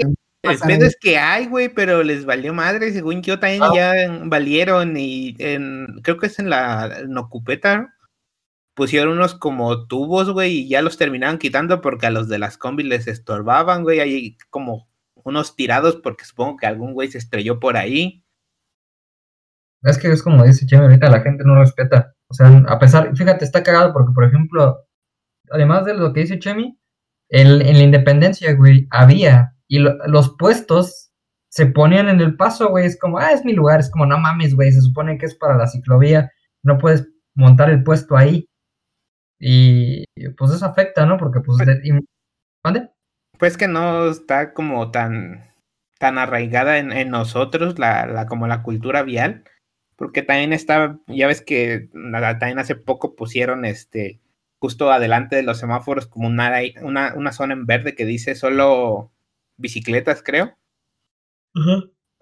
que 1.01 1.19
hay, 1.19 1.47
güey, 1.47 1.69
pero 1.69 2.03
les 2.03 2.25
valió 2.25 2.55
madre, 2.55 2.93
según 2.93 3.23
yo 3.23 3.39
también 3.39 3.63
Ah. 3.63 3.73
ya 3.75 4.21
valieron 4.25 4.97
y 4.97 5.35
en, 5.39 5.87
creo 6.03 6.19
que 6.19 6.27
es 6.27 6.39
en 6.39 6.51
la 6.51 7.03
Nocupeta, 7.09 7.95
pusieron 8.75 9.15
unos 9.15 9.35
como 9.35 9.87
tubos, 9.87 10.31
güey, 10.31 10.59
y 10.59 10.69
ya 10.69 10.83
los 10.83 10.99
terminaban 10.99 11.39
quitando 11.39 11.81
porque 11.81 12.07
a 12.07 12.11
los 12.11 12.29
de 12.29 12.39
las 12.39 12.59
combis 12.59 12.87
les 12.87 13.09
estorbaban, 13.09 13.83
güey, 13.83 14.01
hay 14.01 14.37
como 14.51 14.89
unos 15.25 15.57
tirados 15.57 15.97
porque 15.97 16.25
supongo 16.25 16.59
que 16.59 16.67
algún 16.67 16.93
güey 16.93 17.11
se 17.11 17.19
estrelló 17.19 17.59
por 17.59 17.77
ahí. 17.77 18.23
Es 19.83 19.99
que 19.99 20.09
es 20.09 20.23
como 20.23 20.45
dice 20.45 20.67
Cheme, 20.67 20.85
ahorita 20.85 21.11
la 21.11 21.21
gente 21.21 21.45
no 21.45 21.59
respeta. 21.59 22.15
O 22.31 22.35
sea, 22.35 22.49
a 22.69 22.79
pesar, 22.79 23.15
fíjate, 23.17 23.45
está 23.45 23.63
cagado 23.63 23.93
porque, 23.93 24.13
por 24.13 24.25
ejemplo, 24.25 24.79
además 25.51 25.85
de 25.85 25.95
lo 25.95 26.13
que 26.13 26.21
dice 26.21 26.39
Chemi, 26.39 26.79
el- 27.29 27.63
en 27.63 27.79
la 27.79 27.85
independencia, 27.85 28.55
güey, 28.55 28.87
había, 28.91 29.55
y 29.69 29.79
lo- 29.79 29.97
los 30.07 30.37
puestos 30.37 31.11
se 31.49 31.67
ponían 31.67 32.09
en 32.09 32.21
el 32.21 32.37
paso, 32.37 32.69
güey, 32.71 32.87
es 32.87 32.99
como, 32.99 33.19
ah, 33.19 33.33
es 33.33 33.45
mi 33.45 33.53
lugar, 33.55 33.81
es 33.81 33.91
como, 33.91 34.07
no 34.07 34.19
mames, 34.19 34.55
güey, 34.55 34.73
se 34.73 34.81
supone 34.83 35.19
que 35.19 35.27
es 35.27 35.35
para 35.37 35.57
la 35.57 35.67
ciclovía, 35.69 36.31
no 36.63 36.79
puedes 36.79 37.09
montar 37.35 37.71
el 37.71 37.83
puesto 37.83 38.17
ahí. 38.17 38.49
Y 39.39 40.05
pues 40.39 40.51
eso 40.53 40.67
afecta, 40.67 41.07
¿no? 41.07 41.19
Porque 41.19 41.41
pues... 41.41 41.59
de- 41.59 41.81
y- 41.85 41.93
¿Mande? 42.65 42.91
Pues 43.39 43.57
que 43.57 43.69
no 43.69 44.09
está 44.11 44.53
como 44.55 44.91
tan, 44.91 45.51
tan 45.99 46.19
arraigada 46.19 46.79
en, 46.79 46.91
en 46.93 47.11
nosotros 47.11 47.79
la, 47.79 48.07
la, 48.07 48.27
como 48.27 48.47
la 48.47 48.63
cultura 48.63 49.03
vial, 49.03 49.45
porque 49.97 50.23
también 50.23 50.53
está, 50.53 50.99
ya 51.07 51.27
ves 51.27 51.43
que 51.43 51.89
nada, 51.93 52.39
también 52.39 52.59
hace 52.59 52.77
poco 52.77 53.17
pusieron 53.17 53.65
este 53.65 54.21
justo 54.59 54.91
adelante 54.91 55.37
de 55.37 55.43
los 55.43 55.59
semáforos 55.59 56.07
como 56.07 56.29
una, 56.29 56.53
una, 56.83 57.15
una 57.15 57.33
zona 57.33 57.55
en 57.55 57.67
verde 57.67 57.95
que 57.95 58.05
dice 58.05 58.35
solo 58.35 59.13
bicicletas, 59.57 60.23
creo. 60.23 60.57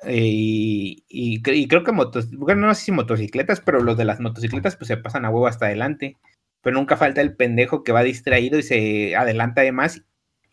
Eh, 0.03 0.27
y, 0.27 1.05
y, 1.09 1.43
y 1.51 1.69
creo 1.69 1.85
que 1.85 1.93
motos, 1.93 2.31
bueno, 2.31 2.67
no 2.67 2.75
sé 2.75 2.87
si 2.87 2.93
motocicletas, 2.93 3.61
pero 3.61 3.81
los 3.81 3.97
de 3.97 4.05
las 4.05 4.21
motocicletas 4.21 4.77
pues 4.77 4.89
se 4.89 4.97
pasan 4.97 5.25
a 5.25 5.31
huevo 5.31 5.47
hasta 5.47 5.67
adelante. 5.67 6.17
Pero 6.63 6.77
nunca 6.77 6.97
falta 6.97 7.21
el 7.21 7.37
pendejo 7.37 7.85
que 7.85 7.93
va 7.93 8.03
distraído 8.03 8.59
y 8.59 8.63
se 8.63 9.17
adelanta 9.17 9.61
además 9.61 10.03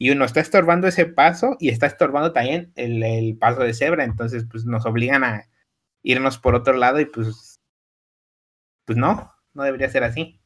y 0.02 0.10
uno 0.10 0.26
está 0.26 0.40
estorbando 0.40 0.88
ese 0.88 1.06
paso 1.06 1.58
y 1.60 1.70
está 1.70 1.86
estorbando 1.86 2.34
también 2.34 2.72
el, 2.76 3.04
el, 3.04 3.38
paso 3.38 3.62
de 3.62 3.72
cebra, 3.76 4.04
entonces 4.04 4.48
pues 4.50 4.66
nos 4.66 4.84
obligan 4.88 5.24
a 5.24 5.48
irnos 6.04 6.38
por 6.38 6.56
otro 6.56 6.74
lado 6.74 7.00
y 7.00 7.06
pues 7.06 7.60
pues 8.86 8.98
no, 8.98 9.32
no 9.54 9.64
debería 9.64 9.90
ser 9.90 10.04
así. 10.04 10.40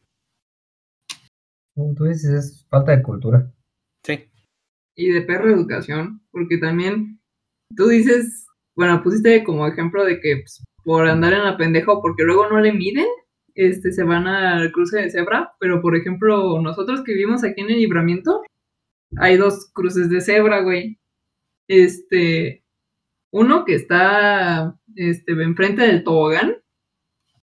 Como 1.73 1.93
tú 1.93 2.05
dices, 2.05 2.31
es 2.31 2.67
falta 2.69 2.95
de 2.95 3.03
cultura. 3.03 3.51
Sí. 4.03 4.29
Y 4.95 5.09
de 5.09 5.21
perro 5.23 5.49
educación, 5.49 6.21
porque 6.31 6.57
también 6.57 7.19
tú 7.75 7.87
dices, 7.87 8.45
bueno, 8.75 9.01
pusiste 9.03 9.43
como 9.43 9.67
ejemplo 9.67 10.05
de 10.05 10.19
que 10.19 10.37
pues, 10.37 10.63
por 10.83 11.07
andar 11.07 11.33
en 11.33 11.43
la 11.43 11.57
pendeja 11.57 11.91
o 11.91 12.01
porque 12.01 12.23
luego 12.23 12.47
no 12.47 12.59
le 12.59 12.71
miden, 12.71 13.07
este, 13.55 13.91
se 13.91 14.03
van 14.03 14.27
al 14.27 14.71
cruce 14.71 15.01
de 15.01 15.09
cebra, 15.09 15.53
pero 15.59 15.81
por 15.81 15.95
ejemplo, 15.95 16.61
nosotros 16.61 17.03
que 17.03 17.13
vivimos 17.13 17.43
aquí 17.43 17.61
en 17.61 17.71
el 17.71 17.77
libramiento, 17.77 18.43
hay 19.17 19.37
dos 19.37 19.71
cruces 19.73 20.09
de 20.09 20.21
cebra, 20.21 20.61
güey. 20.61 20.99
Este, 21.67 22.63
uno 23.31 23.65
que 23.65 23.75
está 23.75 24.77
este, 24.95 25.31
enfrente 25.33 25.81
del 25.83 26.03
tobogán, 26.03 26.55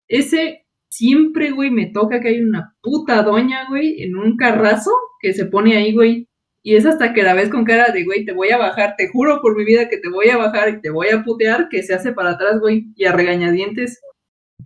ese 0.08 0.64
siempre, 0.88 1.50
güey, 1.50 1.70
me 1.70 1.86
toca 1.86 2.20
que 2.20 2.28
hay 2.28 2.40
una 2.40 2.74
puta 2.80 3.22
doña, 3.22 3.66
güey, 3.68 4.02
en 4.02 4.16
un 4.16 4.36
carrazo 4.36 4.90
que 5.20 5.32
se 5.34 5.46
pone 5.46 5.76
ahí, 5.76 5.92
güey. 5.92 6.28
Y 6.62 6.74
es 6.74 6.84
hasta 6.86 7.12
que 7.12 7.22
la 7.22 7.34
ves 7.34 7.48
con 7.48 7.64
cara 7.64 7.92
de, 7.92 8.04
güey, 8.04 8.24
te 8.24 8.32
voy 8.32 8.50
a 8.50 8.56
bajar, 8.58 8.94
te 8.96 9.08
juro 9.08 9.40
por 9.40 9.56
mi 9.56 9.64
vida 9.64 9.88
que 9.88 9.98
te 9.98 10.08
voy 10.08 10.28
a 10.30 10.36
bajar 10.36 10.68
y 10.68 10.80
te 10.80 10.90
voy 10.90 11.08
a 11.10 11.22
putear, 11.22 11.68
que 11.68 11.82
se 11.82 11.94
hace 11.94 12.12
para 12.12 12.30
atrás, 12.30 12.58
güey, 12.60 12.86
y 12.96 13.04
a 13.04 13.12
regañadientes. 13.12 14.00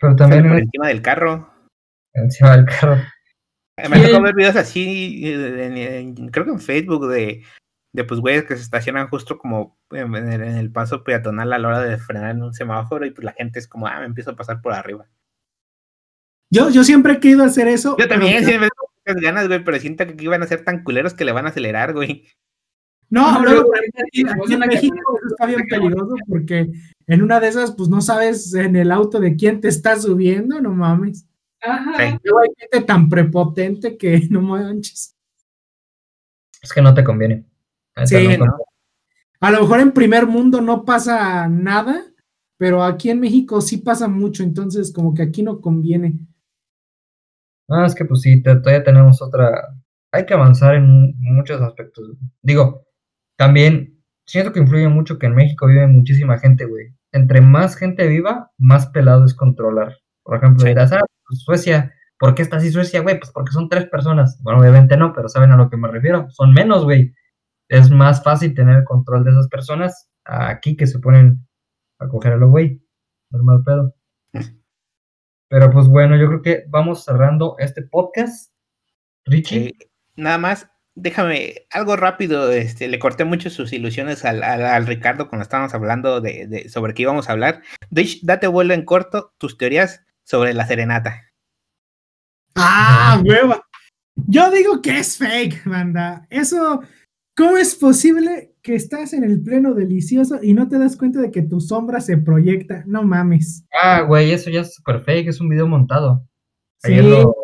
Pero 0.00 0.16
también 0.16 0.44
por 0.44 0.52
en- 0.52 0.64
encima 0.64 0.88
del 0.88 1.02
carro. 1.02 1.50
encima 2.14 2.56
del 2.56 2.64
carro. 2.66 2.96
Me 3.88 3.96
Sí. 3.98 4.10
tocó 4.10 4.22
ver 4.22 4.34
videos 4.34 4.56
así, 4.56 5.22
eh, 5.26 5.66
en- 5.66 5.76
en- 5.76 6.28
creo 6.28 6.44
que 6.46 6.52
en 6.52 6.60
Facebook, 6.60 7.08
de, 7.08 7.42
de 7.92 8.04
pues 8.04 8.20
güeyes 8.20 8.44
que 8.44 8.56
se 8.56 8.62
estacionan 8.62 9.08
justo 9.08 9.38
como 9.38 9.78
en, 9.90 10.14
en 10.14 10.32
el, 10.32 10.42
en 10.42 10.56
el 10.56 10.70
paso 10.70 11.02
peatonal 11.02 11.52
a 11.52 11.58
la 11.58 11.68
hora 11.68 11.80
de 11.80 11.98
frenar 11.98 12.30
en 12.30 12.42
un 12.42 12.54
semáforo 12.54 13.04
y 13.04 13.10
pues 13.10 13.24
la 13.24 13.32
gente 13.32 13.58
es 13.58 13.66
como, 13.66 13.86
ah, 13.86 13.98
me 14.00 14.06
empiezo 14.06 14.30
a 14.30 14.36
pasar 14.36 14.60
por 14.62 14.72
arriba. 14.72 15.08
Yo, 16.52 16.70
yo 16.70 16.84
siempre 16.84 17.14
he 17.14 17.20
querido 17.20 17.44
hacer 17.44 17.68
eso. 17.68 17.96
Yo 17.98 18.08
también, 18.08 18.44
pero- 18.44 18.60
me 18.60 18.68
tengo 18.68 18.90
muchas 19.06 19.22
ganas, 19.22 19.48
güey, 19.48 19.64
pero 19.64 19.78
siento 19.78 20.06
que 20.06 20.12
aquí 20.12 20.26
van 20.26 20.42
a 20.42 20.46
ser 20.46 20.64
tan 20.64 20.82
culeros 20.82 21.14
que 21.14 21.24
le 21.24 21.32
van 21.32 21.46
a 21.46 21.50
acelerar, 21.50 21.92
güey. 21.92 22.26
No, 23.08 23.42
luego, 23.42 23.72
aquí, 23.74 24.22
en 24.52 24.60
México 24.60 25.18
eso 25.18 25.34
está 25.34 25.46
bien 25.46 25.66
peligroso 25.68 26.14
porque 26.28 26.70
en 27.08 27.22
una 27.22 27.40
de 27.40 27.48
esas, 27.48 27.72
pues 27.72 27.88
no 27.88 28.00
sabes 28.00 28.54
en 28.54 28.76
el 28.76 28.92
auto 28.92 29.18
de 29.18 29.34
quién 29.34 29.60
te 29.60 29.66
está 29.66 29.98
subiendo, 29.98 30.60
no 30.60 30.70
mames. 30.72 31.26
Ajá. 31.60 31.92
Sí. 31.96 32.18
Luego 32.22 32.40
hay 32.40 32.50
gente 32.56 32.86
tan 32.86 33.08
prepotente 33.08 33.96
que 33.98 34.20
no 34.30 34.40
manches. 34.42 35.16
Es 36.62 36.72
que 36.72 36.82
no 36.82 36.94
te 36.94 37.02
conviene. 37.02 37.49
Sí, 38.06 38.14
no 38.14 38.20
¿no? 38.20 38.26
conviene. 38.28 38.46
A 39.40 39.50
lo 39.50 39.60
mejor 39.62 39.80
en 39.80 39.92
primer 39.92 40.26
mundo 40.26 40.60
no 40.60 40.84
pasa 40.84 41.48
nada, 41.48 42.02
pero 42.58 42.82
aquí 42.84 43.10
en 43.10 43.20
México 43.20 43.60
sí 43.60 43.78
pasa 43.78 44.06
mucho, 44.08 44.42
entonces 44.42 44.92
como 44.92 45.14
que 45.14 45.22
aquí 45.22 45.42
no 45.42 45.60
conviene. 45.60 46.18
No, 47.68 47.84
es 47.84 47.94
que 47.94 48.04
pues 48.04 48.22
sí, 48.22 48.42
todavía 48.42 48.82
tenemos 48.82 49.22
otra. 49.22 49.74
Hay 50.12 50.26
que 50.26 50.34
avanzar 50.34 50.74
en 50.74 51.14
muchos 51.20 51.60
aspectos. 51.62 52.16
Digo, 52.42 52.86
también 53.36 54.02
siento 54.26 54.52
que 54.52 54.60
influye 54.60 54.88
mucho 54.88 55.18
que 55.18 55.26
en 55.26 55.34
México 55.36 55.66
vive 55.66 55.86
muchísima 55.86 56.38
gente, 56.38 56.64
güey. 56.64 56.88
Entre 57.12 57.40
más 57.40 57.76
gente 57.76 58.06
viva, 58.08 58.50
más 58.58 58.88
pelado 58.88 59.24
es 59.24 59.34
controlar. 59.34 59.96
Por 60.24 60.36
ejemplo, 60.36 60.60
Sí. 60.62 60.68
dirás, 60.68 60.92
ah, 60.92 61.00
pues 61.28 61.40
Suecia, 61.42 61.94
¿por 62.18 62.34
qué 62.34 62.42
está 62.42 62.56
así 62.56 62.70
Suecia, 62.70 63.00
güey? 63.00 63.18
Pues 63.18 63.30
porque 63.32 63.52
son 63.52 63.68
tres 63.68 63.86
personas. 63.86 64.38
Bueno, 64.42 64.60
obviamente 64.60 64.96
no, 64.96 65.12
pero 65.12 65.28
saben 65.28 65.52
a 65.52 65.56
lo 65.56 65.70
que 65.70 65.76
me 65.76 65.88
refiero. 65.88 66.28
Son 66.30 66.52
menos, 66.52 66.84
güey. 66.84 67.14
Es 67.70 67.88
más 67.88 68.22
fácil 68.24 68.52
tener 68.54 68.76
el 68.78 68.84
control 68.84 69.22
de 69.24 69.30
esas 69.30 69.48
personas 69.48 70.08
aquí 70.24 70.76
que 70.76 70.86
se 70.88 70.98
ponen 70.98 71.46
a 72.00 72.08
coger 72.08 72.32
a 72.32 72.36
lo 72.36 72.50
güey. 72.50 72.82
Normal 73.30 73.62
pedo. 73.64 73.94
Pero 75.48 75.70
pues 75.70 75.86
bueno, 75.86 76.16
yo 76.16 76.26
creo 76.26 76.42
que 76.42 76.64
vamos 76.68 77.04
cerrando 77.04 77.54
este 77.58 77.82
podcast. 77.82 78.52
Richie. 79.24 79.66
Eh, 79.68 79.72
nada 80.16 80.38
más, 80.38 80.68
déjame 80.96 81.66
algo 81.70 81.94
rápido. 81.94 82.50
Este, 82.50 82.88
le 82.88 82.98
corté 82.98 83.24
mucho 83.24 83.50
sus 83.50 83.72
ilusiones 83.72 84.24
al, 84.24 84.42
al- 84.42 84.64
al 84.66 84.86
Ricardo 84.88 85.28
cuando 85.28 85.44
estábamos 85.44 85.72
hablando 85.72 86.20
de, 86.20 86.48
de- 86.48 86.68
sobre 86.68 86.92
qué 86.94 87.02
íbamos 87.02 87.28
a 87.28 87.32
hablar. 87.32 87.62
Rich, 87.92 88.22
date 88.24 88.48
vuelo 88.48 88.74
en 88.74 88.84
corto 88.84 89.32
tus 89.38 89.56
teorías 89.56 90.04
sobre 90.24 90.54
la 90.54 90.66
serenata. 90.66 91.22
¡Ah, 92.56 93.20
hueva! 93.24 93.62
Yo 94.26 94.50
digo 94.50 94.82
que 94.82 94.98
es 94.98 95.16
fake, 95.16 95.64
banda. 95.66 96.26
Eso, 96.30 96.82
¿cómo 97.36 97.56
es 97.56 97.74
posible 97.74 98.54
que 98.62 98.74
estás 98.74 99.12
en 99.12 99.24
el 99.24 99.42
pleno 99.42 99.74
delicioso 99.74 100.38
y 100.42 100.54
no 100.54 100.68
te 100.68 100.78
das 100.78 100.96
cuenta 100.96 101.20
de 101.20 101.30
que 101.30 101.42
tu 101.42 101.60
sombra 101.60 102.00
se 102.00 102.18
proyecta? 102.18 102.84
No 102.86 103.02
mames. 103.02 103.66
Ah, 103.72 104.02
güey, 104.02 104.32
eso 104.32 104.50
ya 104.50 104.60
es 104.60 104.74
super 104.74 105.00
fake, 105.00 105.28
es 105.28 105.40
un 105.40 105.48
video 105.48 105.66
montado. 105.66 106.26
Sí. 106.78 106.92
Ayer 106.92 107.04
lo. 107.04 107.34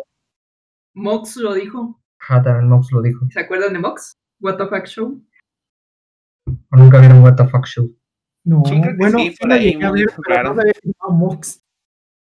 Mox 0.93 1.37
lo 1.37 1.53
dijo. 1.53 2.01
Ajá, 2.19 2.41
también 2.41 2.69
Mox 2.69 2.91
lo 2.91 3.01
dijo. 3.01 3.27
¿Se 3.29 3.39
acuerdan 3.39 3.73
de 3.73 3.79
Mox? 3.79 4.17
What 4.39 4.57
the 4.57 4.67
fuck 4.67 4.85
show. 4.85 5.21
O 6.71 6.77
nunca 6.77 6.99
vieron 6.99 7.21
What 7.23 7.35
the 7.35 7.47
Fuck 7.47 7.65
Show. 7.65 7.93
No, 8.43 8.63
Sí, 8.65 8.79
creo 8.79 8.93
que 8.93 8.97
bueno, 8.97 9.19
sí, 9.19 9.31
sí 9.31 9.37
por 9.39 9.51
ahí 9.51 9.79
a 9.81 9.91
ver, 9.91 10.05
que 10.25 10.33
era 10.33 10.53
Mox. 11.09 11.63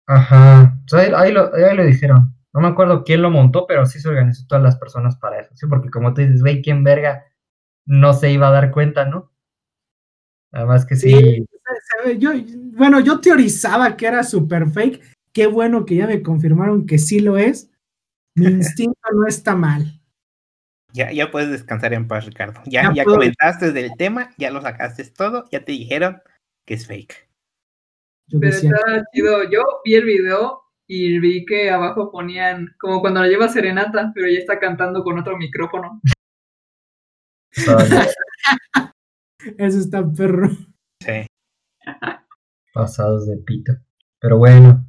Ajá. 0.08 0.80
O 0.86 0.88
sea, 0.88 1.00
ahí, 1.00 1.12
ahí 1.16 1.32
lo, 1.32 1.54
ahí 1.54 1.76
lo 1.76 1.86
dijeron. 1.86 2.34
No 2.54 2.62
me 2.62 2.68
acuerdo 2.70 3.04
quién 3.04 3.22
lo 3.22 3.30
montó, 3.30 3.68
pero 3.68 3.86
sí 3.86 4.00
se 4.00 4.10
organizó 4.10 4.46
todas 4.48 4.64
las 4.64 4.78
personas 4.78 5.18
para 5.18 5.40
eso. 5.40 5.56
Sí, 5.56 5.68
porque 5.68 5.90
como 5.90 6.14
tú 6.14 6.22
dices, 6.22 6.42
güey, 6.42 6.62
¿quién 6.62 6.84
verga 6.84 7.24
no 7.88 8.14
se 8.14 8.32
iba 8.32 8.50
a 8.50 8.52
dar 8.52 8.72
cuenta, 8.72 9.06
no? 9.06 9.32
Además 10.52 10.86
que 10.86 10.96
sí. 10.96 11.12
Sí, 11.12 12.20
yo, 12.20 12.32
bueno, 12.74 13.00
yo 13.00 13.20
teorizaba 13.20 13.98
que 13.98 14.06
era 14.06 14.24
super 14.24 14.70
fake. 14.70 15.02
Qué 15.34 15.48
bueno 15.48 15.86
que 15.86 15.96
ya 15.96 16.08
me 16.08 16.22
confirmaron 16.22 16.86
que 16.86 17.00
sí 17.00 17.20
lo 17.20 17.38
es. 17.38 17.72
Mi 18.36 18.46
instinto 18.52 19.00
no 19.14 19.26
está 19.28 19.56
mal. 19.56 20.00
Ya, 20.94 21.12
ya 21.12 21.32
puedes 21.32 21.50
descansar 21.50 21.94
en 21.94 22.08
paz, 22.08 22.26
Ricardo. 22.26 22.62
Ya, 22.66 22.84
Ya 22.84 22.94
ya 22.94 23.04
comentaste 23.04 23.72
del 23.72 23.92
tema, 23.98 24.32
ya 24.38 24.52
lo 24.52 24.62
sacaste 24.62 25.04
todo, 25.12 25.46
ya 25.52 25.64
te 25.64 25.72
dijeron 25.74 26.22
que 26.66 26.74
es 26.74 26.88
fake. 26.88 27.30
Yo 28.28 28.40
Pero 28.40 28.56
está 28.56 29.04
chido. 29.14 29.44
Yo 29.50 29.64
vi 29.86 29.96
el 29.96 30.06
video 30.06 30.64
y 30.88 31.20
vi 31.20 31.46
que 31.46 31.70
abajo 31.70 32.12
ponían 32.12 32.76
como 32.80 33.02
cuando 33.02 33.22
la 33.22 33.28
lleva 33.28 33.48
serenata, 33.48 34.12
pero 34.14 34.28
ella 34.28 34.40
está 34.40 34.60
cantando 34.60 35.04
con 35.04 35.20
otro 35.20 35.38
micrófono. 35.38 36.02
eso 39.58 39.80
está 39.80 40.10
perro. 40.12 40.50
Sí. 41.04 41.26
pasados 42.74 43.28
de 43.28 43.38
pito. 43.38 43.74
Pero 44.20 44.38
bueno, 44.38 44.86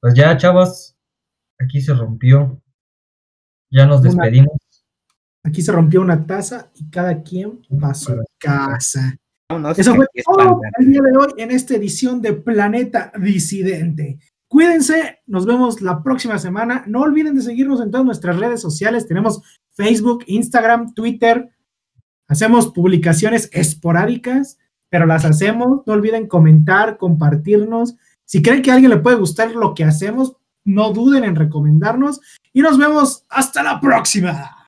pues 0.00 0.14
ya, 0.14 0.36
chavos. 0.36 0.96
Aquí 1.58 1.80
se 1.80 1.94
rompió. 1.94 2.60
Ya 3.70 3.86
nos 3.86 4.00
Una- 4.00 4.10
despedimos. 4.10 4.56
Aquí 5.44 5.62
se 5.62 5.72
rompió 5.72 6.00
una 6.00 6.24
taza 6.24 6.70
y 6.74 6.88
cada 6.88 7.22
quien 7.22 7.62
va 7.72 7.90
a 7.90 7.94
su 7.94 8.14
casa. 8.38 9.16
Vámonos, 9.48 9.78
Eso 9.78 9.94
fue 9.94 10.06
todo 10.24 10.60
el 10.78 10.86
día 10.86 11.02
de 11.02 11.16
hoy 11.16 11.32
en 11.38 11.50
esta 11.50 11.74
edición 11.74 12.22
de 12.22 12.32
Planeta 12.34 13.12
Disidente. 13.18 14.20
Cuídense, 14.46 15.20
nos 15.26 15.46
vemos 15.46 15.82
la 15.82 16.02
próxima 16.02 16.38
semana. 16.38 16.84
No 16.86 17.00
olviden 17.00 17.34
de 17.34 17.42
seguirnos 17.42 17.80
en 17.80 17.90
todas 17.90 18.06
nuestras 18.06 18.38
redes 18.38 18.60
sociales. 18.60 19.08
Tenemos 19.08 19.42
Facebook, 19.72 20.24
Instagram, 20.26 20.94
Twitter. 20.94 21.50
Hacemos 22.32 22.72
publicaciones 22.72 23.50
esporádicas, 23.52 24.58
pero 24.88 25.04
las 25.04 25.26
hacemos. 25.26 25.82
No 25.86 25.92
olviden 25.92 26.26
comentar, 26.26 26.96
compartirnos. 26.96 27.96
Si 28.24 28.40
creen 28.40 28.62
que 28.62 28.70
a 28.70 28.74
alguien 28.74 28.90
le 28.90 28.96
puede 28.96 29.16
gustar 29.16 29.50
lo 29.50 29.74
que 29.74 29.84
hacemos, 29.84 30.34
no 30.64 30.94
duden 30.94 31.24
en 31.24 31.36
recomendarnos. 31.36 32.22
Y 32.54 32.62
nos 32.62 32.78
vemos 32.78 33.26
hasta 33.28 33.62
la 33.62 33.82
próxima. 33.82 34.61